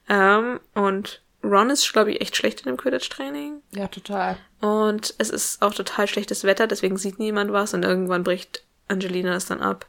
[0.08, 3.62] Ähm, und Ron ist, glaube ich, echt schlecht in dem Quidditch-Training.
[3.72, 4.36] Ja, total.
[4.60, 9.32] Und es ist auch total schlechtes Wetter, deswegen sieht niemand was und irgendwann bricht Angelina
[9.32, 9.86] das dann ab.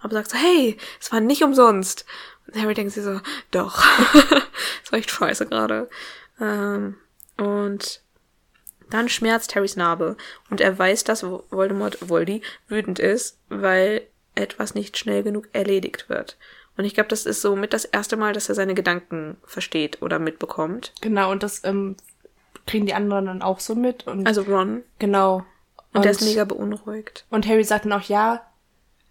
[0.00, 2.06] Aber sagt so, hey, es war nicht umsonst.
[2.46, 3.20] Und Harry denkt sich so,
[3.50, 3.84] doch.
[4.84, 5.88] Es war echt scheiße gerade.
[6.40, 6.96] Ähm,
[7.36, 8.00] und
[8.90, 10.16] dann schmerzt Harrys Narbe
[10.50, 16.36] und er weiß, dass Voldemort, Voldy, wütend ist, weil etwas nicht schnell genug erledigt wird.
[16.76, 20.00] Und ich glaube, das ist so mit das erste Mal, dass er seine Gedanken versteht
[20.02, 20.92] oder mitbekommt.
[21.00, 21.96] Genau, und das ähm,
[22.66, 24.06] kriegen die anderen dann auch so mit.
[24.06, 24.82] Und Also Ron.
[24.98, 25.44] genau.
[25.92, 27.26] Und, der ist mega beunruhigt.
[27.30, 28.46] Und Harry sagt dann auch, ja,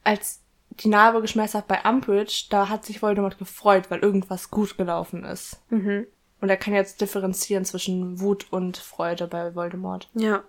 [0.04, 4.78] als die Narbe geschmerzt hat bei Umbridge, da hat sich Voldemort gefreut, weil irgendwas gut
[4.78, 5.60] gelaufen ist.
[5.70, 6.08] Mhm.
[6.42, 10.10] Und er kann jetzt differenzieren zwischen Wut und Freude bei Voldemort.
[10.14, 10.44] Ja.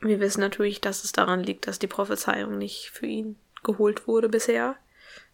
[0.00, 4.28] Wir wissen natürlich, dass es daran liegt, dass die Prophezeiung nicht für ihn geholt wurde
[4.28, 4.76] bisher.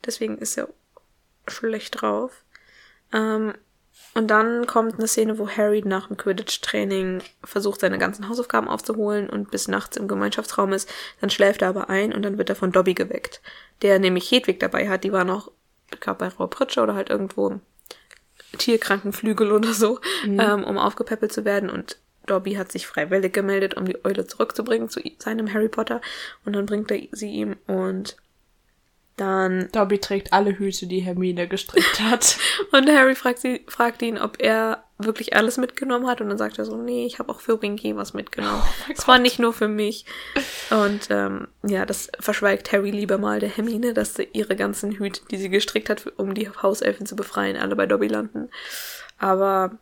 [0.05, 0.68] Deswegen ist er
[1.48, 2.44] schlecht drauf.
[3.12, 3.55] Ähm,
[4.14, 9.31] und dann kommt eine Szene, wo Harry nach dem Quidditch-Training versucht, seine ganzen Hausaufgaben aufzuholen
[9.31, 10.89] und bis nachts im Gemeinschaftsraum ist.
[11.20, 13.40] Dann schläft er aber ein und dann wird er von Dobby geweckt,
[13.82, 15.05] der nämlich Hedwig dabei hat.
[15.05, 15.52] Die war noch,
[15.93, 17.60] ich glaube, bei Frau Pritsche oder halt irgendwo im
[18.59, 21.70] Tierkrankenflügel oder so, ähm, um aufgepäppelt zu werden.
[21.70, 26.01] Und Dobby hat sich freiwillig gemeldet, um die Eule zurückzubringen zu seinem Harry Potter.
[26.44, 28.16] Und dann bringt er sie ihm und
[29.20, 32.36] dann Dobby trägt alle Hüte, die Hermine gestrickt hat.
[32.72, 36.20] Und Harry fragt, sie, fragt ihn, ob er wirklich alles mitgenommen hat.
[36.20, 38.62] Und dann sagt er so, nee, ich habe auch für Winky was mitgenommen.
[38.94, 40.05] Es war nicht nur für mich.
[40.70, 45.20] Und ähm, ja, das verschweigt Harry lieber mal der Hermine, dass sie ihre ganzen Hüte,
[45.30, 48.48] die sie gestrickt hat, um die Hauselfen zu befreien, alle bei Dobby landen.
[49.18, 49.72] Aber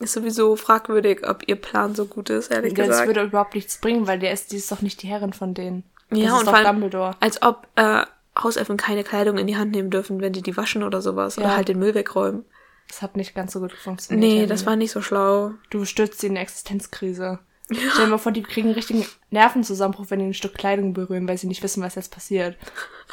[0.00, 3.06] ist sowieso fragwürdig, ob ihr Plan so gut ist, ehrlich Das gesagt.
[3.06, 5.84] würde überhaupt nichts bringen, weil der ist, die ist doch nicht die Herrin von denen.
[6.08, 7.12] Das Ja, und vor allem- Dumbledore.
[7.20, 8.04] Als ob äh,
[8.38, 11.36] Hauselfen keine Kleidung in die Hand nehmen dürfen, wenn sie die waschen oder sowas.
[11.38, 11.56] Oder Ja.
[11.56, 12.44] halt den Müll wegräumen.
[12.88, 14.20] Das hat nicht ganz so gut funktioniert.
[14.32, 15.52] Nee, das war nicht so schlau.
[15.70, 17.38] Du stürzt sie in eine Existenzkrise.
[17.72, 21.28] Stell dir mal vor, die kriegen einen richtigen Nervenzusammenbruch, wenn die ein Stück Kleidung berühren,
[21.28, 22.56] weil sie nicht wissen, was jetzt passiert.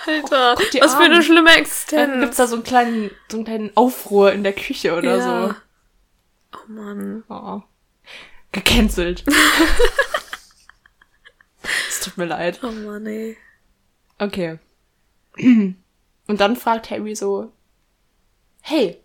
[0.07, 1.23] Alter, guck die was für eine Arme.
[1.23, 2.19] schlimme Dann Existenz.
[2.21, 5.55] gibt's da so einen kleinen, so einen kleinen Aufruhr in der Küche oder ja.
[6.55, 7.23] Oh Mann.
[7.27, 7.35] so.
[7.35, 7.61] Oh.
[8.51, 9.23] Gecancelt.
[11.89, 12.59] es tut mir leid.
[12.63, 13.37] Oh Mann, ey.
[14.19, 14.57] Okay.
[15.39, 17.51] Und dann fragt Harry so,
[18.61, 18.97] hey,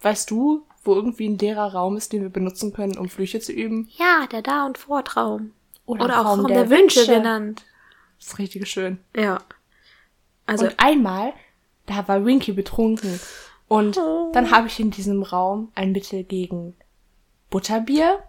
[0.00, 3.52] weißt du, wo irgendwie ein leerer Raum ist, den wir benutzen können, um Flüche zu
[3.52, 3.88] üben?
[3.96, 5.52] Ja, der Da- und Vortraum.
[5.86, 7.64] Oder Oder, auch Raum der der, Wünsche, genannt.
[8.18, 8.98] Das ist richtig schön.
[9.16, 9.40] Ja.
[10.46, 11.32] Also, und einmal,
[11.86, 13.20] da war Winky betrunken.
[13.68, 16.74] Und dann habe ich in diesem Raum ein Mittel gegen
[17.50, 18.22] Butterbier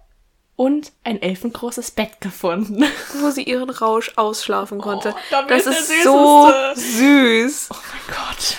[0.60, 2.84] und ein elfengroßes Bett gefunden.
[3.22, 5.16] wo sie ihren Rausch ausschlafen konnte.
[5.32, 7.70] Dobby das ist so süß.
[7.72, 8.58] Oh mein Gott.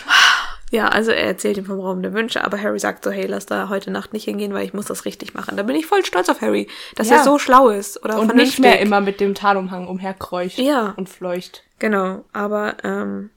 [0.71, 3.45] Ja, also er erzählt ihm vom Raum der Wünsche, aber Harry sagt so, hey, lass
[3.45, 5.59] da heute Nacht nicht hingehen, weil ich muss das richtig machen.
[5.59, 7.17] Da bin ich voll stolz auf Harry, dass Ja.
[7.17, 8.61] er so schlau ist oder Und vernünftig.
[8.61, 10.95] nicht mehr immer mit dem Tarnumhang umherkreucht Ja.
[10.97, 11.65] und fleucht.
[11.81, 13.29] Genau, aber ähm,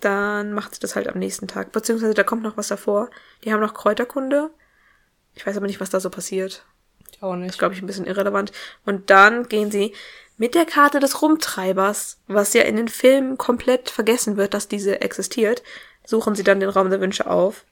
[0.00, 1.72] dann macht sie das halt am nächsten Tag.
[1.72, 3.10] Beziehungsweise da kommt noch was davor.
[3.44, 4.50] Die haben noch Kräuterkunde.
[5.34, 6.64] Ich weiß aber nicht, was da so passiert.
[7.22, 7.56] Auch nicht.
[7.56, 8.52] glaube ich, ein bisschen irrelevant.
[8.84, 9.94] Und dann gehen sie
[10.36, 15.00] mit der Karte des Rumtreibers, was ja in den Filmen komplett vergessen wird, dass diese
[15.00, 15.62] existiert,
[16.04, 17.64] suchen sie dann den Raum der Wünsche auf.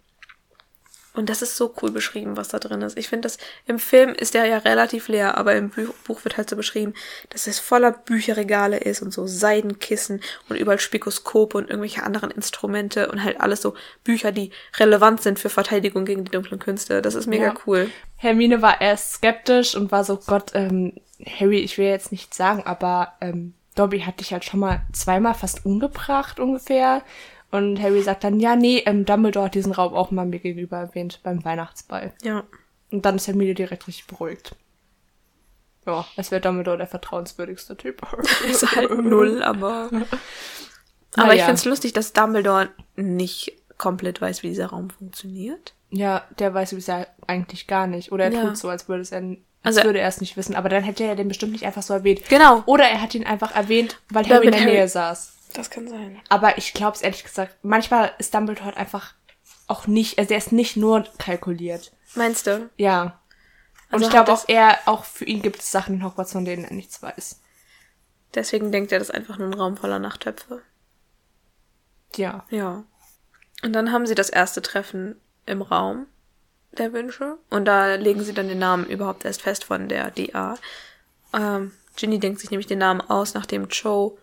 [1.20, 2.96] Und das ist so cool beschrieben, was da drin ist.
[2.96, 3.36] Ich finde, das
[3.66, 6.94] im Film ist der ja relativ leer, aber im Buch, Buch wird halt so beschrieben,
[7.28, 13.10] dass es voller Bücherregale ist und so Seidenkissen und überall Spikoskope und irgendwelche anderen Instrumente
[13.12, 17.02] und halt alles so Bücher, die relevant sind für Verteidigung gegen die dunklen Künste.
[17.02, 17.54] Das ist mega Ja.
[17.66, 17.90] cool.
[18.16, 20.94] Hermine war erst skeptisch und war so, Gott, ähm,
[21.38, 25.34] Harry, ich will jetzt nichts sagen, aber ähm, Dobby hat dich halt schon mal zweimal
[25.34, 27.02] fast umgebracht ungefähr.
[27.50, 30.76] Und Harry sagt dann, ja, nee, ähm, Dumbledore hat diesen Raum auch mal mir gegenüber
[30.78, 32.12] erwähnt beim Weihnachtsball.
[32.22, 32.44] Ja.
[32.92, 34.54] Und dann ist Hermine direkt richtig beruhigt.
[35.86, 38.02] Ja, es wäre Dumbledore der vertrauenswürdigste Typ.
[38.48, 39.90] Ist halt null, aber.
[41.16, 41.34] Aber Naja.
[41.34, 45.74] ich find's lustig, dass Dumbledore nicht komplett weiß, wie dieser Raum funktioniert.
[45.90, 48.12] Ja, der weiß es ja eigentlich gar nicht.
[48.12, 48.42] Oder er Ja.
[48.44, 49.18] tut so, als würde es er,
[49.64, 50.54] als Also- würde er es nicht wissen.
[50.54, 52.22] Aber dann hätte er den bestimmt nicht einfach so erwähnt.
[52.28, 52.62] Genau.
[52.66, 55.32] Oder er hat ihn einfach erwähnt, weil Harry in der Harry- Nähe saß.
[55.54, 56.20] Das kann sein.
[56.28, 59.14] Aber ich glaube es ehrlich gesagt, manchmal ist Dumbledore einfach
[59.66, 61.92] auch nicht, also er ist nicht nur kalkuliert.
[62.14, 62.70] Meinst du?
[62.76, 63.20] Ja.
[63.90, 66.44] Und Also ich glaube auch er, auch für ihn gibt es Sachen in Hogwarts, von
[66.44, 67.40] denen er nichts weiß.
[68.34, 70.62] Deswegen denkt er, das ist einfach nur ein Raum voller Nachttöpfe.
[72.16, 72.44] Ja.
[72.50, 72.84] Ja.
[73.62, 76.06] Und dann haben sie das erste Treffen im Raum
[76.72, 77.38] der Wünsche.
[77.50, 80.56] Und da legen sie dann den Namen überhaupt erst fest von der DA.
[81.32, 84.16] Ähm, Ginny denkt sich nämlich den Namen aus, nachdem Joe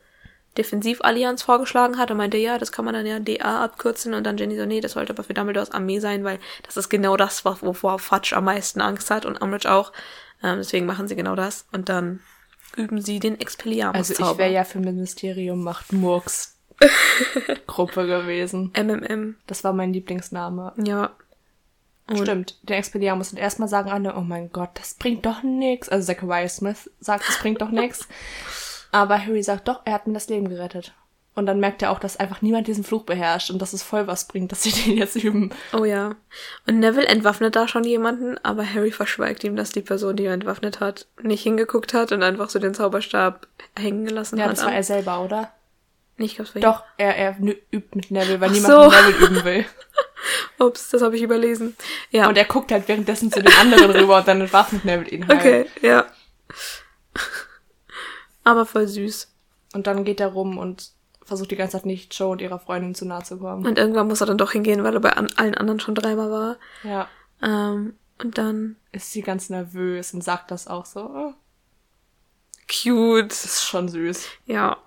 [0.57, 4.13] Defensivallianz vorgeschlagen hat und meinte, ja, das kann man dann ja DA abkürzen.
[4.13, 6.89] Und dann Ginny so, nee, das sollte aber für Dumbledores Armee sein, weil das ist
[6.89, 9.91] genau das, wo- wovor Fudge am meisten Angst hat und Umbridge auch.
[10.43, 11.65] Ähm, deswegen machen sie genau das.
[11.71, 12.19] Und dann
[12.75, 14.09] üben sie den Expelliarmus.
[14.11, 16.57] Also ich wäre ja für Ministerium macht Murks
[17.67, 18.71] Gruppe gewesen.
[18.77, 19.35] MMM.
[19.47, 20.73] Das war mein Lieblingsname.
[20.83, 21.11] Ja.
[22.09, 23.31] Und Stimmt, der Expelliarmus.
[23.31, 25.89] Und erstmal sagen alle, oh mein Gott, das bringt doch nix.
[25.89, 28.07] Also Zachariah Smith sagt, das bringt doch nix.
[28.97, 30.93] Aber Harry sagt doch, er hat mir das Leben gerettet.
[31.35, 34.07] Und dann merkt er auch, dass einfach niemand diesen Fluch beherrscht und dass es voll
[34.07, 35.51] was bringt, dass sie den jetzt üben.
[35.71, 36.15] Oh ja.
[36.67, 40.33] Und Neville entwaffnet da schon jemanden, aber Harry verschweigt ihm, dass die Person, die er
[40.33, 43.47] entwaffnet hat, nicht hingeguckt hat und einfach so den Zauberstab
[43.77, 44.53] hängen gelassen Ja, hat.
[44.53, 45.51] das war er selber, oder?
[46.19, 48.89] Ich glaub's war Doch, er, er übt mit Neville, weil Ach niemand so.
[48.89, 49.65] mit Neville üben will.
[50.65, 51.77] Ups, das habe ich überlesen.
[52.09, 52.27] Ja.
[52.27, 55.39] Und er guckt halt währenddessen zu den anderen rüber und dann entwaffnet Neville ihn halt.
[55.39, 56.07] okay, ja.
[58.47, 59.33] Aber voll süß.
[59.73, 60.91] Und dann geht er rum und
[61.21, 63.65] versucht die ganze Zeit nicht Joe und ihrer Freundin zu nahe zu kommen.
[63.65, 66.31] Und irgendwann muss er dann doch hingehen, weil er bei an allen anderen schon dreimal
[66.31, 66.57] war.
[66.83, 67.09] Ja.
[67.43, 71.01] Ähm, und dann Ist sie ganz nervös und sagt das auch so.
[71.01, 71.33] Oh,
[72.67, 73.29] cute.
[73.29, 74.25] das ist schon süß.
[74.45, 74.77] Ja.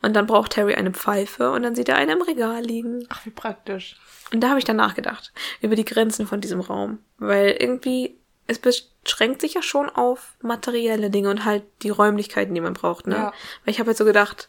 [0.00, 3.04] Und dann braucht Harry eine Pfeife und dann sieht er eine im Regal liegen.
[3.08, 3.98] Ach, wie praktisch.
[4.32, 7.00] Und da habe ich dann nachgedacht über die Grenzen von diesem Raum.
[7.18, 8.20] Weil irgendwie,
[8.52, 13.06] es beschränkt sich ja schon auf materielle Dinge und halt die Räumlichkeiten, die man braucht,
[13.06, 13.16] ne?
[13.16, 13.32] Ja.
[13.64, 14.48] Weil ich habe jetzt so gedacht,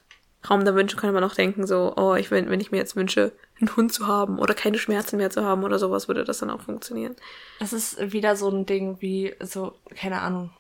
[0.50, 2.96] Raum der Wünsche könnte man auch denken, so, oh, ich will, wenn ich mir jetzt
[2.96, 6.40] wünsche, einen Hund zu haben oder keine Schmerzen mehr zu haben oder sowas, würde das
[6.40, 7.16] dann auch funktionieren.
[7.60, 10.52] Das ist wieder so ein Ding wie, so, keine Ahnung.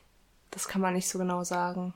[0.51, 1.93] Das kann man nicht so genau sagen.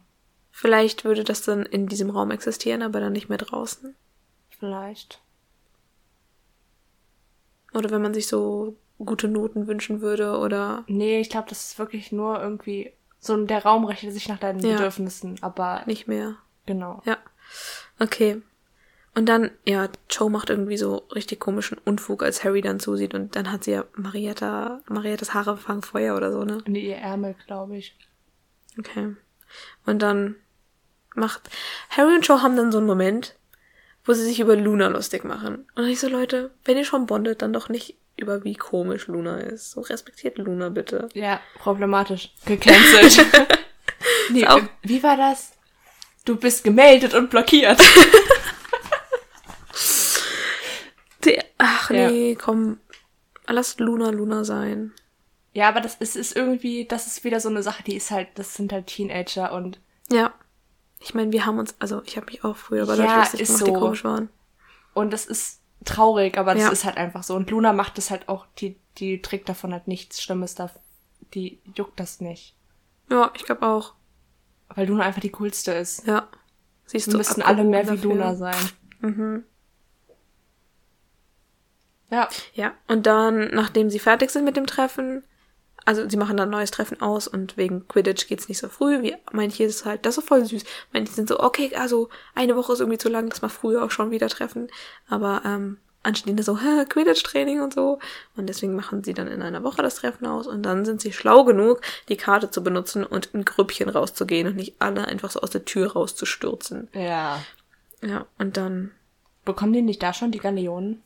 [0.51, 3.95] Vielleicht würde das dann in diesem Raum existieren, aber dann nicht mehr draußen.
[4.59, 5.21] Vielleicht.
[7.73, 11.79] Oder wenn man sich so gute Noten wünschen würde oder Nee, ich glaube, das ist
[11.79, 14.73] wirklich nur irgendwie so der Raum richtet sich nach deinen Ja.
[14.75, 16.35] Bedürfnissen, aber nicht mehr.
[16.65, 17.01] genau.
[17.05, 17.17] Ja.
[17.99, 18.41] Okay.
[19.15, 23.35] Und dann, ja, Joe macht irgendwie so richtig komischen Unfug, als Harry dann zusieht und
[23.35, 26.59] dann hat sie ja Marietta, Mariettas Haare fangen Feuer oder so, ne?
[26.65, 27.97] In ihr Ärmel, glaube ich.
[28.77, 29.15] Okay.
[29.87, 30.35] Und dann
[31.15, 31.49] macht
[31.89, 33.35] Harry und Joe haben dann so einen Moment,
[34.05, 35.55] wo sie sich über Luna lustig machen.
[35.55, 39.07] Und dann ich so, Leute, wenn ihr schon bondet, dann doch nicht über wie komisch
[39.07, 39.72] Luna ist.
[39.72, 41.10] So respektiert Luna bitte.
[41.14, 42.31] Ja, problematisch.
[42.45, 43.26] Gecancelt.
[44.31, 45.52] nee, auch- wie war das?
[46.26, 47.80] Du bist gemeldet und blockiert.
[51.23, 52.10] Die, ach Ja.
[52.10, 52.80] nee, komm.
[53.48, 54.94] Lasst Luna Luna sein.
[55.53, 58.27] ja, aber das ist, ist irgendwie, das ist wieder so eine Sache, die ist halt,
[58.35, 59.80] das sind halt Teenager und
[60.11, 60.34] Ja.
[60.99, 63.48] Ich meine, wir haben uns, also ich habe mich auch früher über Ja, Leute lustig
[63.48, 63.73] gemacht, die so.
[63.80, 64.30] komisch waren.
[64.94, 66.69] Und das ist traurig, aber das Ja.
[66.69, 67.35] ist halt einfach so.
[67.35, 70.69] Und Luna macht das halt auch, die, die trägt davon halt nichts Schlimmes, da,
[71.33, 72.55] die juckt das nicht.
[73.09, 73.93] Ja, ich glaube auch.
[74.69, 76.05] Weil Luna einfach die coolste ist.
[76.07, 76.27] Ja.
[76.85, 77.95] Siehst du, müssten alle mehr wie.
[77.97, 78.55] Luna sein.
[78.99, 79.43] Mhm.
[82.09, 82.29] Ja.
[82.53, 85.23] Ja, und dann, nachdem sie fertig sind mit dem Treffen,
[85.88, 89.01] also sie machen dann ein neues Treffen aus und wegen Quidditch geht's nicht so früh,
[89.01, 90.64] wie manche ist halt, das ist voll süß.
[90.93, 93.91] Manche sind so, okay, also eine Woche ist irgendwie zu lang, dass wir früher auch
[93.91, 94.68] schon wieder treffen.
[95.09, 97.99] Aber ähm, anstehende so, hä, Quidditch-Training und so.
[98.35, 101.14] Und deswegen machen sie dann in einer Woche das Treffen aus und dann sind sie
[101.14, 105.39] schlau genug, die Karte zu benutzen und in Grüppchen rauszugehen und nicht alle einfach so
[105.39, 106.89] aus der Tür rauszustürzen.
[106.93, 107.41] Ja.
[108.01, 108.91] Ja, und dann
[109.47, 111.01] Bekommen die nicht da schon die Galeonen?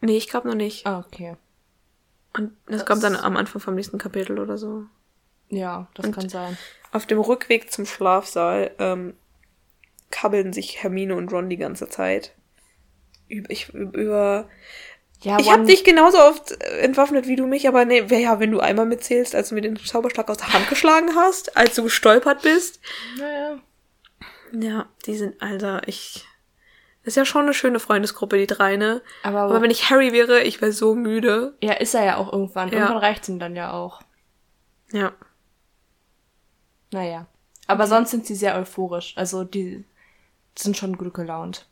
[0.00, 0.86] Nee, ich glaube noch nicht.
[0.86, 1.34] Ah, okay.
[2.38, 4.84] Und das, Das- kommt dann am Anfang vom nächsten Kapitel oder so.
[5.50, 6.56] Ja, das Und- kann sein.
[6.92, 9.14] Auf dem Rückweg zum Schlafsaal ähm,
[10.10, 12.34] kabbeln sich Hermine und Ron die ganze Zeit.
[13.28, 14.48] Über, ich, über
[15.20, 18.52] Ja, ich habe dich genauso oft äh, entwaffnet wie du mich, aber nee, ja, wenn
[18.52, 21.82] du einmal mitzählst, als du mir den Zauberschlag aus der Hand geschlagen hast, als du
[21.82, 22.80] gestolpert bist.
[23.18, 23.58] Naja.
[24.52, 26.24] Ja, die sind, Alter, ich.
[27.08, 29.00] Ist ja schon eine schöne Freundesgruppe, die drei, ne?
[29.22, 31.54] Aber, Aber wenn ich Harry wäre, ich wäre so müde.
[31.62, 32.68] ja, ist er ja auch irgendwann.
[32.68, 32.74] Ja.
[32.80, 34.02] Irgendwann reicht's ihm dann ja auch.
[34.92, 35.12] Ja.
[36.92, 37.26] Naja.
[37.66, 39.14] Aber sonst sind sie sehr euphorisch.
[39.16, 39.84] Also die
[40.54, 41.66] sind schon gut gelaunt.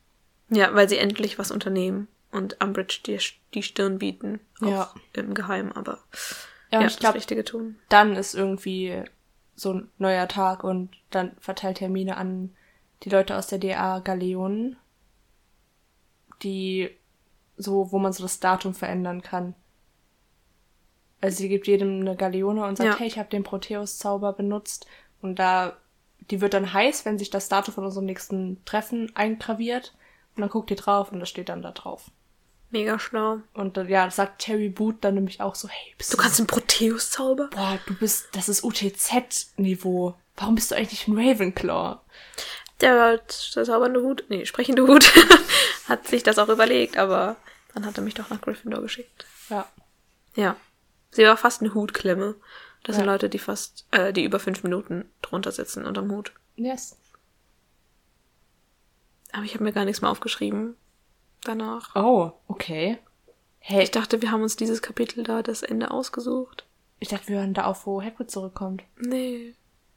[0.48, 3.18] Ja, weil sie endlich was unternehmen und Umbridge die,
[3.54, 4.40] die Stirn bieten.
[4.62, 4.94] Auch Ja.
[5.12, 5.98] Im Geheimen, aber
[6.70, 7.76] Ja, ja, ich das glaube, Richtige tun.
[7.88, 9.02] dann ist irgendwie
[9.54, 12.54] so ein neuer Tag und dann verteilt Hermine an
[13.02, 14.76] die Leute aus der DA Galeonen,
[16.42, 16.90] die
[17.56, 19.54] so, wo man so das Datum verändern kann.
[21.20, 22.98] Also sie gibt jedem eine Galeone und sagt, Ja.
[22.98, 24.86] hey, ich habe den Proteus-Zauber benutzt
[25.22, 25.76] und da,
[26.30, 29.94] die wird dann heiß, wenn sich das Datum von unserem nächsten Treffen eingraviert
[30.36, 32.10] und dann guckt ihr drauf und das steht dann da drauf.
[32.70, 33.38] Mega schlau.
[33.54, 36.38] Und dann, ja, das sagt Terry Boot dann nämlich auch so, hey, bist Du kannst
[36.40, 37.48] einen Proteus-Zauber?
[37.52, 40.14] Boah, du bist, das ist UTZ-Niveau.
[40.36, 41.98] Warum bist du eigentlich ein Ravenclaw?
[42.82, 43.18] Der,
[43.54, 45.10] der zaubernde Hut, nee, sprechende Hut,
[45.88, 47.36] hat sich das auch überlegt, aber
[47.74, 49.26] dann hat er mich doch nach Gryffindor geschickt.
[49.50, 49.66] Ja.
[50.34, 50.56] Ja.
[51.10, 52.34] Sie war fast eine Hutklemme.
[52.84, 53.12] Das sind Ja.
[53.12, 56.32] Leute, die fast, äh, die über fünf Minuten drunter sitzen unterm Hut.
[56.56, 56.96] Yes.
[59.32, 60.76] Aber ich habe mir gar nichts mehr aufgeschrieben.
[61.42, 61.94] Danach.
[61.94, 62.98] Oh, okay.
[63.58, 66.64] Hey, Ich dachte, wir haben uns dieses Kapitel da das Ende ausgesucht.
[66.98, 68.82] ich dachte, wir hören da auf, wo Hagrid zurückkommt.
[68.96, 69.54] Nee.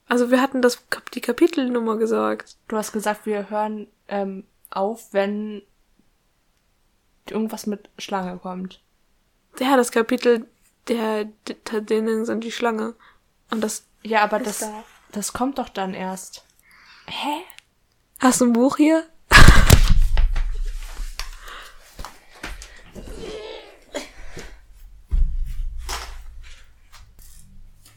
[0.07, 0.83] Also wir hatten das
[1.13, 2.57] die Kapitelnummer gesagt.
[2.67, 5.61] Du hast gesagt, wir hören ähm, auf, wenn
[7.31, 8.81] irgendwas mit Schlange kommt.
[9.59, 10.47] Ja, das Kapitel
[10.87, 11.25] der,
[11.81, 12.95] denen sind die Schlange.
[13.51, 13.85] Und das.
[14.03, 14.83] Ja, aber das, da.
[15.11, 16.43] das kommt doch dann erst.
[17.07, 17.43] Hä?
[18.19, 19.07] Hast du ein Buch hier?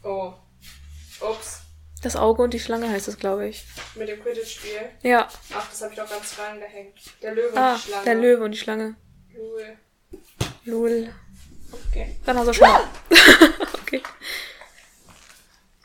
[0.05, 0.33] Oh.
[1.21, 1.61] Ups.
[2.01, 3.63] Das Auge und die Schlange heißt es, glaube ich.
[3.95, 4.89] Mit dem Quidditch-Spiel.
[5.01, 5.29] Ja.
[5.53, 6.99] Ach, das habe ich doch ganz reingehängt.
[7.21, 8.97] Der Löwe Ah, der Löwe und die Schlange.
[9.35, 9.77] Cool.
[10.65, 11.13] Lul.
[11.89, 12.15] Okay.
[12.25, 12.81] Dann hast du schon mal.
[13.81, 14.01] okay.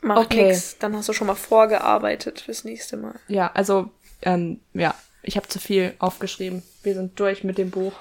[0.01, 0.47] Macht Okay.
[0.47, 0.77] nix.
[0.79, 3.19] Dann hast du schon mal vorgearbeitet fürs nächste Mal.
[3.27, 6.63] Ja, also, ähm, ja, ich habe zu viel aufgeschrieben.
[6.83, 7.93] Wir sind durch mit dem Buch.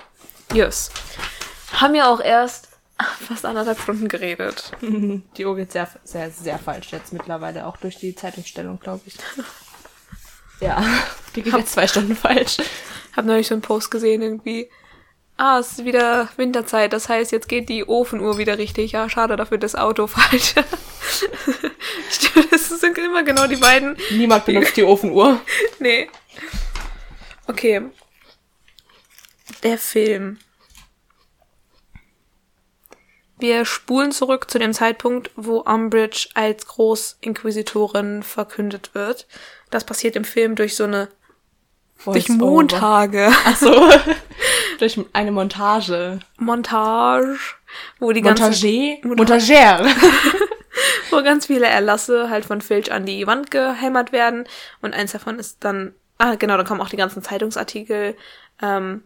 [0.53, 0.91] Yes.
[1.73, 2.69] Haben ja auch erst
[3.29, 4.73] fast anderthalb Stunden geredet.
[4.81, 9.17] Die Uhr geht sehr, sehr, sehr falsch jetzt mittlerweile, auch durch die Zeitumstellung, glaube ich.
[10.61, 10.83] Ja,
[11.37, 12.57] die geht jetzt zwei Stunden falsch.
[13.17, 14.69] Hab neulich so einen Post gesehen irgendwie.
[15.41, 18.91] Ah, es ist wieder Winterzeit, das heißt, jetzt geht die Ofenuhr wieder richtig.
[18.91, 20.55] Ja, schade dafür das Auto falsch.
[22.11, 23.97] Stimmt, das sind immer genau die beiden.
[24.11, 25.41] Niemand benutzt die Ofenuhr.
[25.79, 26.11] Nee.
[27.47, 27.83] Okay.
[29.63, 30.39] Der Film.
[33.39, 39.29] Wir spulen zurück zu dem Zeitpunkt, wo Umbridge als Großinquisitorin verkündet wird.
[39.71, 41.09] Das passiert im Film durch so eine
[42.05, 42.45] durch Voice-over.
[42.45, 43.31] Montage.
[43.45, 43.73] Ach so.
[44.79, 46.21] durch eine Montage.
[46.39, 47.39] Montage,
[47.99, 48.99] wo die ganzen, Montage?
[49.03, 49.85] Montage.
[49.85, 49.87] Montagère.
[51.11, 54.45] wo ganz viele Erlasse halt von Filch an die Wand gehämmert werden.
[54.81, 58.17] Und eins davon ist dann, ah genau, dann kommen auch die ganzen Zeitungsartikel,
[58.63, 59.03] ähm,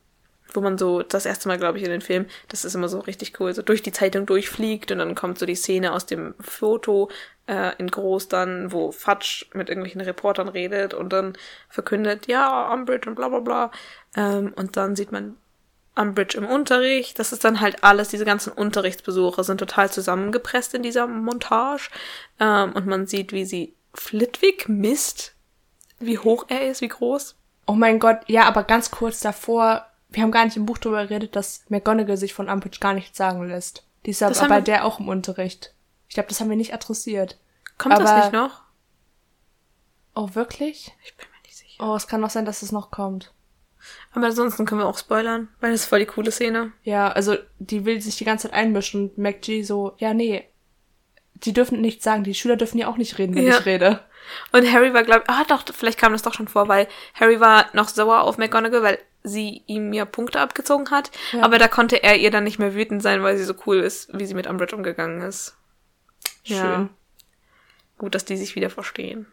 [0.54, 3.00] wo man so das erste Mal, glaube ich, in den Film, das ist immer so
[3.00, 6.34] richtig cool, so durch die Zeitung durchfliegt und dann kommt so die Szene aus dem
[6.40, 7.10] Foto
[7.46, 11.34] äh, in groß dann, wo Fudge mit irgendwelchen Reportern redet und dann
[11.68, 13.70] verkündet, ja, Umbridge und bla bla bla.
[14.14, 15.36] Ähm, und dann sieht man
[15.94, 17.18] Umbridge im Unterricht.
[17.18, 21.90] Das ist dann halt alles, diese ganzen Unterrichtsbesuche sind total zusammengepresst in dieser Montage.
[22.40, 25.34] Ähm, und man sieht, wie sie Flitwick misst,
[25.98, 27.36] wie hoch er ist, wie groß.
[27.66, 31.06] Oh mein Gott, ja, aber ganz kurz davor, wir haben gar nicht im Buch darüber
[31.06, 33.84] geredet, dass McGonagall sich von Umbridge gar nichts sagen lässt.
[34.04, 35.74] Die ist Das aber bei der auch im Unterricht.
[36.08, 37.38] Ich glaube, das haben wir nicht adressiert.
[37.78, 38.62] Kommt das Aber- nicht noch?
[40.14, 40.92] Oh, wirklich?
[41.04, 41.82] Ich bin mir nicht sicher.
[41.88, 43.32] Oh, es kann auch sein, dass es noch kommt.
[44.12, 46.72] Aber ansonsten können wir auch spoilern, weil das ist voll die coole Szene.
[46.82, 50.44] Ja, also die will sich die ganze Zeit einmischen und MacG so, ja, nee,
[51.34, 53.58] die dürfen nichts sagen, die Schüler dürfen ja auch nicht reden, wenn Ja.
[53.58, 54.00] ich rede.
[54.52, 57.66] Und Harry war, glaub ah doch, vielleicht kam das doch schon vor, weil Harry war
[57.72, 61.10] noch sauer auf McGonagall, weil sie ihm ja Punkte abgezogen hat.
[61.32, 61.42] Ja.
[61.42, 64.16] Aber da konnte er ihr dann nicht mehr wütend sein, weil sie so cool ist,
[64.16, 65.56] wie sie mit Umbridge umgegangen ist.
[66.44, 66.56] Ja.
[66.76, 66.90] Schön.
[67.98, 69.26] Gut, dass die sich wieder verstehen.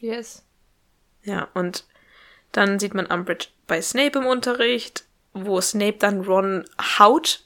[0.00, 0.44] Yes.
[1.22, 1.84] Ja, und
[2.52, 5.04] dann sieht man Umbridge bei Snape im Unterricht,
[5.34, 6.64] wo Snape dann Ron
[6.98, 7.40] haut.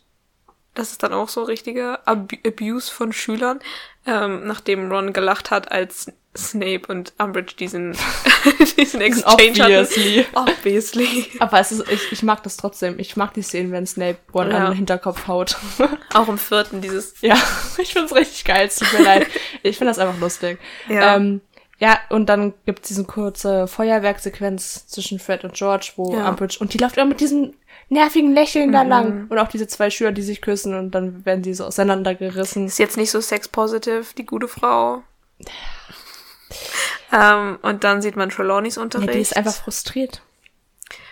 [0.74, 3.60] Das ist dann auch so richtiger Ab Abuse von Schülern,
[4.06, 7.94] ähm, nachdem Ron gelacht hat, als Snape und Umbridge diesen,
[8.78, 10.24] diesen Exchange Obviously.
[10.32, 10.50] hatten.
[10.50, 11.26] Obviously.
[11.40, 12.98] Aber es ist, ich, ich mag das trotzdem.
[12.98, 14.56] Ich mag die Szenen, wenn Snape Ron Ja.
[14.58, 15.56] an den Hinterkopf haut.
[16.14, 17.36] Auch im vierten dieses ja,
[17.78, 18.66] ich find's richtig geil.
[18.68, 19.26] Es tut mir leid.
[19.62, 20.58] Ich finde das einfach lustig.
[20.88, 21.16] Ja.
[21.16, 21.42] Ähm,
[21.82, 26.28] ja, und dann gibt's diese kurze Feuerwerksequenz zwischen Fred und George, wo Ja.
[26.28, 27.54] Umbridge, und die läuft immer mit diesem
[27.88, 28.88] nervigen Lächeln da Mhm.
[28.90, 29.26] lang.
[29.30, 32.66] Und auch diese zwei Schüler, die sich küssen und dann werden die so auseinandergerissen.
[32.66, 35.02] Ist jetzt nicht so sex-positive, die gute Frau.
[37.12, 39.14] ähm, und dann sieht man Trelawneys Ja, Unterricht.
[39.14, 40.22] die ist einfach frustriert.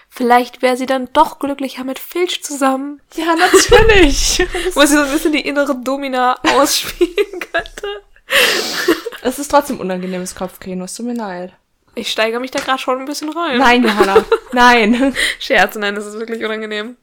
[0.08, 4.38] Vielleicht wäre sie dann doch glücklicher mit Filch zusammen, Ja, natürlich.
[4.74, 8.02] wo sie so ein bisschen die innere Domina ausspielen könnte.
[9.22, 11.52] Es ist trotzdem unangenehmes Kopfkino, es tut mir leid.
[11.94, 13.58] Ich steigere mich da gerade schon ein bisschen rein.
[13.58, 15.14] Nein, Johanna, nein.
[15.40, 16.96] Scherz, nein, das ist wirklich unangenehm.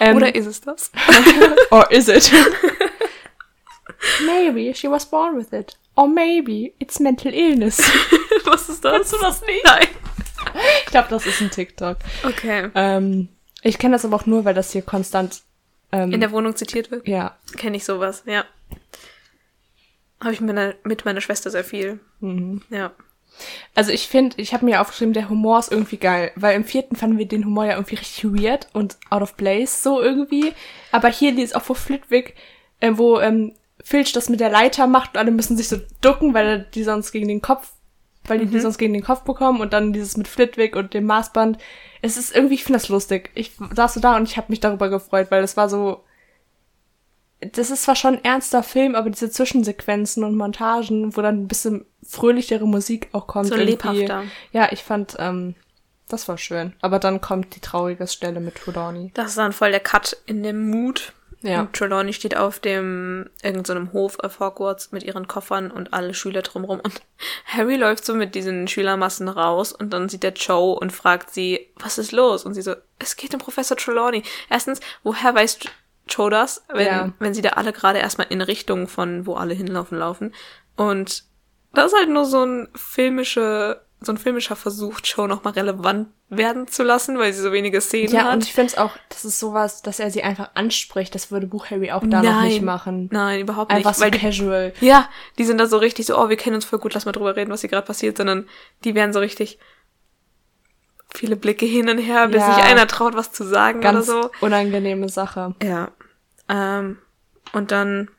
[0.00, 0.92] Ähm, Oder ist es das?
[1.70, 2.30] Or is it?
[4.26, 5.76] maybe she was born with it.
[5.96, 7.78] Or maybe it's mental illness.
[8.44, 8.92] Was ist das?
[8.92, 9.64] Kennst du das nicht?
[9.64, 9.86] Nein.
[10.84, 11.96] Ich glaube, das ist ein TikTok.
[12.24, 12.70] Okay.
[12.74, 13.28] Ähm,
[13.62, 15.42] ich kenne das aber auch nur, weil das hier konstant.
[15.92, 17.06] Ähm, In der Wohnung zitiert wird?
[17.08, 17.36] ja.
[17.56, 18.44] Kenne ich sowas, ja.
[20.24, 22.00] Habe ich mit meiner, mit meiner Schwester sehr viel.
[22.20, 22.62] Mhm.
[22.70, 22.92] Ja.
[23.74, 26.96] Also ich finde, ich habe mir aufgeschrieben, der Humor ist irgendwie geil, weil im vierten
[26.96, 30.52] fanden wir den Humor ja irgendwie richtig weird und out of place so irgendwie.
[30.92, 32.34] Aber hier die ist auch vor Flitwick,
[32.80, 33.52] äh, wo ähm,
[33.82, 37.12] Filch das mit der Leiter macht und alle müssen sich so ducken, weil die sonst
[37.12, 37.72] gegen den Kopf,
[38.26, 41.04] weil die, die sonst gegen den Kopf bekommen und dann dieses mit Flitwick und dem
[41.04, 41.58] Maßband.
[42.00, 43.30] Es ist irgendwie, ich finde das lustig.
[43.34, 46.03] Ich saß so da und ich habe mich darüber gefreut, weil es war so.
[47.52, 51.48] Das ist zwar schon ein ernster Film, aber diese Zwischensequenzen und Montagen, wo dann ein
[51.48, 53.48] bisschen fröhlichere Musik auch kommt.
[53.48, 53.72] So irgendwie.
[53.72, 54.24] lebhafter.
[54.52, 55.54] Ja, ich fand, ähm,
[56.08, 56.74] das war schön.
[56.80, 59.10] Aber dann kommt die traurige Stelle mit Trelawney.
[59.14, 61.12] Das ist dann voll der Cut in dem Mut.
[61.44, 61.60] Ja.
[61.60, 66.40] Und Trelawney steht auf dem, irgendeinem Hof auf Hogwarts mit ihren Koffern und alle Schüler
[66.40, 66.80] drumrum.
[66.80, 67.02] Und
[67.46, 71.68] Harry läuft so mit diesen Schülermassen raus und dann sieht er Joe und fragt sie,
[71.76, 72.44] was ist los?
[72.44, 74.22] Und sie so, es geht um Professor Trelawney.
[74.48, 75.58] Erstens, woher weiß
[76.08, 77.12] Joe das, wenn, Ja.
[77.18, 80.34] wenn sie da alle gerade erstmal in Richtung von, wo alle hinlaufen, laufen.
[80.76, 81.24] Und
[81.72, 86.66] das ist halt nur so ein filmische, so ein filmischer Versuch, Joe nochmal relevant werden
[86.68, 88.34] zu lassen, weil sie so wenige Szenen Ja, hat.
[88.34, 91.14] und ich finde es auch, das ist sowas, dass er sie einfach anspricht.
[91.14, 93.08] Das würde Buch Harry auch da noch nicht machen.
[93.12, 93.78] Nein, überhaupt nicht.
[93.78, 94.72] Einfach so weil die, casual.
[94.80, 95.08] ja,
[95.38, 97.36] die sind da so richtig so, oh, wir kennen uns voll gut, lass mal drüber
[97.36, 98.48] reden, was hier gerade passiert, sondern
[98.84, 99.58] die werden so richtig
[101.14, 102.54] viele Blicke hin und her, bis Ja.
[102.54, 104.30] sich einer traut, was zu sagen Ganz oder so.
[104.40, 105.54] unangenehme Sache.
[105.62, 105.90] Ja.
[106.48, 106.98] Ähm,
[107.52, 108.10] und dann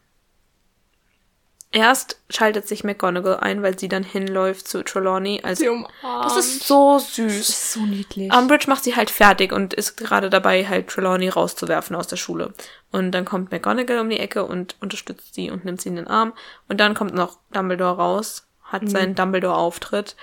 [1.71, 5.41] erst schaltet sich McGonagall ein, weil sie dann hinläuft zu Trelawney.
[5.43, 6.25] Also, umarmt.
[6.25, 7.49] das ist so Das süß.
[7.49, 8.33] ist so niedlich.
[8.33, 12.53] Umbridge macht sie halt fertig und ist gerade dabei, halt Trelawney rauszuwerfen aus der Schule.
[12.91, 16.07] Und dann kommt McGonagall um die Ecke und unterstützt sie und nimmt sie in den
[16.07, 16.31] Arm.
[16.69, 18.87] Und dann kommt noch Dumbledore raus, hat Mhm.
[18.89, 20.15] seinen Dumbledore-Auftritt,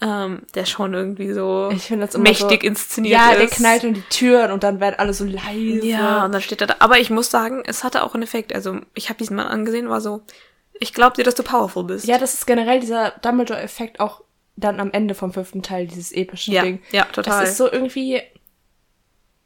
[0.00, 1.70] ähm, der schon irgendwie so
[2.18, 3.38] mächtig so, inszeniert Ja, ist.
[3.38, 5.86] der knallt um die Türen und dann werden alle so leise.
[5.86, 6.76] Ja, und dann steht er da.
[6.80, 8.54] Aber ich muss sagen, es hatte auch einen Effekt.
[8.54, 10.22] Also, ich habe diesen Mann angesehen, war so,
[10.78, 12.06] ich glaub dir, dass du powerful bist.
[12.06, 14.22] Ja, das ist generell dieser Dumbledore-Effekt auch
[14.56, 16.82] dann am Ende vom fünften Teil, dieses epische ja, Ding.
[16.90, 17.40] ja, total.
[17.40, 18.22] Das ist so irgendwie,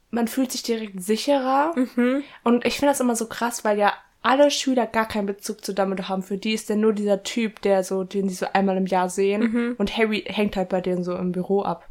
[0.09, 1.73] man fühlt sich direkt sicherer.
[1.75, 2.23] Mhm.
[2.43, 5.73] Und ich finde das immer so krass, weil ja alle Schüler gar keinen Bezug zu
[5.73, 6.23] Dumbledore haben.
[6.23, 9.09] Für die ist der nur dieser Typ, der so, den sie so einmal im Jahr
[9.09, 9.41] sehen.
[9.41, 9.75] Mhm.
[9.77, 11.87] Und Harry hängt halt bei denen so im Büro ab.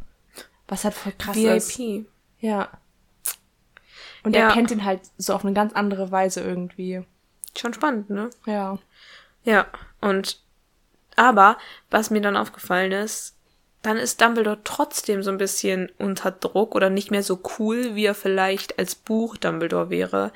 [0.69, 1.79] Was halt voll krass ist.
[1.79, 2.07] VIP.
[2.39, 2.69] Ja.
[4.23, 4.49] Und Ja.
[4.49, 7.03] er kennt ihn halt so auf eine ganz andere Weise irgendwie.
[7.59, 8.31] Schon spannend, ne?
[8.47, 8.79] Ja.
[9.43, 9.67] Ja,
[10.01, 10.41] und
[11.17, 11.57] aber
[11.91, 13.37] was mir dann aufgefallen ist,
[13.83, 18.05] dann ist Dumbledore trotzdem so ein bisschen unter Druck oder nicht mehr so cool, wie
[18.05, 20.33] er vielleicht als Buch Dumbledore wäre,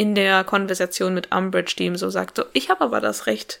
[0.00, 3.60] in der Konversation mit Umbridge, die ihm so sagt, so, ich habe aber das Recht,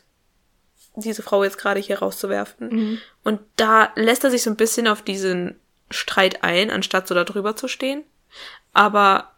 [0.96, 2.98] diese Frau jetzt gerade hier rauszuwerfen.
[3.22, 5.60] Und da lässt er sich so ein bisschen auf diesen
[5.90, 8.04] Streit ein, anstatt so da drüber zu stehen.
[8.72, 9.32] Aber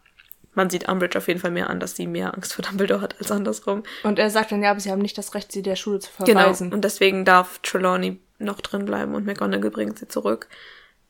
[0.53, 3.19] man sieht Umbridge auf jeden Fall mehr an, dass sie mehr Angst vor Dumbledore hat
[3.19, 3.83] als andersrum.
[4.03, 6.09] Und er sagt dann, ja, aber sie haben nicht das Recht, sie der Schule zu
[6.19, 6.39] Genau.
[6.39, 6.71] verweisen.
[6.71, 10.47] Und deswegen darf Trelawney noch drin bleiben und McGonagall bringt sie zurück.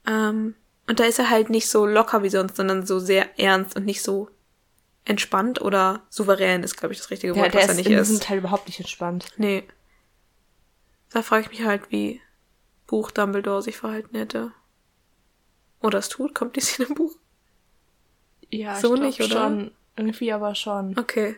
[0.08, 0.56] Ähm,
[0.88, 3.86] und da ist er halt nicht so locker wie sonst, sondern so sehr ernst und
[3.86, 4.30] nicht so
[5.06, 7.90] entspannt oder souverän ist, glaube ich, das richtige Ja, Wort, der was ist er nicht
[7.90, 8.24] in diesem ist.
[8.24, 9.28] Teil überhaupt nicht entspannt.
[9.38, 9.64] Nee.
[11.12, 12.22] Da frage ich mich halt, wie
[12.88, 14.52] Buch Dumbledore sich verhalten hätte.
[15.82, 17.16] Oder es tut, kommt die Szene im Buch?
[18.50, 19.30] Ja, So ich nicht, oder?
[19.30, 19.72] schon.
[19.96, 20.98] Irgendwie aber schon.
[20.98, 21.36] Okay.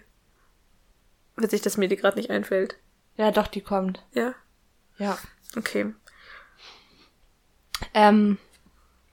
[1.36, 2.78] Witzig, dass mir die gerade nicht einfällt.
[3.18, 4.04] Ja, doch, die kommt.
[4.14, 4.34] Ja?
[4.98, 5.18] Ja.
[5.58, 5.94] Okay.
[7.94, 8.38] Ähm,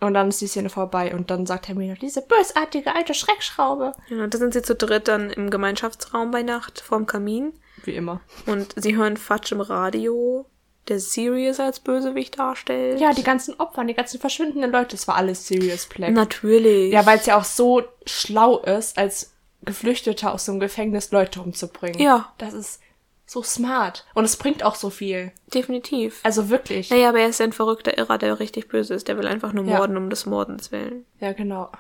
[0.03, 3.93] Und dann ist die Szene vorbei und dann sagt Hermine, diese bösartige alte Schreckschraube.
[4.09, 7.53] Ja, da sind sie zu dritt dann im Gemeinschaftsraum bei Nacht vorm Kamin.
[7.85, 8.20] Wie immer.
[8.47, 10.47] Und sie hören Fatsch im Radio,
[10.89, 13.01] der Sirius als Bösewicht darstellt.
[13.01, 16.11] Ja, die ganzen Opfer, die ganzen verschwindenden Leute, das war alles Sirius Black.
[16.11, 16.93] Natürlich.
[16.93, 19.33] Ja, weil es ja auch so schlau ist, als
[19.65, 22.01] Geflüchteter aus so einem Gefängnis Leute umzubringen.
[22.01, 22.33] Ja.
[22.39, 22.81] Das ist
[23.27, 24.05] so smart.
[24.15, 25.32] Und es bringt auch so viel.
[25.55, 26.20] Definitiv.
[26.23, 26.90] Also wirklich.
[26.90, 29.09] naja, aber er ist ein verrückter Irrer, der richtig böse ist.
[29.09, 29.78] Der will einfach nur Ja.
[29.78, 31.07] morden um des Mordens willen.
[31.20, 31.70] Ja, genau.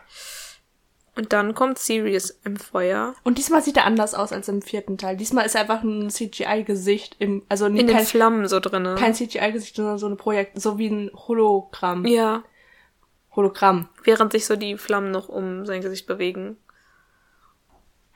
[1.14, 3.14] Und dann kommt Sirius im Feuer.
[3.22, 5.14] Und diesmal sieht er anders aus als im vierten Teil.
[5.18, 8.94] Diesmal ist er einfach ein CGI-Gesicht im, also In nicht den kein, Flammen so drinne.
[8.94, 12.06] kein CGI-Gesicht, sondern so ein Projekt, so wie ein Hologramm.
[12.06, 12.42] ja.
[13.36, 13.88] Hologramm.
[14.04, 16.56] Während sich so die Flammen noch um sein Gesicht bewegen.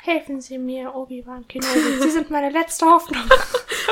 [0.06, 2.00] Helfen Sie mir, Obi-Wan Kenobi.
[2.00, 3.22] Sie sind meine letzte Hoffnung.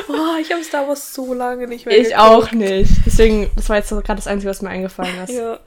[0.06, 2.20] Oh, ich habe Star Wars so lange nicht mehr ich geguckt.
[2.20, 2.90] auch nicht.
[3.06, 5.32] Deswegen, das war jetzt gerade das Einzige, was mir eingefallen ist.
[5.32, 5.58] Ja.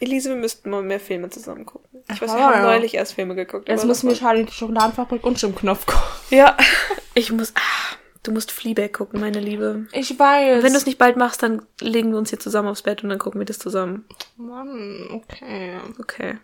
[0.00, 2.02] Elise, wir müssten mal mehr Filme zusammen gucken.
[2.10, 2.62] Ich weiß, wir haben ja.
[2.62, 3.68] neulich erst Filme geguckt.
[3.68, 6.02] Jetzt aber müssen wir das war- Charlie die Schokoladenfabrik und Stimmknopf gucken.
[6.30, 6.56] Ja,
[7.14, 7.52] ich muss.
[7.54, 7.94] Ah,
[8.24, 9.86] du musst Fleabag gucken, meine Liebe.
[9.92, 10.62] Ich weiß.
[10.64, 13.10] Wenn du es nicht bald machst, dann legen wir uns hier zusammen aufs Bett und
[13.10, 14.06] dann gucken wir das zusammen.
[14.36, 15.78] Mann, okay.
[16.00, 16.38] Okay.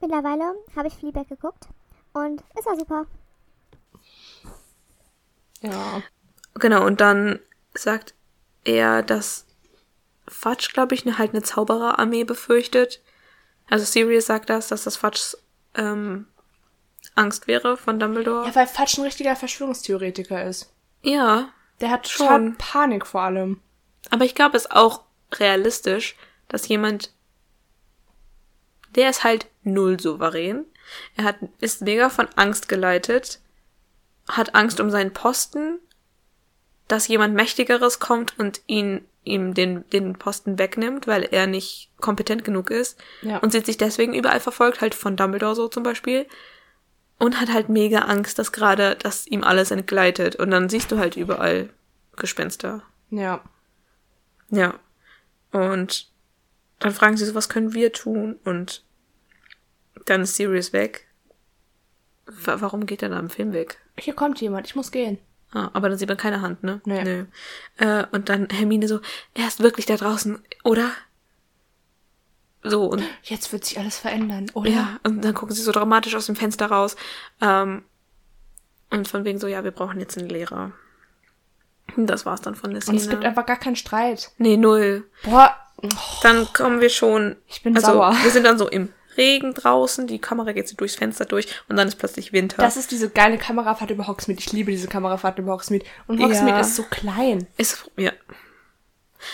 [0.00, 1.68] Mittlerweile habe ich Fleabag geguckt
[2.12, 3.06] und ist ja super.
[5.60, 6.02] Ja.
[6.54, 7.38] Genau, und dann
[7.74, 8.14] sagt
[8.64, 9.46] er, dass
[10.28, 13.00] Fudge, glaube ich, ne, halt eine Zaubererarmee befürchtet.
[13.70, 15.42] Also Sirius sagt das, dass das Fudges
[15.74, 16.26] ähm,
[17.14, 18.46] Angst wäre von Dumbledore.
[18.46, 20.72] Ja, weil Fatsch ein richtiger Verschwörungstheoretiker ist.
[21.02, 21.48] Ja,
[21.80, 22.26] Der hat Schon.
[22.26, 23.60] schon Panik vor allem.
[24.10, 26.16] aber ich glaube, es ist auch realistisch,
[26.48, 27.12] dass jemand,
[28.94, 30.66] der ist halt null souverän.
[31.16, 33.40] Er hat, ist mega von Angst geleitet,
[34.28, 35.78] hat Angst um seinen Posten,
[36.88, 42.44] dass jemand Mächtigeres kommt und ihn, ihm den, den Posten wegnimmt, weil er nicht kompetent
[42.44, 43.00] genug ist.
[43.22, 43.38] Ja.
[43.38, 46.26] Und sieht sich deswegen überall verfolgt, halt von Dumbledore so zum Beispiel.
[47.18, 50.36] Und hat halt mega Angst, dass gerade, dass ihm alles entgleitet.
[50.36, 51.70] Und dann siehst du halt überall
[52.16, 52.82] Gespenster.
[53.10, 53.42] Ja.
[54.50, 54.74] Ja.
[55.52, 56.10] Und
[56.78, 58.38] dann fragen sie so, was können wir tun?
[58.44, 58.84] Und
[60.06, 61.06] dann ist Sirius weg.
[62.26, 63.78] Wa- Warum geht er da im Film weg?
[63.98, 65.18] Hier kommt jemand, ich muss gehen.
[65.52, 66.80] Ah, aber dann sieht man keine Hand, ne?
[66.86, 67.04] Nee.
[67.04, 67.24] Nö.
[67.76, 69.00] Äh, und dann Hermine so,
[69.34, 70.90] er ist wirklich da draußen, oder?
[72.62, 74.70] So, und Jetzt wird sich alles verändern, oder?
[74.70, 76.96] ja, und dann gucken sie so dramatisch aus dem Fenster raus.
[77.40, 77.82] Ähm,
[78.90, 80.72] und von wegen so, ja, wir brauchen jetzt einen Lehrer.
[81.96, 82.98] Und das war's dann von der Und Szene.
[83.00, 84.30] es gibt einfach gar keinen Streit.
[84.38, 85.04] nee, null.
[85.24, 85.56] Boah.
[86.22, 87.36] Dann kommen wir schon.
[87.48, 88.14] Ich bin also, sauer.
[88.22, 91.76] Wir sind dann so im Regen draußen, die Kamera geht so durchs Fenster durch und
[91.76, 92.56] dann ist plötzlich Winter.
[92.62, 94.40] Das ist diese geile Kamerafahrt über Hogsmeade.
[94.40, 95.84] Ich liebe diese Kamerafahrt über Hogsmeade.
[96.06, 96.60] Und Hogsmeade Ja.
[96.60, 97.46] ist so klein.
[97.56, 98.12] ist ja.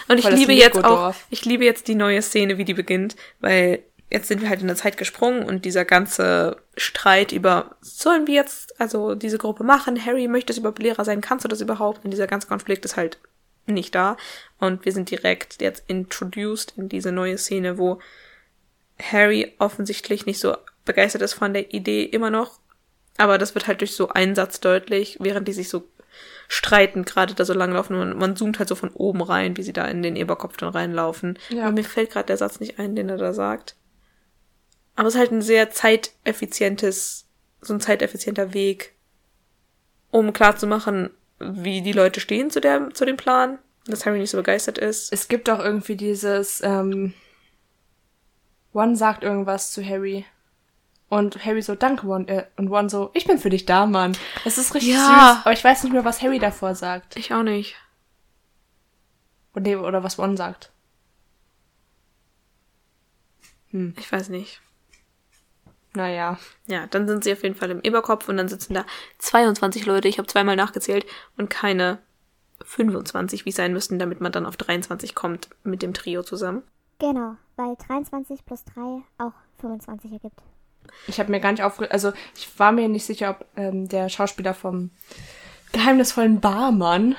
[0.09, 3.17] Und ich Voll liebe jetzt auch, ich liebe jetzt die neue Szene, wie die beginnt,
[3.41, 8.27] weil jetzt sind wir halt in der Zeit gesprungen und dieser ganze Streit über, sollen
[8.27, 10.05] wir jetzt also diese Gruppe machen?
[10.05, 12.05] Harry möchte es überhaupt Lehrer sein, kannst du das überhaupt?
[12.05, 13.19] Und dieser ganze Konflikt ist halt
[13.67, 14.17] nicht da.
[14.59, 17.99] Und wir sind direkt jetzt introduced in diese neue Szene, wo
[19.01, 22.61] Harry offensichtlich nicht so begeistert ist von der Idee immer noch.
[23.17, 25.85] Aber das wird halt durch so einen Satz deutlich, während die sich so
[26.49, 29.75] streiten, gerade da so langlaufen und man zoomt halt so von oben rein, wie sie
[29.75, 31.39] da in den Eberkopf dann reinlaufen.
[31.51, 31.65] Ja.
[31.65, 33.77] Aber mir fällt gerade der Satz nicht ein, den er da sagt.
[34.97, 37.27] Aber es ist halt ein sehr zeiteffizientes,
[37.61, 38.95] so ein zeiteffizienter Weg,
[40.11, 44.39] um klarzumachen, wie die Leute stehen zu der, zu dem Plan, dass Harry nicht so
[44.39, 45.13] begeistert ist.
[45.13, 47.15] Es gibt auch irgendwie dieses, ähm,
[48.79, 50.25] One sagt irgendwas zu Harry.
[51.09, 52.29] Und Harry so, danke, One.
[52.29, 54.17] Äh, und One so, ich bin für dich da, Mann.
[54.45, 55.35] Das ist richtig Ja.
[55.35, 55.47] süß.
[55.47, 57.17] Aber ich weiß nicht mehr, was Harry davor sagt.
[57.17, 57.77] Ich auch nicht.
[59.55, 60.71] Oder, nee, oder was One sagt.
[63.73, 64.61] Ich weiß nicht.
[65.95, 66.39] Naja.
[66.67, 68.87] Ja, dann sind sie auf jeden Fall im Eberkopf und dann sitzen da
[69.19, 71.05] 22 Leute, ich habe zweimal nachgezählt,
[71.37, 71.99] und keine
[72.65, 76.63] 25, wie es sein müssten, damit man dann auf 23 kommt mit dem Trio zusammen.
[76.99, 80.41] Genau, weil 23 plus 3 auch 25 ergibt.
[81.07, 81.91] Ich habe mir gar nicht aufge...
[81.91, 84.91] Also, ich war mir nicht sicher, ob ähm, der Schauspieler vom
[85.73, 87.15] geheimnisvollen Barmann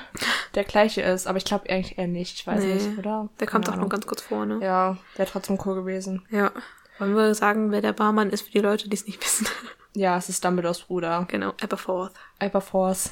[0.54, 1.26] der gleiche ist.
[1.26, 2.34] Aber ich glaube eigentlich eher nicht.
[2.40, 3.28] Ich weiß Nee, nicht, oder?
[3.38, 4.58] Der kommt auch nur ganz kurz vor, ne?
[4.60, 6.26] Ja, der trotzdem cool gewesen.
[6.30, 6.50] Ja.
[6.98, 9.46] Wollen wir sagen, wer der Barmann ist für die Leute, die es nicht wissen?
[9.92, 11.24] Ja, es ist Dumbledores Bruder.
[11.28, 12.12] genau, Aberforth.
[12.38, 13.10] Aberforth.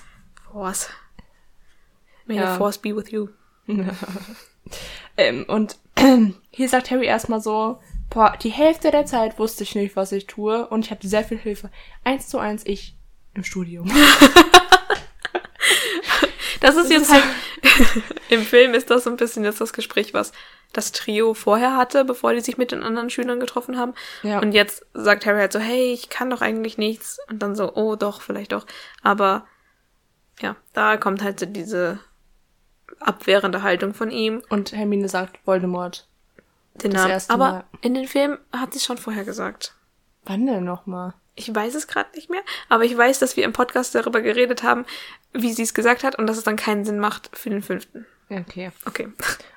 [0.53, 0.89] Force.
[2.27, 2.53] May Ja.
[2.53, 3.29] the Force be with you.
[5.17, 5.77] Ähm, und
[6.51, 7.81] hier sagt Harry erstmal so,
[8.11, 11.25] boah, die Hälfte der Zeit wusste ich nicht, was ich tue und ich hatte sehr
[11.25, 11.71] viel Hilfe.
[12.05, 12.97] Eins zu eins ich
[13.35, 13.91] im Studium.
[16.61, 17.25] Das ist jetzt ist- halt,
[18.31, 20.33] im Film ist das so ein bisschen jetzt das Gespräch, was
[20.73, 23.95] das Trio vorher hatte, bevor die sich mit den anderen Schülern getroffen haben.
[24.23, 24.41] Ja.
[24.41, 27.19] Und jetzt sagt Harry halt so, hey, ich kann doch eigentlich nichts.
[27.31, 28.67] Und dann so, oh doch, vielleicht doch.
[29.03, 29.47] Aber
[30.41, 32.01] ja, da kommt halt so diese
[33.01, 34.43] abwehrende Haltung von ihm.
[34.49, 36.07] Und Hermine sagt Voldemort.
[36.75, 37.21] Den Namen.
[37.29, 37.65] Aber Mal.
[37.81, 39.75] in den Film hat sie es schon vorher gesagt.
[40.25, 41.15] Wann denn nochmal?
[41.35, 44.63] Ich weiß es gerade nicht mehr, aber ich weiß, dass wir im Podcast darüber geredet
[44.65, 44.85] haben,
[45.33, 48.07] wie sie es gesagt hat und dass es dann keinen Sinn macht für den fünften.
[48.31, 48.71] Okay.
[48.85, 49.09] Okay.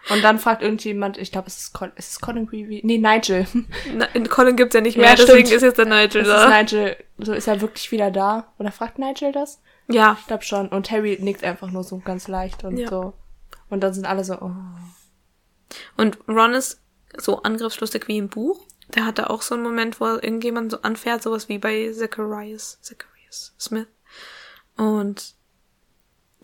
[0.10, 2.82] Und dann fragt irgendjemand, ich glaube, es ist Colin, ist es Colin Creevy?
[2.86, 3.46] Nee, Nigel.
[3.94, 5.58] Na, in Colin gibt's ja nicht Ja, mehr, deswegen stimmt.
[5.58, 6.60] ist jetzt der Nigel Das da.
[6.60, 6.96] ist Nigel.
[7.18, 8.54] So, ist er wirklich wieder da?
[8.60, 9.60] Oder fragt Nigel das?
[9.90, 10.70] ja, Ich glaube schon.
[10.70, 12.88] Und Harry nickt einfach nur so ganz leicht und Ja.
[12.90, 13.14] so.
[13.72, 14.54] Und dann sind alle so, oh.
[15.98, 16.80] und Ron ist
[17.18, 18.68] so angriffslustig wie im Buch.
[18.90, 23.56] Der hatte auch so einen Moment, wo irgendjemand so anfährt, sowas wie bei Zacharias, Zacharias
[23.58, 23.88] Smith.
[24.76, 25.36] Und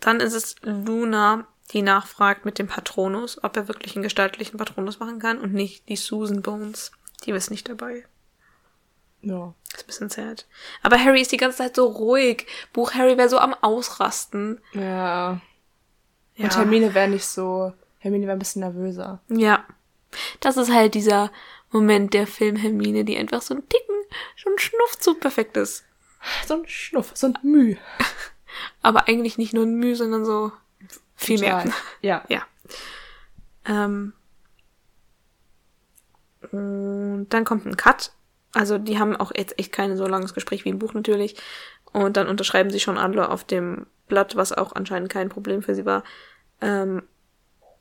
[0.00, 4.98] dann ist es Luna, die nachfragt mit dem Patronus, ob er wirklich einen gestaltlichen Patronus
[4.98, 6.92] machen kann und nicht die Susan Bones.
[7.24, 8.06] Die ist nicht dabei.
[9.20, 9.54] Ja.
[9.74, 10.46] ist ein bisschen sad.
[10.82, 12.46] Aber Harry ist die ganze Zeit so ruhig.
[12.72, 14.60] Buch Harry wäre so am Ausrasten.
[14.72, 15.40] Ja.
[16.38, 16.44] Ja.
[16.44, 19.20] Und Hermine wäre nicht so, Hermine wäre ein bisschen nervöser.
[19.28, 19.64] Ja.
[20.40, 21.30] Das ist halt dieser
[21.70, 23.96] Moment der Film Hermine, die einfach so ein Ticken,
[24.42, 25.84] so ein Schnuff zu perfekt ist.
[26.46, 27.76] So ein Schnuff, so ein Müh.
[28.82, 30.52] Aber eigentlich nicht nur ein Mühe, sondern so
[31.14, 31.64] viel mehr.
[32.00, 32.24] Ja.
[32.28, 32.46] Ja.
[33.66, 34.14] Ähm.
[36.52, 38.12] Und dann kommt ein Cut.
[38.54, 41.36] Also die haben auch jetzt echt kein so langes Gespräch wie im Buch natürlich.
[41.92, 45.74] Und dann unterschreiben sie schon alle auf dem Blatt, was auch anscheinend kein Problem für
[45.74, 46.02] sie war.
[46.60, 47.02] Ähm,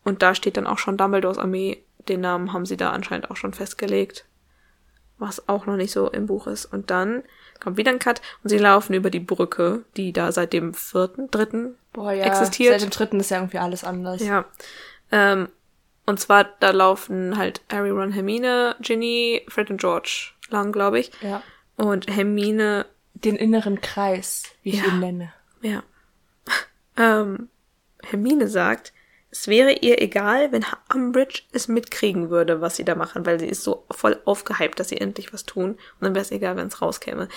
[0.04, 1.84] und da steht dann auch schon Dumbledores Armee.
[2.08, 4.26] Den Namen haben sie da anscheinend auch schon festgelegt.
[5.18, 6.66] Was auch noch nicht so im Buch ist.
[6.66, 7.24] Und dann
[7.60, 11.30] kommt wieder ein Cut und sie laufen über die Brücke, die da seit dem vierten,
[11.32, 12.26] dritten Boah, ja.
[12.26, 12.80] existiert.
[12.80, 14.22] Seit dem dritten ist ja irgendwie alles anders.
[14.24, 14.45] Ja.
[15.12, 15.49] Ähm,
[16.06, 21.12] und zwar, da laufen halt Harry, Ron, Hermine, Ginny, Fred und George lang, glaube ich.
[21.22, 21.41] ja.
[21.76, 24.88] Und Hermine, Den inneren Kreis, wie ich Ja.
[24.88, 25.34] ihn nenne.
[25.62, 25.84] ja.
[26.98, 27.49] Ähm,
[28.03, 28.94] Hermine sagt,
[29.30, 33.48] es wäre ihr egal, wenn Umbridge es mitkriegen würde, was sie da machen, weil sie
[33.48, 35.72] ist so voll aufgehypt, dass sie endlich was tun.
[35.72, 37.28] Und dann wäre es egal, wenn es rauskäme.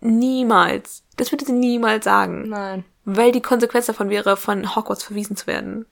[0.00, 1.04] Niemals.
[1.16, 2.48] Das würde sie niemals sagen.
[2.48, 2.84] Nein.
[3.04, 5.86] Weil die Konsequenz davon wäre, von Hogwarts verwiesen zu werden.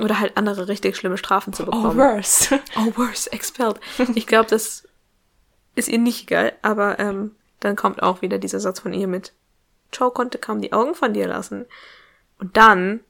[0.00, 1.98] Oder halt andere richtig schlimme Strafen zu Oh, bekommen.
[1.98, 2.60] worse.
[2.76, 3.78] Oh, worse, expelled.
[4.14, 4.84] Ich glaube, das
[5.74, 9.32] ist ihr nicht egal, aber ähm, dann kommt auch wieder dieser Satz von ihr mit
[9.92, 11.66] Joe konnte kaum die Augen von dir lassen.
[12.38, 13.00] Und dann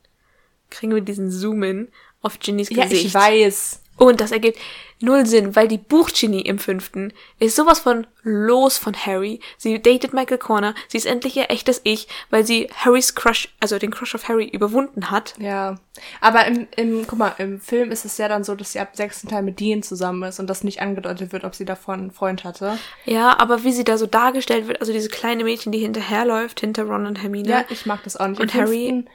[0.71, 1.89] kriegen wir diesen Zoom-In
[2.23, 3.07] auf Ginnys ja, Gesicht.
[3.07, 3.82] ich weiß.
[3.99, 4.59] Und das ergibt
[5.01, 9.41] null Sinn, weil die Buchgenie im fünften ist sowas von los von Harry.
[9.59, 13.79] Sie datet Michael Corner, sie ist endlich ihr echtes Ich, weil sie Harrys Crush, also
[13.79, 15.35] den Crush auf Harry überwunden hat.
[15.39, 15.77] Ja.
[16.21, 18.91] Aber im, im, guck mal, im Film ist es ja dann so, dass sie ab
[18.95, 22.11] sechsten Teil mit Dean zusammen ist und das nicht angedeutet wird, ob sie davon einen
[22.13, 22.79] Freund hatte.
[23.05, 26.85] Ja, aber wie sie da so dargestellt wird, also diese kleine Mädchen, die hinterherläuft, hinter
[26.85, 27.49] Ron und Hermine.
[27.51, 28.41] Ja, ich mag das auch nicht.
[28.41, 29.11] Und Im Harry- fünften-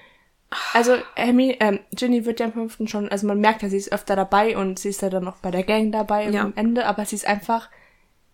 [0.73, 3.91] Also, Hermine, ähm, Ginny wird ja im fünften schon, also man merkt ja, sie ist
[3.91, 6.41] öfter dabei und sie ist ja dann noch bei der Gang dabei Ja.
[6.43, 7.69] am Ende, aber sie ist einfach,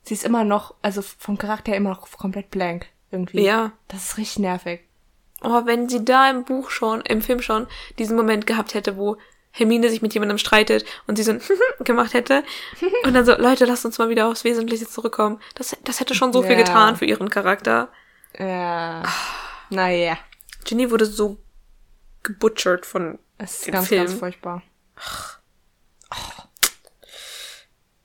[0.03, 2.85] sie ist immer noch, also vom Charakter her immer noch komplett blank.
[3.11, 3.41] Irgendwie.
[3.43, 3.71] Ja.
[3.87, 4.81] Das ist richtig nervig.
[5.41, 7.67] Aber wenn sie da im Buch schon, im Film schon,
[7.99, 9.17] diesen Moment gehabt hätte, wo
[9.51, 11.41] Hermine sich mit jemandem streitet und sie so ein
[11.83, 12.43] gemacht hätte
[13.03, 15.39] und dann so, Leute, lasst uns mal wieder aufs Wesentliche zurückkommen.
[15.55, 16.57] Das, das hätte schon so viel Ja.
[16.57, 17.89] getan für ihren Charakter.
[18.37, 19.03] Ja.
[19.69, 20.17] Naja.
[20.65, 21.37] Ginny wurde so
[22.23, 24.05] gebutchert von Es ist ganz, Film.
[24.05, 24.61] ganz furchtbar.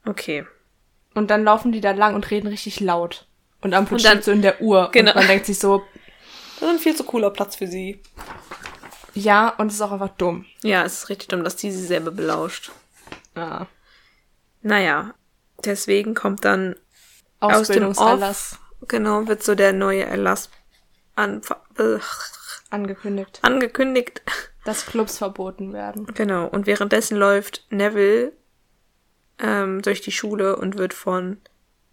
[0.04, 0.46] Okay.
[1.14, 3.26] Und dann laufen die da lang und reden richtig laut.
[3.60, 4.90] Und Und dann- steht so in der Uhr.
[4.92, 5.10] Genau.
[5.10, 5.82] Und man denkt sich so,
[6.60, 8.02] Das ist ein viel zu cooler Platz für sie.
[9.14, 10.44] ja, und es ist auch einfach dumm.
[10.62, 12.70] Ja, es ist richtig dumm, dass die sie selber belauscht.
[13.36, 13.66] Ja.
[14.62, 15.14] Naja,
[15.64, 16.74] deswegen kommt dann
[17.40, 18.58] aus dem Off,
[18.88, 20.50] genau, wird so der neue Erlass
[21.14, 21.42] an,
[22.70, 24.22] angekündigt, angekündigt.
[24.64, 26.06] dass Clubs verboten werden.
[26.14, 28.32] Genau, und währenddessen läuft Neville
[29.38, 31.38] ähm, durch die Schule und wird von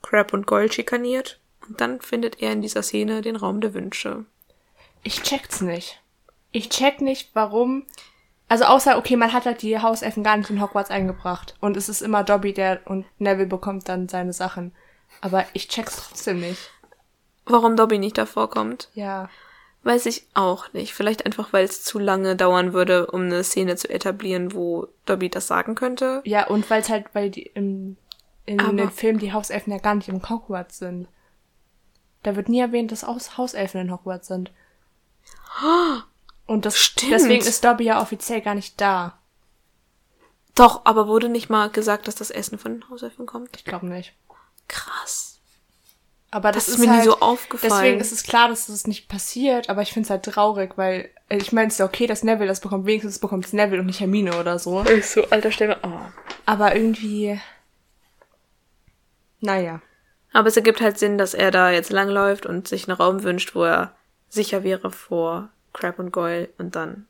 [0.02, 1.40] Crab und Goyle schikaniert.
[1.68, 4.26] Und dann findet er in dieser Szene den Raum der Wünsche.
[5.04, 6.02] Ich check's nicht.
[6.52, 7.86] Ich check nicht, warum.
[8.48, 11.56] Also außer, okay, man hat halt die Hauselfen gar nicht in Hogwarts eingebracht.
[11.60, 14.74] Und es ist immer Dobby, der und Neville bekommt dann seine Sachen.
[15.22, 16.72] Aber ich check's trotzdem nicht.
[17.46, 19.30] Warum Dobby nicht davor kommt, Ja.
[19.86, 20.94] Weiß ich auch nicht.
[20.94, 25.30] Vielleicht einfach, weil es zu lange dauern würde, um eine Szene zu etablieren, wo Dobby
[25.30, 26.22] das sagen könnte.
[26.26, 27.96] Ja, und weil's halt, weil die im,
[28.46, 31.08] in Aber- den Film die Hauselfen ja gar nicht im Hogwarts sind.
[32.24, 34.52] Da wird nie erwähnt, dass Aus Hauselfen in Hogwarts sind.
[36.48, 37.12] Und das, Stimmt.
[37.12, 39.18] deswegen ist Dobby ja offiziell gar nicht da.
[40.56, 43.56] Doch, aber wurde nicht mal gesagt, dass das Essen von den Hauselfen kommt?
[43.58, 44.14] Ich glaube nicht.
[44.68, 45.35] Krass.
[46.36, 47.72] Aber Das, das, ist mir nie halt, so aufgefallen.
[47.72, 51.10] Deswegen ist es klar, dass das nicht passiert, aber ich finde es halt traurig, weil
[51.30, 53.80] äh, ich meine, es ist ja okay, dass Neville das bekommt, wenigstens bekommt es Neville
[53.80, 54.82] und nicht Hermine oder so.
[54.82, 55.78] ist so, alter Stelle.
[55.84, 55.98] Oh.
[56.46, 57.40] Aber irgendwie.
[59.40, 59.82] Naja.
[60.34, 63.56] Aber es ergibt halt Sinn, dass er da jetzt langläuft und sich einen Raum wünscht,
[63.56, 63.96] wo er
[64.28, 67.08] sicher wäre vor Crab und Goyle und dann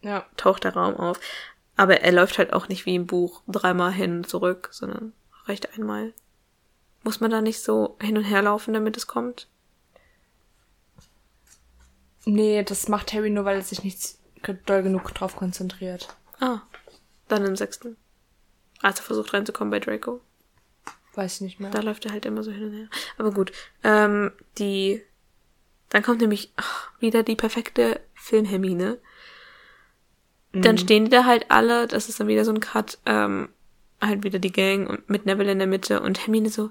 [0.00, 0.24] Ja.
[0.38, 1.20] taucht der Raum auf.
[1.76, 5.12] Aber er läuft halt auch nicht wie im Buch dreimal hin und zurück, sondern
[5.44, 6.14] reicht einmal.
[7.04, 9.46] Muss man da nicht so hin und her laufen, damit es kommt?
[12.24, 14.16] Nee, das macht Harry nur, weil er sich nicht
[14.66, 16.08] doll genug drauf konzentriert.
[16.40, 16.62] Ah,
[17.28, 17.96] dann im sechsten.
[18.80, 20.20] Als er versucht reinzukommen bei Draco.
[21.14, 21.70] Weiß ich nicht mehr.
[21.70, 22.88] Da läuft er halt immer so hin und her.
[23.18, 23.52] Aber gut,
[23.82, 25.02] ähm, die,
[25.90, 28.98] dann kommt nämlich ach, wieder die perfekte Filmhermine.
[30.52, 33.48] Dann stehen die da halt alle, das ist dann wieder so ein Cut, ähm,
[34.00, 36.70] halt wieder die Gang und mit Neville in der Mitte und Hermine so,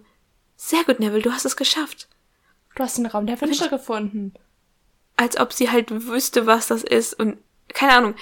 [0.70, 2.08] sehr gut, Neville, du hast es geschafft.
[2.76, 4.34] Du hast den Raum der Wünsche gefunden.
[5.18, 7.38] Als ob sie halt wüsste, was das ist und,
[7.74, 8.16] keine Ahnung,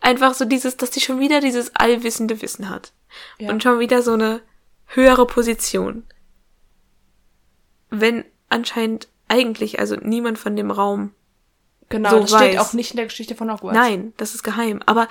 [0.00, 2.92] einfach so dieses, dass sie schon wieder dieses allwissende Wissen hat.
[3.38, 3.50] Ja.
[3.50, 4.42] Und schon wieder so eine
[4.86, 6.04] höhere Position.
[7.88, 11.12] Wenn anscheinend eigentlich, also niemand von dem Raum
[11.88, 12.58] Genau, so das steht weiß.
[12.58, 13.78] auch nicht in der Geschichte von Hogwarts.
[13.78, 14.82] Nein, das ist geheim.
[14.86, 15.08] Aber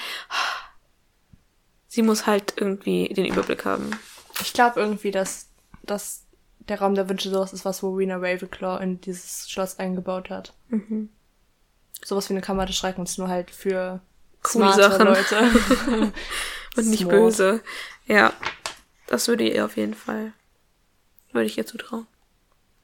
[1.88, 3.92] sie muss halt irgendwie den Überblick haben.
[4.42, 5.48] Ich glaube irgendwie, dass,
[5.84, 6.25] dass
[6.68, 10.54] der Raum der Wünsche sowas ist, was Rowena Ravenclaw in dieses Schloss eingebaut hat.
[10.70, 11.10] Mhm.
[12.04, 14.02] Sowas wie eine Kammer des Schreckens, nur halt für
[14.44, 15.08] Coole Sachen.
[15.08, 16.14] Leute.
[16.78, 17.16] Und nicht Smart.
[17.16, 17.62] böse.
[18.06, 18.34] Ja,
[19.08, 20.34] das würde ihr auf jeden Fall,
[21.32, 22.06] würde ich ihr zutrauen.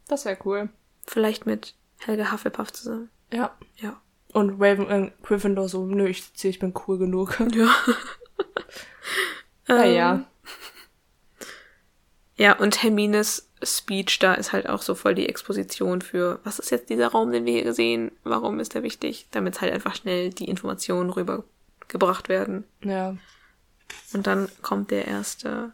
[0.08, 0.70] Das wäre cool.
[1.06, 3.10] Vielleicht mit Helga Hufflepuff zusammen.
[3.34, 3.56] Ja.
[3.78, 3.99] Ja.
[4.34, 7.38] Und Raven, äh, Gryffindor so, nö, ich zähle, ich bin cool genug.
[9.68, 9.76] Ja.
[9.76, 10.14] naja.
[10.14, 10.26] Ähm,
[12.36, 16.71] Ja, und Hermines Speech da ist halt auch so voll die Exposition für, was ist
[16.71, 18.11] jetzt dieser Raum, den wir hier sehen?
[18.23, 19.27] Warum ist der wichtig?
[19.31, 22.63] Damit halt einfach schnell die Informationen rübergebracht werden.
[22.83, 23.15] Ja.
[24.13, 25.71] Und dann kommt der erste.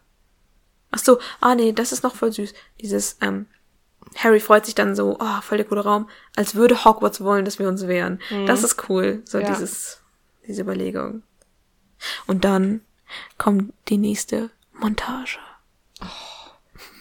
[0.91, 2.53] Ach so, ah nee, das ist noch voll süß.
[2.81, 3.45] Dieses, ähm,
[4.15, 7.59] Harry freut sich dann so, oh, voll der coole Raum, als würde Hogwarts wollen, dass
[7.59, 8.19] wir uns wehren.
[8.45, 9.47] Das ist cool, so Ja.
[9.49, 10.01] dieses,
[10.47, 11.23] diese Überlegung.
[12.25, 12.81] Und dann
[13.37, 15.39] kommt die nächste Montage.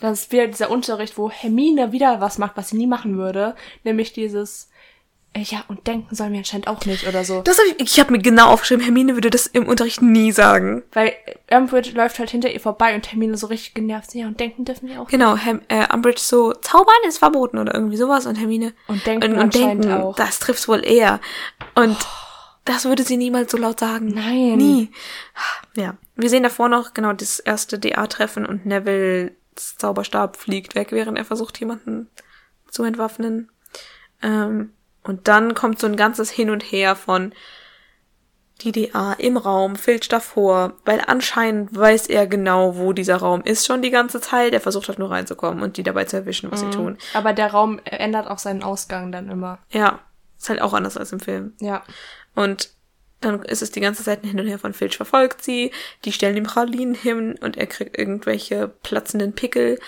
[0.00, 3.54] Das ist wieder dieser Unterricht, wo Hermine wieder was macht, was sie nie machen würde.
[3.84, 4.68] Nämlich dieses,
[5.36, 7.42] äh, ja, und denken sollen wir anscheinend auch nicht oder so.
[7.42, 10.82] Das hab ich, ich habe mir genau aufgeschrieben, Hermine würde das im Unterricht nie sagen.
[10.92, 11.12] Weil
[11.50, 14.88] Umbridge läuft halt hinter ihr vorbei und Hermine so richtig genervt, ja, und denken dürfen
[14.88, 15.08] wir auch.
[15.08, 19.32] Genau, Hem äh, Umbridge so, Zaubern ist verboten oder irgendwie sowas und Hermine Und denken
[19.34, 20.16] und, und denken, auch.
[20.16, 21.20] das trifft's wohl eher.
[21.74, 21.96] Und
[22.64, 24.08] das würde sie niemals so laut sagen.
[24.08, 24.56] Nein.
[24.56, 24.90] Nie.
[25.76, 25.94] Ja.
[26.16, 31.24] Wir sehen davor noch genau das erste DA-Treffen und Neville's Zauberstab fliegt weg, während er
[31.24, 32.08] versucht, jemanden
[32.68, 33.50] zu entwaffnen.
[34.22, 34.72] Ähm,
[35.02, 37.32] und dann kommt so ein ganzes Hin und Her von
[38.62, 43.66] die DA im Raum, Filch davor, weil anscheinend weiß er genau, wo dieser Raum ist
[43.66, 44.54] schon die ganze Zeit.
[44.54, 46.96] Er versucht halt nur reinzukommen und die dabei zu erwischen, was sie tun.
[47.12, 49.58] Aber der Raum ändert auch seinen Ausgang dann immer.
[49.70, 50.00] Ja.
[50.38, 51.54] Ist halt auch anders als im Film.
[51.60, 51.82] Ja.
[52.34, 52.70] Und
[53.20, 55.72] dann ist es die ganze Zeit ein Hin und Her von Filch verfolgt sie,
[56.04, 59.78] die stellen ihm Pralinen hin und er kriegt irgendwelche platzenden Pickel.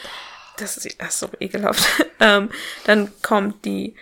[0.57, 1.87] Das ist, das ist so ekelhaft.
[2.21, 2.51] ähm,
[2.85, 3.95] dann kommt die,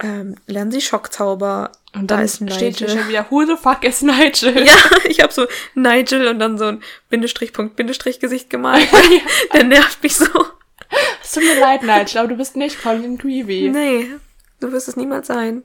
[0.00, 1.72] ähm, lernen sie Schockzauber.
[1.94, 2.88] Und dann ist steht hier Nigel.
[2.88, 4.58] schon wieder, who the fuck is Nigel?
[4.66, 8.88] Ja, ich habe so Nigel und dann so ein Bindestrich, Punkt, Bindestrich Gesicht gemalt.
[9.52, 10.26] Der nervt mich so.
[11.22, 13.68] Es tut mir leid, Nigel, aber du bist nicht Colin Creevy.
[13.68, 14.08] Nee,
[14.58, 15.62] du wirst es niemals sein.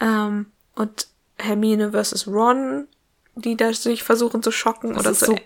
[0.00, 1.06] Ähm, und
[1.42, 2.86] Hermine versus Ron,
[3.34, 5.26] die da sich versuchen zu schocken Das oder ist zu.
[5.26, 5.36] so,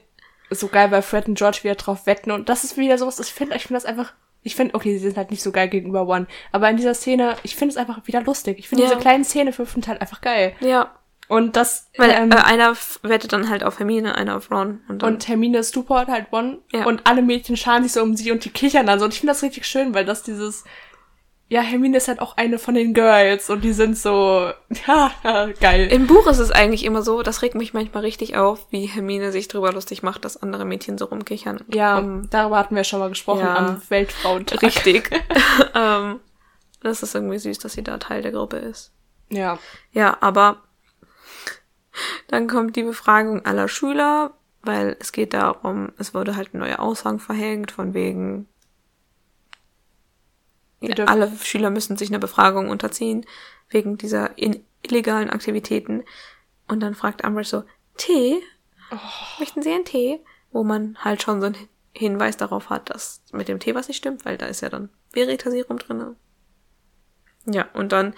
[0.50, 3.32] so geil, weil Fred und George wieder drauf wetten und das ist wieder sowas, ich
[3.32, 4.12] finde, ich finde das einfach,
[4.42, 7.36] ich finde, okay, sie sind halt nicht so geil gegenüber One, aber in dieser Szene,
[7.42, 8.58] ich finde es einfach wieder lustig.
[8.58, 8.90] Ich finde Ja.
[8.90, 10.54] diese kleinen Szene für fünf halt einfach geil.
[10.60, 10.94] ja,
[11.28, 14.82] Und das, weil ähm, äh, einer wettet dann halt auf Hermine, einer auf Ron.
[14.88, 16.84] Und, dann, und Hermine supportet halt One Ja.
[16.84, 19.06] und alle Mädchen scharen sich so um sie und die kichern dann so.
[19.06, 20.64] Und ich finde das richtig schön, weil das dieses,
[21.48, 24.50] ja, Hermine ist halt auch eine von den Girls und die sind so,
[24.86, 25.12] ja,
[25.60, 25.88] geil.
[25.92, 29.30] Im Buch ist es eigentlich immer so, das regt mich manchmal richtig auf, wie Hermine
[29.30, 31.60] sich drüber lustig macht, dass andere Mädchen so rumkichern.
[31.68, 33.56] ja, Um, darüber hatten wir schon mal gesprochen ja.
[33.56, 34.62] am Weltfrauentag.
[34.62, 35.10] richtig.
[35.74, 36.20] ähm,
[36.80, 38.92] das ist irgendwie süß, dass sie da Teil der Gruppe ist.
[39.30, 39.58] Ja.
[39.92, 40.62] Ja, aber
[42.28, 46.80] dann kommt die Befragung aller Schüler, weil es geht darum, es wurde halt ein neuer
[46.80, 48.48] Aushang verhängt, von wegen,
[50.86, 53.26] ja, alle Schüler müssen sich einer Befragung unterziehen,
[53.68, 56.04] wegen dieser illegalen Aktivitäten.
[56.68, 57.64] Und dann fragt Umbridge so,
[57.96, 58.42] T,
[59.38, 60.20] Möchten Sie einen Tee?
[60.50, 61.56] Wo man halt schon so einen
[61.92, 64.90] Hinweis darauf hat, dass mit dem Tee was nicht stimmt, weil da ist ja dann
[65.12, 66.16] Veritaserum drinne.
[67.46, 68.14] Ja, und dann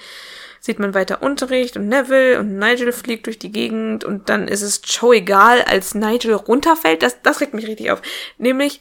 [0.61, 4.63] sieht man weiter Unterricht und Neville und Nigel fliegt durch die Gegend und dann ist
[4.63, 7.03] es Joe egal, als Nigel runterfällt.
[7.03, 8.03] Das, das regt mich richtig auf.
[8.39, 8.81] Nämlich,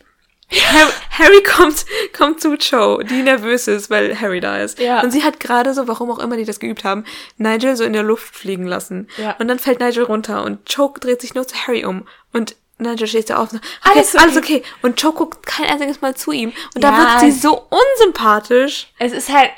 [0.51, 1.85] Harry, Harry kommt,
[2.15, 4.79] kommt zu Joe, die nervös ist, weil Harry da ist.
[4.79, 5.01] Ja.
[5.01, 7.03] Und sie hat gerade so, warum auch immer die das geübt haben,
[7.37, 9.07] Nigel so in der Luft fliegen lassen.
[9.17, 9.35] Ja.
[9.39, 12.07] Und dann fällt Nigel runter und Joe dreht sich nur zu Harry um.
[12.31, 14.57] Und Nigel steht da auf und sagt, okay, Alles alles, okay.
[14.57, 14.63] okay.
[14.81, 16.51] Und Joe guckt kein einziges Mal zu ihm.
[16.75, 16.91] Und Ja.
[16.91, 18.87] da wirkt sie so unsympathisch.
[18.99, 19.51] Es ist halt,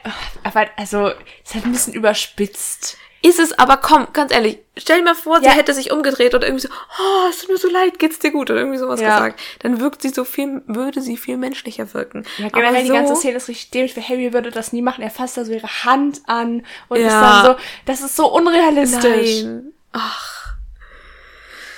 [0.44, 1.16] aber also, es
[1.50, 2.98] ist halt ein bisschen überspitzt.
[3.24, 5.52] Ist es, aber komm, ganz ehrlich, stell dir mal vor, Ja.
[5.52, 8.32] sie hätte sich umgedreht oder irgendwie so, oh, es tut mir so leid, geht's dir
[8.32, 9.16] gut oder irgendwie sowas Ja.
[9.16, 9.40] gesagt.
[9.60, 12.26] Dann wirkt sie so viel, würde sie viel menschlicher wirken.
[12.38, 14.84] Ja, aber generell die so, ganze Szene ist richtig dämlich, weil Harry würde das nie
[14.84, 15.02] machen.
[15.02, 17.44] Er fasst da so ihre Hand an und ist Ja.
[17.44, 19.44] dann so, das ist so unrealistisch.
[19.44, 19.74] Nein.
[19.94, 20.54] Ach,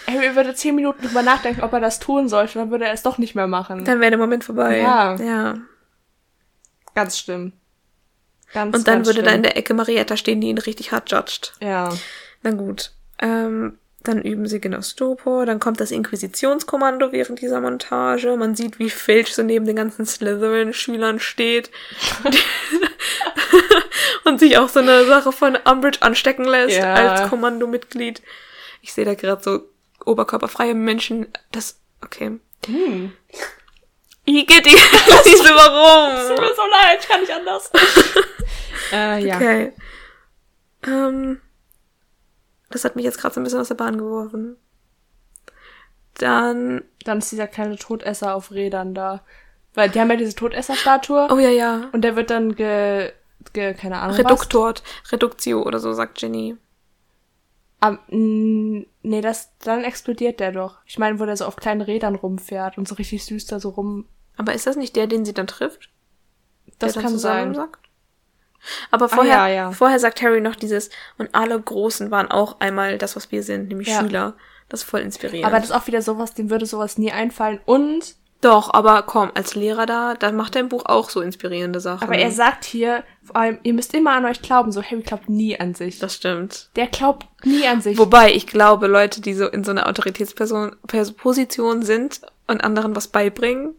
[0.08, 3.04] Harry würde zehn Minuten drüber nachdenken, ob er das tun sollte, dann würde er es
[3.04, 3.86] doch nicht mehr machen.
[3.86, 4.80] dann wäre der Moment vorbei.
[4.80, 5.16] Ja.
[5.16, 5.58] ja.
[6.96, 7.54] ganz schlimm.
[8.54, 9.26] Ganz, Und dann würde schlimm.
[9.26, 11.54] da in der Ecke Marietta stehen, die ihn richtig hart judgt.
[11.62, 11.94] Ja.
[12.42, 12.92] Na gut.
[13.22, 15.46] Ähm, dann üben sie genau Stopor.
[15.46, 18.36] Dann kommt das Inquisitionskommando während dieser Montage.
[18.38, 21.70] Man sieht, wie Filch so neben den ganzen Slytherin-Schülern steht.
[24.26, 26.94] und sich auch so eine Sache von Umbridge anstecken lässt Ja.
[26.94, 28.22] als Kommandomitglied.
[28.82, 29.62] Ich sehe da gerade so
[30.06, 31.28] oberkörperfreie Menschen.
[31.52, 32.40] Das, okay.
[32.66, 33.12] Hm.
[34.30, 34.78] Igitt, nicht
[35.38, 36.28] so warum.
[36.28, 37.72] Tut mir so leid, ich kann nicht anders.
[38.92, 39.36] äh, ja.
[39.36, 39.74] Okay.
[40.86, 41.42] Ähm,
[42.70, 44.58] das hat mich jetzt gerade so ein bisschen aus der Bahn geworfen.
[46.16, 49.22] Dann, Dann ist dieser kleine Todesser auf Rädern da.
[49.74, 51.90] Weil die haben ja diese Todesser-Statue oh ja, ja.
[51.92, 53.12] und der wird dann ge,
[53.54, 56.58] ge keine Ahnung Reduktort, Reduktio oder so, sagt Jenny.
[57.82, 60.80] mh, nee, das, dann explodiert der doch.
[60.86, 63.70] Ich meine, wo der so auf kleinen Rädern rumfährt und so richtig süß da so
[63.70, 64.06] rum.
[64.40, 65.90] Aber ist das nicht der, den sie dann trifft?
[66.80, 67.54] Das der kann sein.
[67.54, 67.86] Sagt?
[68.92, 69.72] Aber Ah, vorher, ja, ja.
[69.72, 73.68] vorher sagt Harry noch dieses, und alle Großen waren auch einmal das, was wir sind,
[73.68, 74.00] nämlich Ja.
[74.02, 74.34] Schüler.
[74.70, 75.46] Das ist voll inspirierend.
[75.46, 77.60] Aber das ist auch wieder sowas, dem würde sowas nie einfallen.
[77.66, 81.80] Und, Doch, aber komm, als Lehrer da, dann macht er im Buch auch so inspirierende
[81.82, 82.04] Sachen.
[82.04, 84.72] aber er sagt hier, vor allem, ihr müsst immer an euch glauben.
[84.72, 86.00] So, Harry glaubt nie an sich.
[86.00, 86.70] Das stimmt.
[86.78, 87.98] Der glaubt nie an sich.
[87.98, 92.96] Wobei ich glaube, Leute, die so in so einer Autoritätsperson Pers- Position sind und anderen
[92.96, 93.76] was beibringen,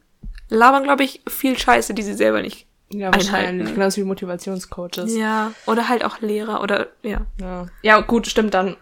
[0.50, 2.66] labern, glaube ich, viel Scheiße, die sie selber nicht.
[2.92, 3.14] ja, einhalten.
[3.32, 3.74] wahrscheinlich.
[3.74, 5.16] Genauso wie Motivationscoaches.
[5.16, 5.52] Ja.
[5.66, 7.26] Oder halt auch Lehrer oder ja.
[7.40, 7.66] Ja.
[7.82, 8.76] ja, gut, stimmt, dann,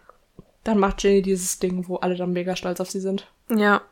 [0.65, 3.31] dann macht Jenny dieses Ding, wo alle dann mega stolz auf sie sind.
[3.55, 3.83] Ja.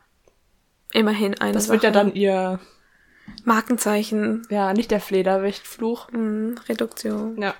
[0.93, 1.73] Immerhin eine Das Sache.
[1.73, 2.59] wird ja dann ihr,
[3.43, 6.09] Markenzeichen, ja, nicht der Flederwichtfluch.
[6.11, 7.41] mh, Reduktion.
[7.41, 7.53] Ja.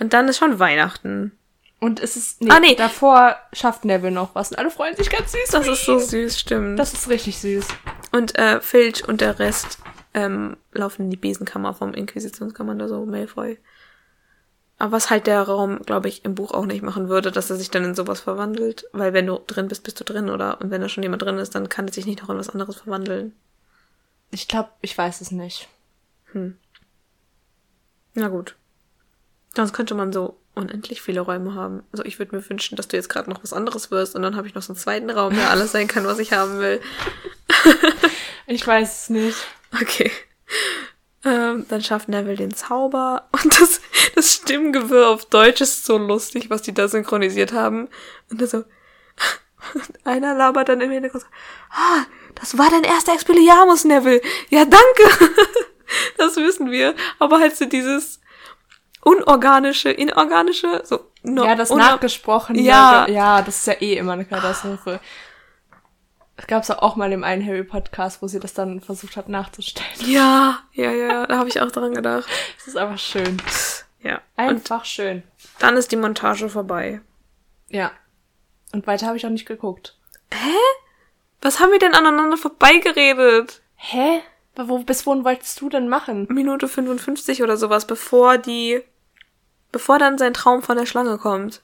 [0.00, 1.32] Und dann ist schon Weihnachten.
[1.78, 2.74] Und es ist, nee, Ah, nee.
[2.74, 5.50] davor schafft Neville noch was und alle freuen sich ganz süß.
[5.50, 6.78] Das ist so süß, stimmt.
[6.78, 7.68] Das ist richtig süß.
[8.12, 9.78] und äh, Filch und der Rest
[10.14, 13.58] ähm, laufen in die Besenkammer vom Inquisitionskommando, so Malfoy.
[14.78, 17.56] Aber was halt der Raum, glaube ich, im Buch auch nicht machen würde, dass er
[17.56, 18.86] sich dann in sowas verwandelt.
[18.92, 20.60] Weil wenn du drin bist, bist du drin, oder?
[20.60, 22.50] Und wenn da schon jemand drin ist, dann kann er sich nicht noch in was
[22.50, 23.34] anderes verwandeln.
[24.30, 25.68] Ich glaube, ich weiß es nicht.
[28.14, 28.56] Na gut.
[29.54, 31.82] Sonst könnte man so unendlich viele Räume haben.
[31.92, 34.36] Also ich würde mir wünschen, dass du jetzt gerade noch was anderes wirst und dann
[34.36, 36.80] habe ich noch so einen zweiten Raum, der alles sein kann, was ich haben will.
[38.46, 39.38] Ich weiß es nicht.
[39.80, 40.10] Okay.
[41.24, 43.80] Ähm, dann schafft Neville den Zauber und das,
[44.14, 47.88] das Stimmgewirr auf Deutsch ist so lustig, was die da synchronisiert haben.
[48.30, 48.64] Und dann so,
[50.04, 51.28] einer labert dann im Hintergrund so,
[51.70, 52.04] ah,
[52.36, 54.22] das war dein erster Expelliarmus, Neville.
[54.50, 55.34] Ja, danke.
[56.18, 56.94] das wissen wir.
[57.18, 58.20] Aber halt so dieses
[59.06, 62.56] unorganische, inorganische, so, no, ja, das una- nachgesprochen.
[62.56, 63.06] Ja.
[63.08, 64.98] Ja, das ist ja eh immer eine Katastrophe.
[66.36, 69.88] Es gab's ja auch mal im einen Harry-Podcast, wo sie das dann versucht hat nachzustellen.
[70.00, 72.26] Ja, ja, ja, da habe ich auch dran gedacht.
[72.58, 73.36] Das ist einfach schön.
[74.02, 74.20] Ja.
[74.36, 75.22] Und Einfach schön.
[75.60, 77.00] dann ist die Montage vorbei.
[77.68, 77.92] Ja.
[78.72, 79.96] Und weiter habe ich auch nicht geguckt.
[81.40, 83.62] Was haben wir denn aneinander vorbeigeredet?
[83.76, 84.20] Hä?
[84.56, 86.26] Wo, bis wohin wolltest du denn machen?
[86.30, 88.82] Minute 55 oder sowas, bevor die,
[89.76, 91.60] bevor dann sein Traum von der Schlange kommt.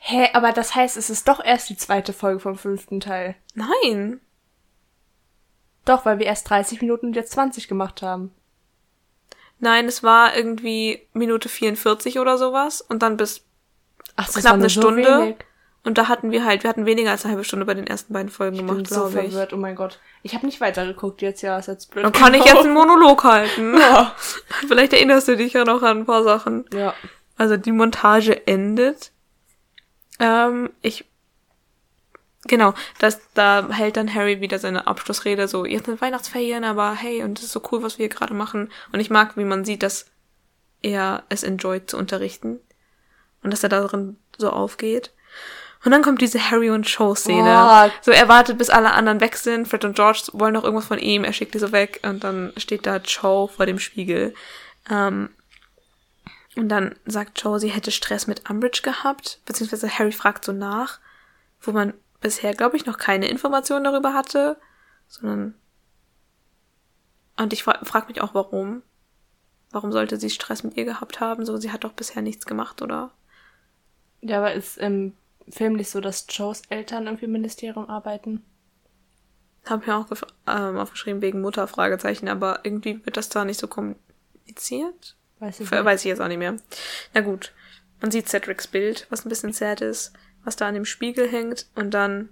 [0.00, 3.36] Hä, aber das heißt, es ist doch erst die zweite Folge vom fünften Teil.
[3.54, 4.20] Nein.
[5.84, 8.34] Doch, weil wir erst 30 Minuten und jetzt 20 gemacht haben.
[9.60, 13.44] Nein, es war irgendwie Minute 44 oder sowas und dann bis
[14.16, 15.20] Ach, knapp eine so Stunde.
[15.20, 15.36] wenig.
[15.84, 18.14] Und da hatten wir halt, wir hatten weniger als eine halbe Stunde bei den ersten
[18.14, 19.32] beiden Folgen Ich gemacht, so glaube ich.
[19.32, 20.00] verwirrt, oh mein Gott.
[20.22, 22.04] Ich habe nicht weitergeguckt jetzt, ja, ist jetzt blöd.
[22.04, 23.78] Dann kann ich jetzt einen Monolog halten.
[23.78, 24.14] Ja.
[24.66, 26.64] Vielleicht erinnerst du dich ja noch an ein paar Sachen.
[26.72, 26.94] ja.
[27.36, 29.10] Also die Montage endet.
[30.20, 31.04] Ähm, ich
[32.46, 37.22] Genau, das, da hält dann Harry wieder seine Abschlussrede so, jetzt sind Weihnachtsferien, aber hey,
[37.22, 38.70] und es ist so cool, was wir hier gerade machen.
[38.92, 40.06] Und ich mag, wie man sieht, dass
[40.82, 42.60] er es enjoyt zu unterrichten.
[43.42, 45.12] Und dass er darin so aufgeht.
[45.84, 46.86] Und dann kommt diese Harry und.
[47.44, 47.90] Boah.
[48.00, 49.68] So, er wartet, bis alle anderen weg sind.
[49.68, 51.24] Fred und George wollen noch irgendwas von ihm.
[51.24, 52.00] Er schickt die so weg.
[52.02, 54.34] Und dann steht da Cho vor dem Spiegel.
[54.90, 55.28] Ähm,
[56.56, 59.40] und dann sagt Cho, sie hätte Stress mit Umbridge gehabt.
[59.44, 61.00] Beziehungsweise Harry fragt so nach,
[61.60, 64.56] wo man bisher, glaube ich, noch keine Informationen darüber hatte.
[65.08, 65.54] Sondern.
[67.36, 68.82] Und ich fra frage mich auch, warum.
[69.70, 71.44] Warum sollte sie Stress mit ihr gehabt haben?
[71.44, 73.10] So, sie hat doch bisher nichts gemacht, oder?
[74.22, 75.14] Ja, aber ist im
[75.48, 78.44] Film nicht so, dass Joes Eltern irgendwie im Ministerium arbeiten?
[79.64, 80.06] Habe ich mir auch
[80.46, 85.16] ähm, aufgeschrieben wegen Mutter, Fragezeichen, aber irgendwie wird das da nicht so kommuniziert.
[85.38, 85.84] Weiß ich nicht.
[85.84, 86.56] Weiß ich jetzt auch nicht mehr.
[87.14, 87.52] Na gut.
[88.00, 90.12] Man sieht Cedrics Bild, was ein bisschen sad ist,
[90.44, 92.28] was da an dem Spiegel hängt und dann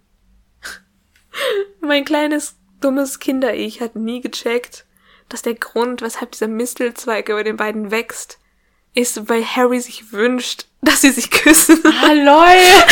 [1.80, 4.84] mein kleines, dummes Kinder-Ich hat nie gecheckt,
[5.28, 8.38] dass der Grund, weshalb dieser Mistelzweig über den beiden wächst,
[8.94, 11.82] ist, weil Harry sich wünscht, dass sie sich küssen.
[11.84, 12.82] Ah, lol!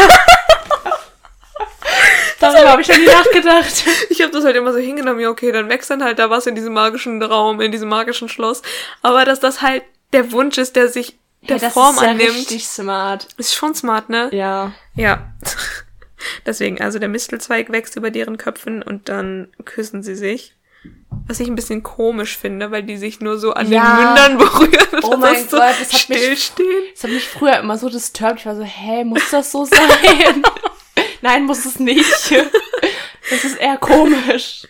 [2.38, 3.84] Darüber habe ich schon nie nachgedacht.
[4.10, 6.46] Ich habe das halt immer so hingenommen, ja, okay, dann wächst dann halt da was
[6.46, 8.60] in diesem magischen Raum, in diesem magischen Schloss.
[9.02, 9.82] Aber dass das halt
[10.12, 13.28] der Wunsch ist, der sich der ja, Form ist ja annimmt, richtig smart.
[13.38, 14.28] ist schon smart, ne?
[14.32, 14.72] Ja.
[14.94, 15.32] Ja.
[16.46, 20.54] Deswegen, also der Mistelzweig wächst über deren Köpfen und dann küssen sie sich.
[21.26, 23.96] Was ich ein bisschen komisch finde, weil die sich nur so an Ja.
[23.96, 24.88] den Mündern berühren.
[24.94, 26.82] und Oh mein so Gott, das hat mich- stillstehen.
[26.94, 28.40] Das hat mich früher immer so disturbed.
[28.40, 29.80] Ich war so, hä, muss das so sein?
[31.22, 32.04] Nein, muss es nicht.
[33.30, 34.66] Das ist eher komisch.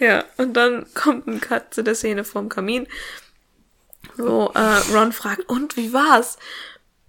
[0.00, 2.88] Ja, und dann kommt ein Cut zu der Szene vorm Kamin,
[4.16, 6.38] wo äh, Ron fragt, und wie war's?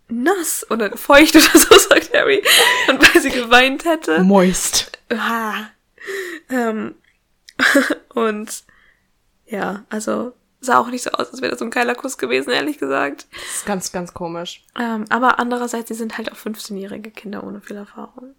[0.10, 2.44] Nass oder feucht oder so, sagt Harry.
[2.90, 4.20] Und weil sie geweint hätte.
[4.22, 4.92] Moist.
[5.10, 5.70] Ah.
[6.50, 6.96] Ähm,
[8.14, 8.64] und
[9.46, 12.52] ja, also sah auch nicht so aus, als wäre das so ein geiler Kuss gewesen,
[12.52, 13.28] ehrlich gesagt.
[13.32, 14.64] Das ist ganz, ganz komisch.
[14.80, 18.36] Ähm, aber andererseits, sie sind halt auch 15-jährige Kinder ohne viel Erfahrung.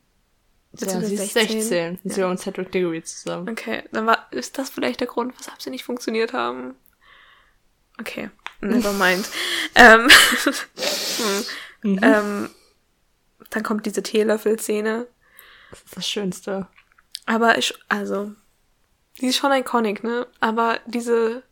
[0.78, 2.00] Ja, sie ist 16.
[2.02, 2.28] Sie Ja.
[2.28, 3.48] und Cedric Diggory zusammen.
[3.48, 6.74] Okay, dann war, ist das vielleicht der Grund, weshalb sie nicht funktioniert haben?
[8.00, 8.30] Okay,
[8.60, 9.28] never mind.
[9.76, 10.08] ähm,
[11.82, 12.00] hm.
[12.02, 12.50] ähm,
[13.50, 15.06] dann kommt diese Teelöffel-Szene.
[15.70, 16.66] Das ist das Schönste.
[17.26, 18.32] Aber ich, also,
[19.20, 20.26] die ist schon iconic, ne?
[20.40, 21.42] Aber diese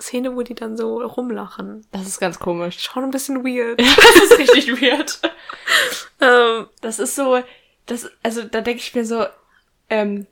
[0.00, 2.80] Szene, wo die dann so rumlachen, Das ist ganz komisch.
[2.80, 3.80] schon ein bisschen weird.
[3.96, 5.20] Das ist richtig weird.
[6.20, 7.40] ähm, Das ist so,
[7.86, 9.24] das, also da denke ich mir so,
[9.90, 10.26] ähm,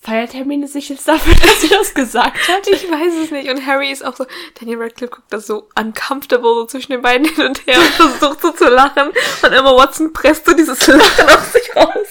[0.00, 2.66] feiert Hermine sich jetzt dafür, dass sie das gesagt hat?
[2.68, 3.48] ich weiß es nicht.
[3.50, 4.26] Und Harry ist auch so,
[4.58, 7.88] Daniel Radcliffe guckt das so uncomfortable so zwischen den beiden hin und her und
[8.18, 9.08] versucht so zu lachen.
[9.42, 12.08] Und Emma Watson presst so dieses Lachen aus sich raus.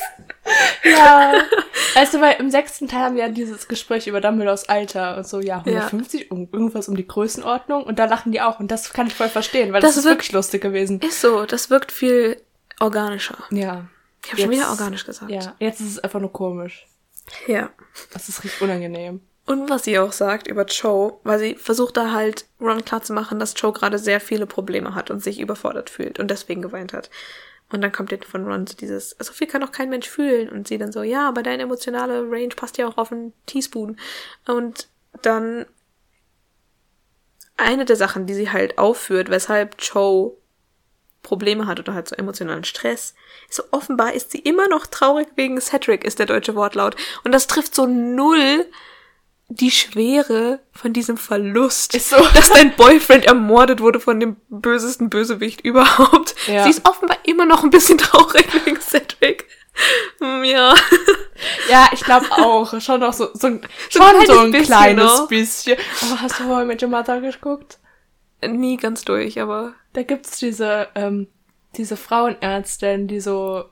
[0.84, 1.34] Ja.
[1.96, 5.28] Weißt du, weil im sechsten Teil haben wir ja dieses Gespräch über Dumbledores Alter und
[5.28, 8.94] so, ja, 150, um, irgendwas um die Größenordnung und da lachen die auch und das
[8.94, 11.00] kann ich voll verstehen, weil das, Das ist wirklich lustig gewesen.
[11.02, 12.42] Ist so, das wirkt viel
[12.80, 13.38] organischer.
[13.52, 13.86] Ja.
[14.24, 15.32] Ich habe schon wieder organisch gesagt.
[15.32, 16.86] Ja, jetzt ist es einfach nur komisch.
[17.48, 17.70] ja.
[18.14, 19.22] Das ist richtig unangenehm.
[19.48, 23.56] Und was sie auch sagt über Cho, weil sie versucht da halt Ron klarzumachen, dass
[23.56, 27.10] Cho gerade sehr viele Probleme hat und sich überfordert fühlt und deswegen geweint hat.
[27.72, 30.50] Und dann kommt von Ron so dieses, so viel kann doch kein Mensch fühlen.
[30.50, 33.98] Und sie dann so, ja, aber deine emotionale Range passt ja auch auf einen Teaspoon.
[34.46, 34.90] Und
[35.22, 35.66] dann
[37.58, 40.38] eine der Sachen, die sie halt aufführt, weshalb Cho
[41.24, 43.14] Probleme hat oder halt so emotionalen Stress,
[43.48, 46.96] ist so offenbar ist sie immer noch traurig wegen Cedric, ist der deutsche Wortlaut.
[47.24, 48.66] Und das trifft so null
[49.54, 52.16] die Schwere von diesem Verlust, Ist so.
[52.36, 56.36] dass dein Boyfriend ermordet wurde von dem bösesten Bösewicht überhaupt.
[56.48, 56.64] Ja.
[56.64, 59.48] Sie ist offenbar immer noch ein bisschen traurig wegen Cedric.
[60.20, 60.74] Hm, Ja.
[61.70, 62.80] Ja, ich glaube auch.
[62.82, 65.28] Schon noch so, so ein, So schon ein so ein kleines bisschen kleines noch.
[65.28, 65.78] bisschen.
[66.02, 67.80] Aber hast du vorher mit Your Mother geguckt?
[68.48, 71.28] Nie ganz durch, aber Da gibt's diese, ähm,
[71.78, 73.66] diese Frauenärztin, die so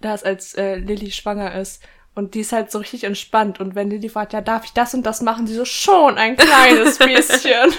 [0.00, 1.82] da ist, als äh, Lilly schwanger ist.
[2.20, 3.60] Und die ist halt so richtig entspannt.
[3.60, 5.46] Und wenn Lilly fragt, ja, darf ich das und das machen?
[5.46, 7.72] Sie so, schon ein kleines bisschen.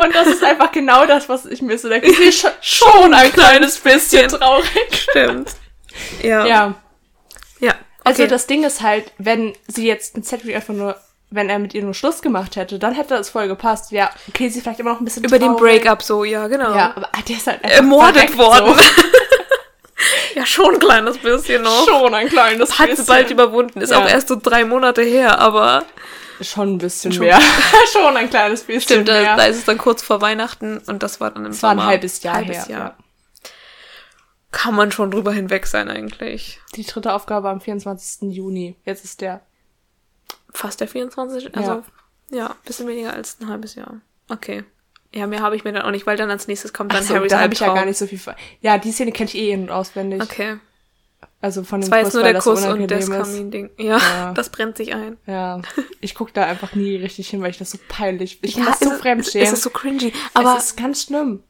[0.00, 2.12] und das ist einfach genau das, was ich mir so denke.
[2.14, 4.68] Sie ist schon, ein kleines bisschen traurig.
[4.92, 5.50] stimmt.
[6.22, 6.46] ja.
[6.46, 6.74] Ja.
[7.58, 7.74] Ja.
[8.04, 8.30] Also okay.
[8.30, 10.96] das Ding ist halt, wenn sie jetzt mit Cedric einfach nur,
[11.30, 13.90] wenn er mit ihr nur Schluss gemacht hätte, dann hätte das voll gepasst.
[13.90, 15.82] Ja, okay, sie vielleicht immer noch ein bisschen über den traurig.
[15.82, 16.72] Breakup so, ja, genau.
[16.72, 18.78] Ja, aber der ist halt einfach Ermordet worden.
[18.78, 18.80] So.
[20.36, 21.86] ja, schon ein kleines bisschen noch.
[21.86, 23.02] Schon ein kleines Hat bisschen.
[23.02, 23.80] es bald überwunden.
[23.80, 24.02] Ist Ja.
[24.02, 25.84] auch erst so drei Monate her, aber
[26.40, 27.26] Schon ein bisschen Schon.
[27.26, 27.40] mehr.
[27.92, 29.36] Schon ein kleines bisschen stimmt, da, mehr.
[29.36, 31.76] da ist es dann kurz vor Weihnachten und das war dann im Es war ein
[31.78, 31.88] Sommer.
[31.88, 32.76] halbes Jahr halbes her.
[32.76, 32.96] Jahr.
[34.50, 36.60] kann man schon drüber hinweg sein eigentlich.
[36.74, 38.32] Die dritte Aufgabe am 24.
[38.32, 38.76] Juni.
[38.84, 39.40] Jetzt ist der.
[40.52, 41.56] Fast der 24.
[41.56, 41.82] Also,
[42.30, 44.00] ja, bisschen weniger als ein halbes Jahr.
[44.28, 44.64] Okay.
[45.14, 47.14] Ja, mehr habe ich mir dann auch nicht, weil dann als nächstes kommt dann so,
[47.14, 48.18] Harrys da habe ich ja gar nicht so viel.
[48.18, 50.22] ver- Ja, die Szene kenne ich eh in- und auswendig.
[50.22, 50.56] Okay.
[51.40, 53.10] Also von dem Das war jetzt Kuss, nur der Kuss und das.
[53.10, 53.70] Kaminding.
[53.76, 54.32] Ja, Ja.
[54.34, 55.16] das brennt sich ein.
[55.26, 55.60] Ja,
[56.00, 58.78] ich guck da einfach nie richtig hin, weil ich das so peinlich Ich ja, das
[58.80, 59.46] so fremdschämen.
[59.48, 60.12] Es ist so cringy.
[60.34, 61.42] Aber es ist ganz schlimm.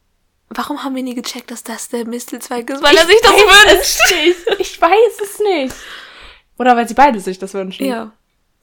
[0.48, 2.82] warum haben wir nie gecheckt, dass das der Mistelzweig ist?
[2.82, 4.59] Weil er sich das wünscht.
[4.60, 5.74] Ich weiß es nicht.
[6.59, 7.86] Oder weil sie beide sich das wünschen.
[7.86, 8.12] Ja.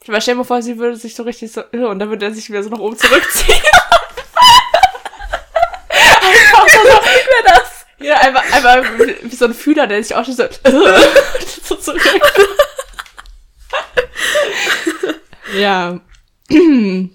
[0.08, 2.34] Weil stell dir mal vor, sie würde sich so richtig so, und dann würde er
[2.34, 3.58] sich wieder so nach oben zurückziehen.
[6.84, 7.86] Wie das?
[8.00, 8.84] Ja, einfach, einfach
[9.24, 10.44] wie so ein Fühler, der sich auch schon so,
[11.64, 12.02] so zurück.
[15.58, 16.00] ja.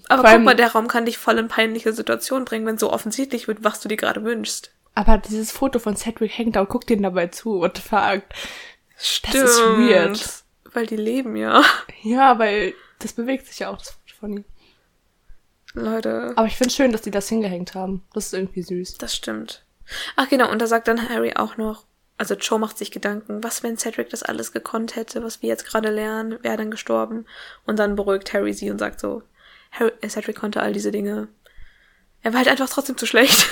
[0.07, 2.77] Aber Vor allem- guck mal, der Raum kann dich voll in peinliche Situationen bringen, wenn
[2.77, 4.71] so offensichtlich wird, was du dir gerade wünschst.
[4.93, 7.59] Aber dieses Foto von Cedric hängt da und guckt den dabei zu.
[7.59, 8.21] What the fuck?
[9.23, 10.23] Das ist weird.
[10.73, 11.63] Weil die leben ja.
[12.03, 14.45] Ja, weil das bewegt sich ja auch, das Foto von ihm.
[15.75, 16.33] Leute.
[16.35, 18.03] Aber ich finde schön, dass die das hingehängt haben.
[18.13, 18.97] Das ist irgendwie süß.
[18.97, 19.63] Das stimmt.
[20.15, 21.85] Ach genau, und da sagt dann Harry auch noch,
[22.17, 25.65] also Joe macht sich Gedanken, was wenn Cedric das alles gekonnt hätte, was wir jetzt
[25.65, 27.25] gerade lernen, wäre dann gestorben.
[27.65, 29.21] Und dann beruhigt Harry sie und sagt so,
[29.71, 31.27] Harry, äh, Cedric konnte all diese Dinge.
[32.21, 33.47] Er war halt einfach trotzdem zu schlecht.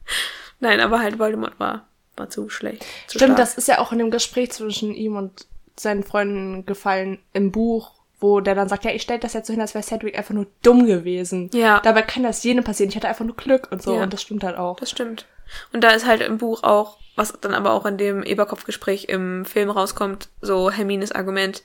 [0.60, 2.84] Nein, aber halt Voldemort war, war zu schlecht.
[3.08, 3.38] Zu Stimmt, stark.
[3.38, 5.46] das ist ja auch in dem Gespräch zwischen ihm und
[5.78, 9.52] seinen Freunden gefallen im Buch, wo der dann sagt, ja, ich stell das jetzt so
[9.52, 11.50] hin, als wäre Cedric einfach nur dumm gewesen.
[11.52, 11.80] Ja.
[11.80, 12.90] Dabei kann das jedem passieren.
[12.90, 13.94] Ich hatte einfach nur Glück und so.
[13.96, 14.02] Ja.
[14.02, 14.76] Und das stimmt halt auch.
[14.80, 15.26] Das stimmt.
[15.72, 19.44] Und da ist halt im Buch auch, was dann aber auch in dem Eberkopf-Gespräch im
[19.44, 21.62] Film rauskommt, so Hermines Argument.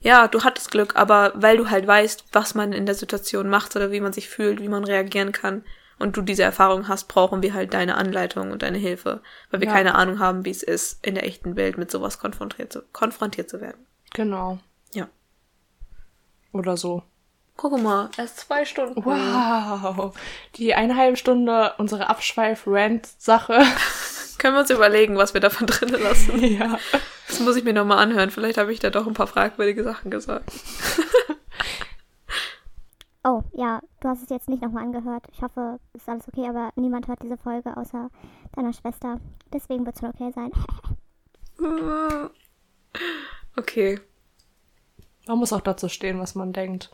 [0.00, 3.74] Ja, du hattest Glück, aber weil du halt weißt, was man in der Situation macht
[3.74, 5.64] oder wie man sich fühlt, wie man reagieren kann
[5.98, 9.66] und du diese Erfahrung hast, brauchen wir halt deine Anleitung und deine Hilfe, weil wir
[9.66, 9.74] Ja.
[9.74, 13.50] keine Ahnung haben, wie es ist, in der echten Welt mit sowas konfrontiert zu, konfrontiert
[13.50, 13.86] zu werden.
[14.14, 14.60] Genau.
[16.52, 17.02] Oder so.
[17.56, 19.04] Guck mal, erst zwei Stunden.
[19.04, 20.16] Wow.
[20.54, 23.60] Die eine halbe Stunde unsere Abschweif-Rant-Sache.
[24.38, 26.38] Können wir uns überlegen, was wir davon drinnen lassen.
[26.44, 26.78] ja.
[27.26, 28.30] Das muss ich mir nochmal anhören.
[28.30, 30.52] Vielleicht habe ich da doch ein paar fragwürdige Sachen gesagt.
[33.24, 35.24] Oh, ja, du hast es jetzt nicht nochmal angehört.
[35.32, 38.08] Ich hoffe, es ist alles okay, aber niemand hört diese Folge außer
[38.54, 39.20] deiner Schwester.
[39.52, 40.50] Deswegen wird es schon okay sein.
[43.56, 44.00] Okay.
[45.28, 46.90] Man muss auch dazu stehen, was man denkt.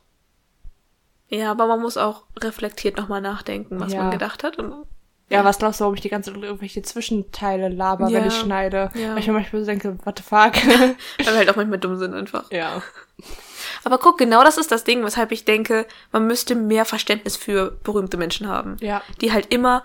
[1.28, 4.02] Ja, aber man muss auch reflektiert nochmal nachdenken, was Ja.
[4.02, 4.58] man gedacht hat.
[4.58, 4.86] Und
[5.30, 8.26] Ja, was glaubst du, warum ich die ganze irgendwelche Zwischenteile laber, wenn Ja.
[8.26, 8.90] ich schneide?
[8.94, 9.12] Ja.
[9.12, 10.52] Weil ich mir manchmal so denke, what the fuck?
[10.66, 12.50] weil wir halt auch manchmal dumm sind einfach.
[12.52, 12.82] ja.
[13.84, 17.70] Aber guck, genau das ist das Ding, weshalb ich denke, man müsste mehr Verständnis für
[17.84, 18.76] berühmte Menschen haben.
[18.80, 19.02] Ja.
[19.20, 19.82] Die halt immer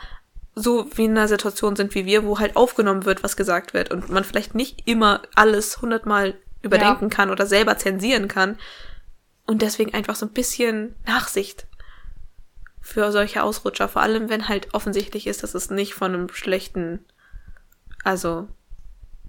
[0.56, 3.92] so wie in einer Situation sind wie wir, wo halt aufgenommen wird, was gesagt wird
[3.92, 8.58] und man vielleicht nicht immer alles hundertmal überdenken kann oder selber zensieren kann
[9.46, 11.68] und deswegen einfach so ein bisschen Nachsicht
[12.82, 17.06] für solche Ausrutscher, vor allem wenn halt offensichtlich ist, dass es nicht von einem schlechten,
[18.04, 18.48] also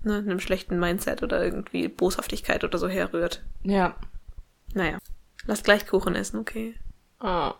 [0.02, 3.42] ne, einem schlechten Mindset oder irgendwie Boshaftigkeit oder so herrührt.
[3.62, 3.96] Ja.
[4.74, 4.98] Naja,
[5.46, 6.74] lass gleich Kuchen essen, okay?
[7.18, 7.54] Ah.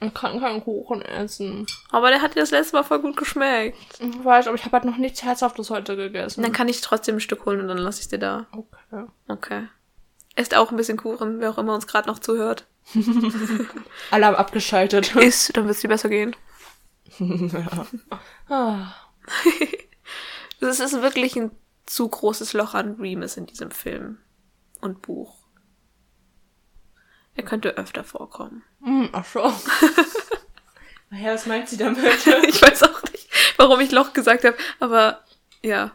[0.00, 1.66] Ich kann keinen Kuchen essen.
[1.90, 3.98] Aber der hat dir das letzte Mal voll gut geschmeckt.
[3.98, 6.42] Ich weiß, aber ich habe halt noch nichts Herzhaftes heute gegessen.
[6.42, 8.46] Dann kann ich trotzdem ein Stück holen und dann lasse ich dir da.
[8.52, 9.06] okay.
[9.28, 9.68] Okay.
[10.34, 12.66] Esst auch ein bisschen Kuchen, wer auch immer uns gerade noch zuhört.
[14.10, 15.16] Alle haben abgeschaltet.
[15.16, 16.36] Isst, dann wird es dir besser gehen.
[18.48, 18.92] ah.
[20.60, 21.50] Es ist wirklich ein
[21.84, 24.18] zu großes Loch an Remus in diesem Film
[24.80, 25.36] und Buch.
[27.34, 28.64] Er könnte öfter vorkommen.
[28.86, 29.40] Hm, ach so.
[31.10, 31.98] naja, was meint sie damit?
[32.48, 35.24] ich weiß auch nicht, warum ich Loch gesagt habe, aber
[35.62, 35.90] ja.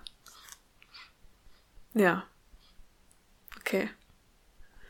[1.94, 2.24] Ja.
[3.60, 3.90] Okay.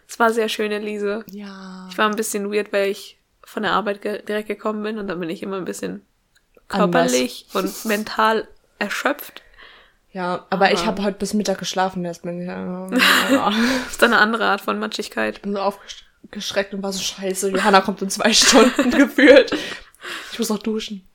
[0.07, 1.23] Es war sehr schön, Elise.
[1.29, 1.87] ja.
[1.91, 5.07] Ich war ein bisschen weird, weil ich von der Arbeit ge direkt gekommen bin und
[5.07, 6.05] dann bin ich immer ein bisschen
[6.67, 6.91] Anders.
[6.91, 8.47] körperlich und mental
[8.79, 9.41] erschöpft.
[10.11, 12.03] Ja, aber ich Aber- habe heute bis Mittag geschlafen.
[12.03, 13.51] Erst bin ich, äh, ja.
[13.85, 15.41] Das ist eine andere Art von Matschigkeit.
[15.43, 15.59] bin so
[16.23, 17.49] aufgeschreckt und war so scheiße.
[17.49, 19.51] Johanna kommt in zwei Stunden gefühlt.
[20.31, 21.07] Ich muss noch duschen.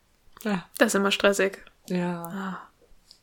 [0.43, 0.67] Ja.
[0.79, 1.65] Das ist immer stressig.
[1.89, 2.23] Ja.
[2.23, 2.63] Ah.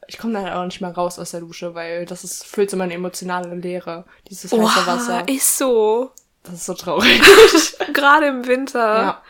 [0.08, 2.76] Ich komme dann auch nicht mehr raus aus der Dusche, weil das ist, füllt so
[2.78, 4.06] meine emotionale Leere.
[4.30, 5.28] Dieses heiße Wasser.
[5.30, 6.12] ist so.
[6.44, 7.22] Das ist so traurig.
[7.94, 9.02] Gerade im Winter.
[9.02, 9.24] ja.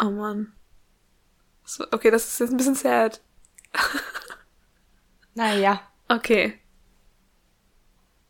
[0.00, 0.52] Oh Mann.
[1.64, 3.20] So, okay, das ist jetzt ein bisschen sad.
[5.34, 5.80] Naja.
[6.08, 6.60] Okay.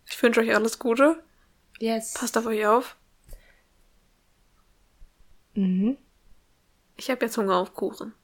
[0.09, 1.23] Ich wünsche euch alles Gute.
[1.81, 2.15] Yes.
[2.15, 2.97] Passt auf euch auf.
[5.55, 5.97] Mhm.
[6.97, 8.15] Ich habe jetzt Hunger auf Kuchen.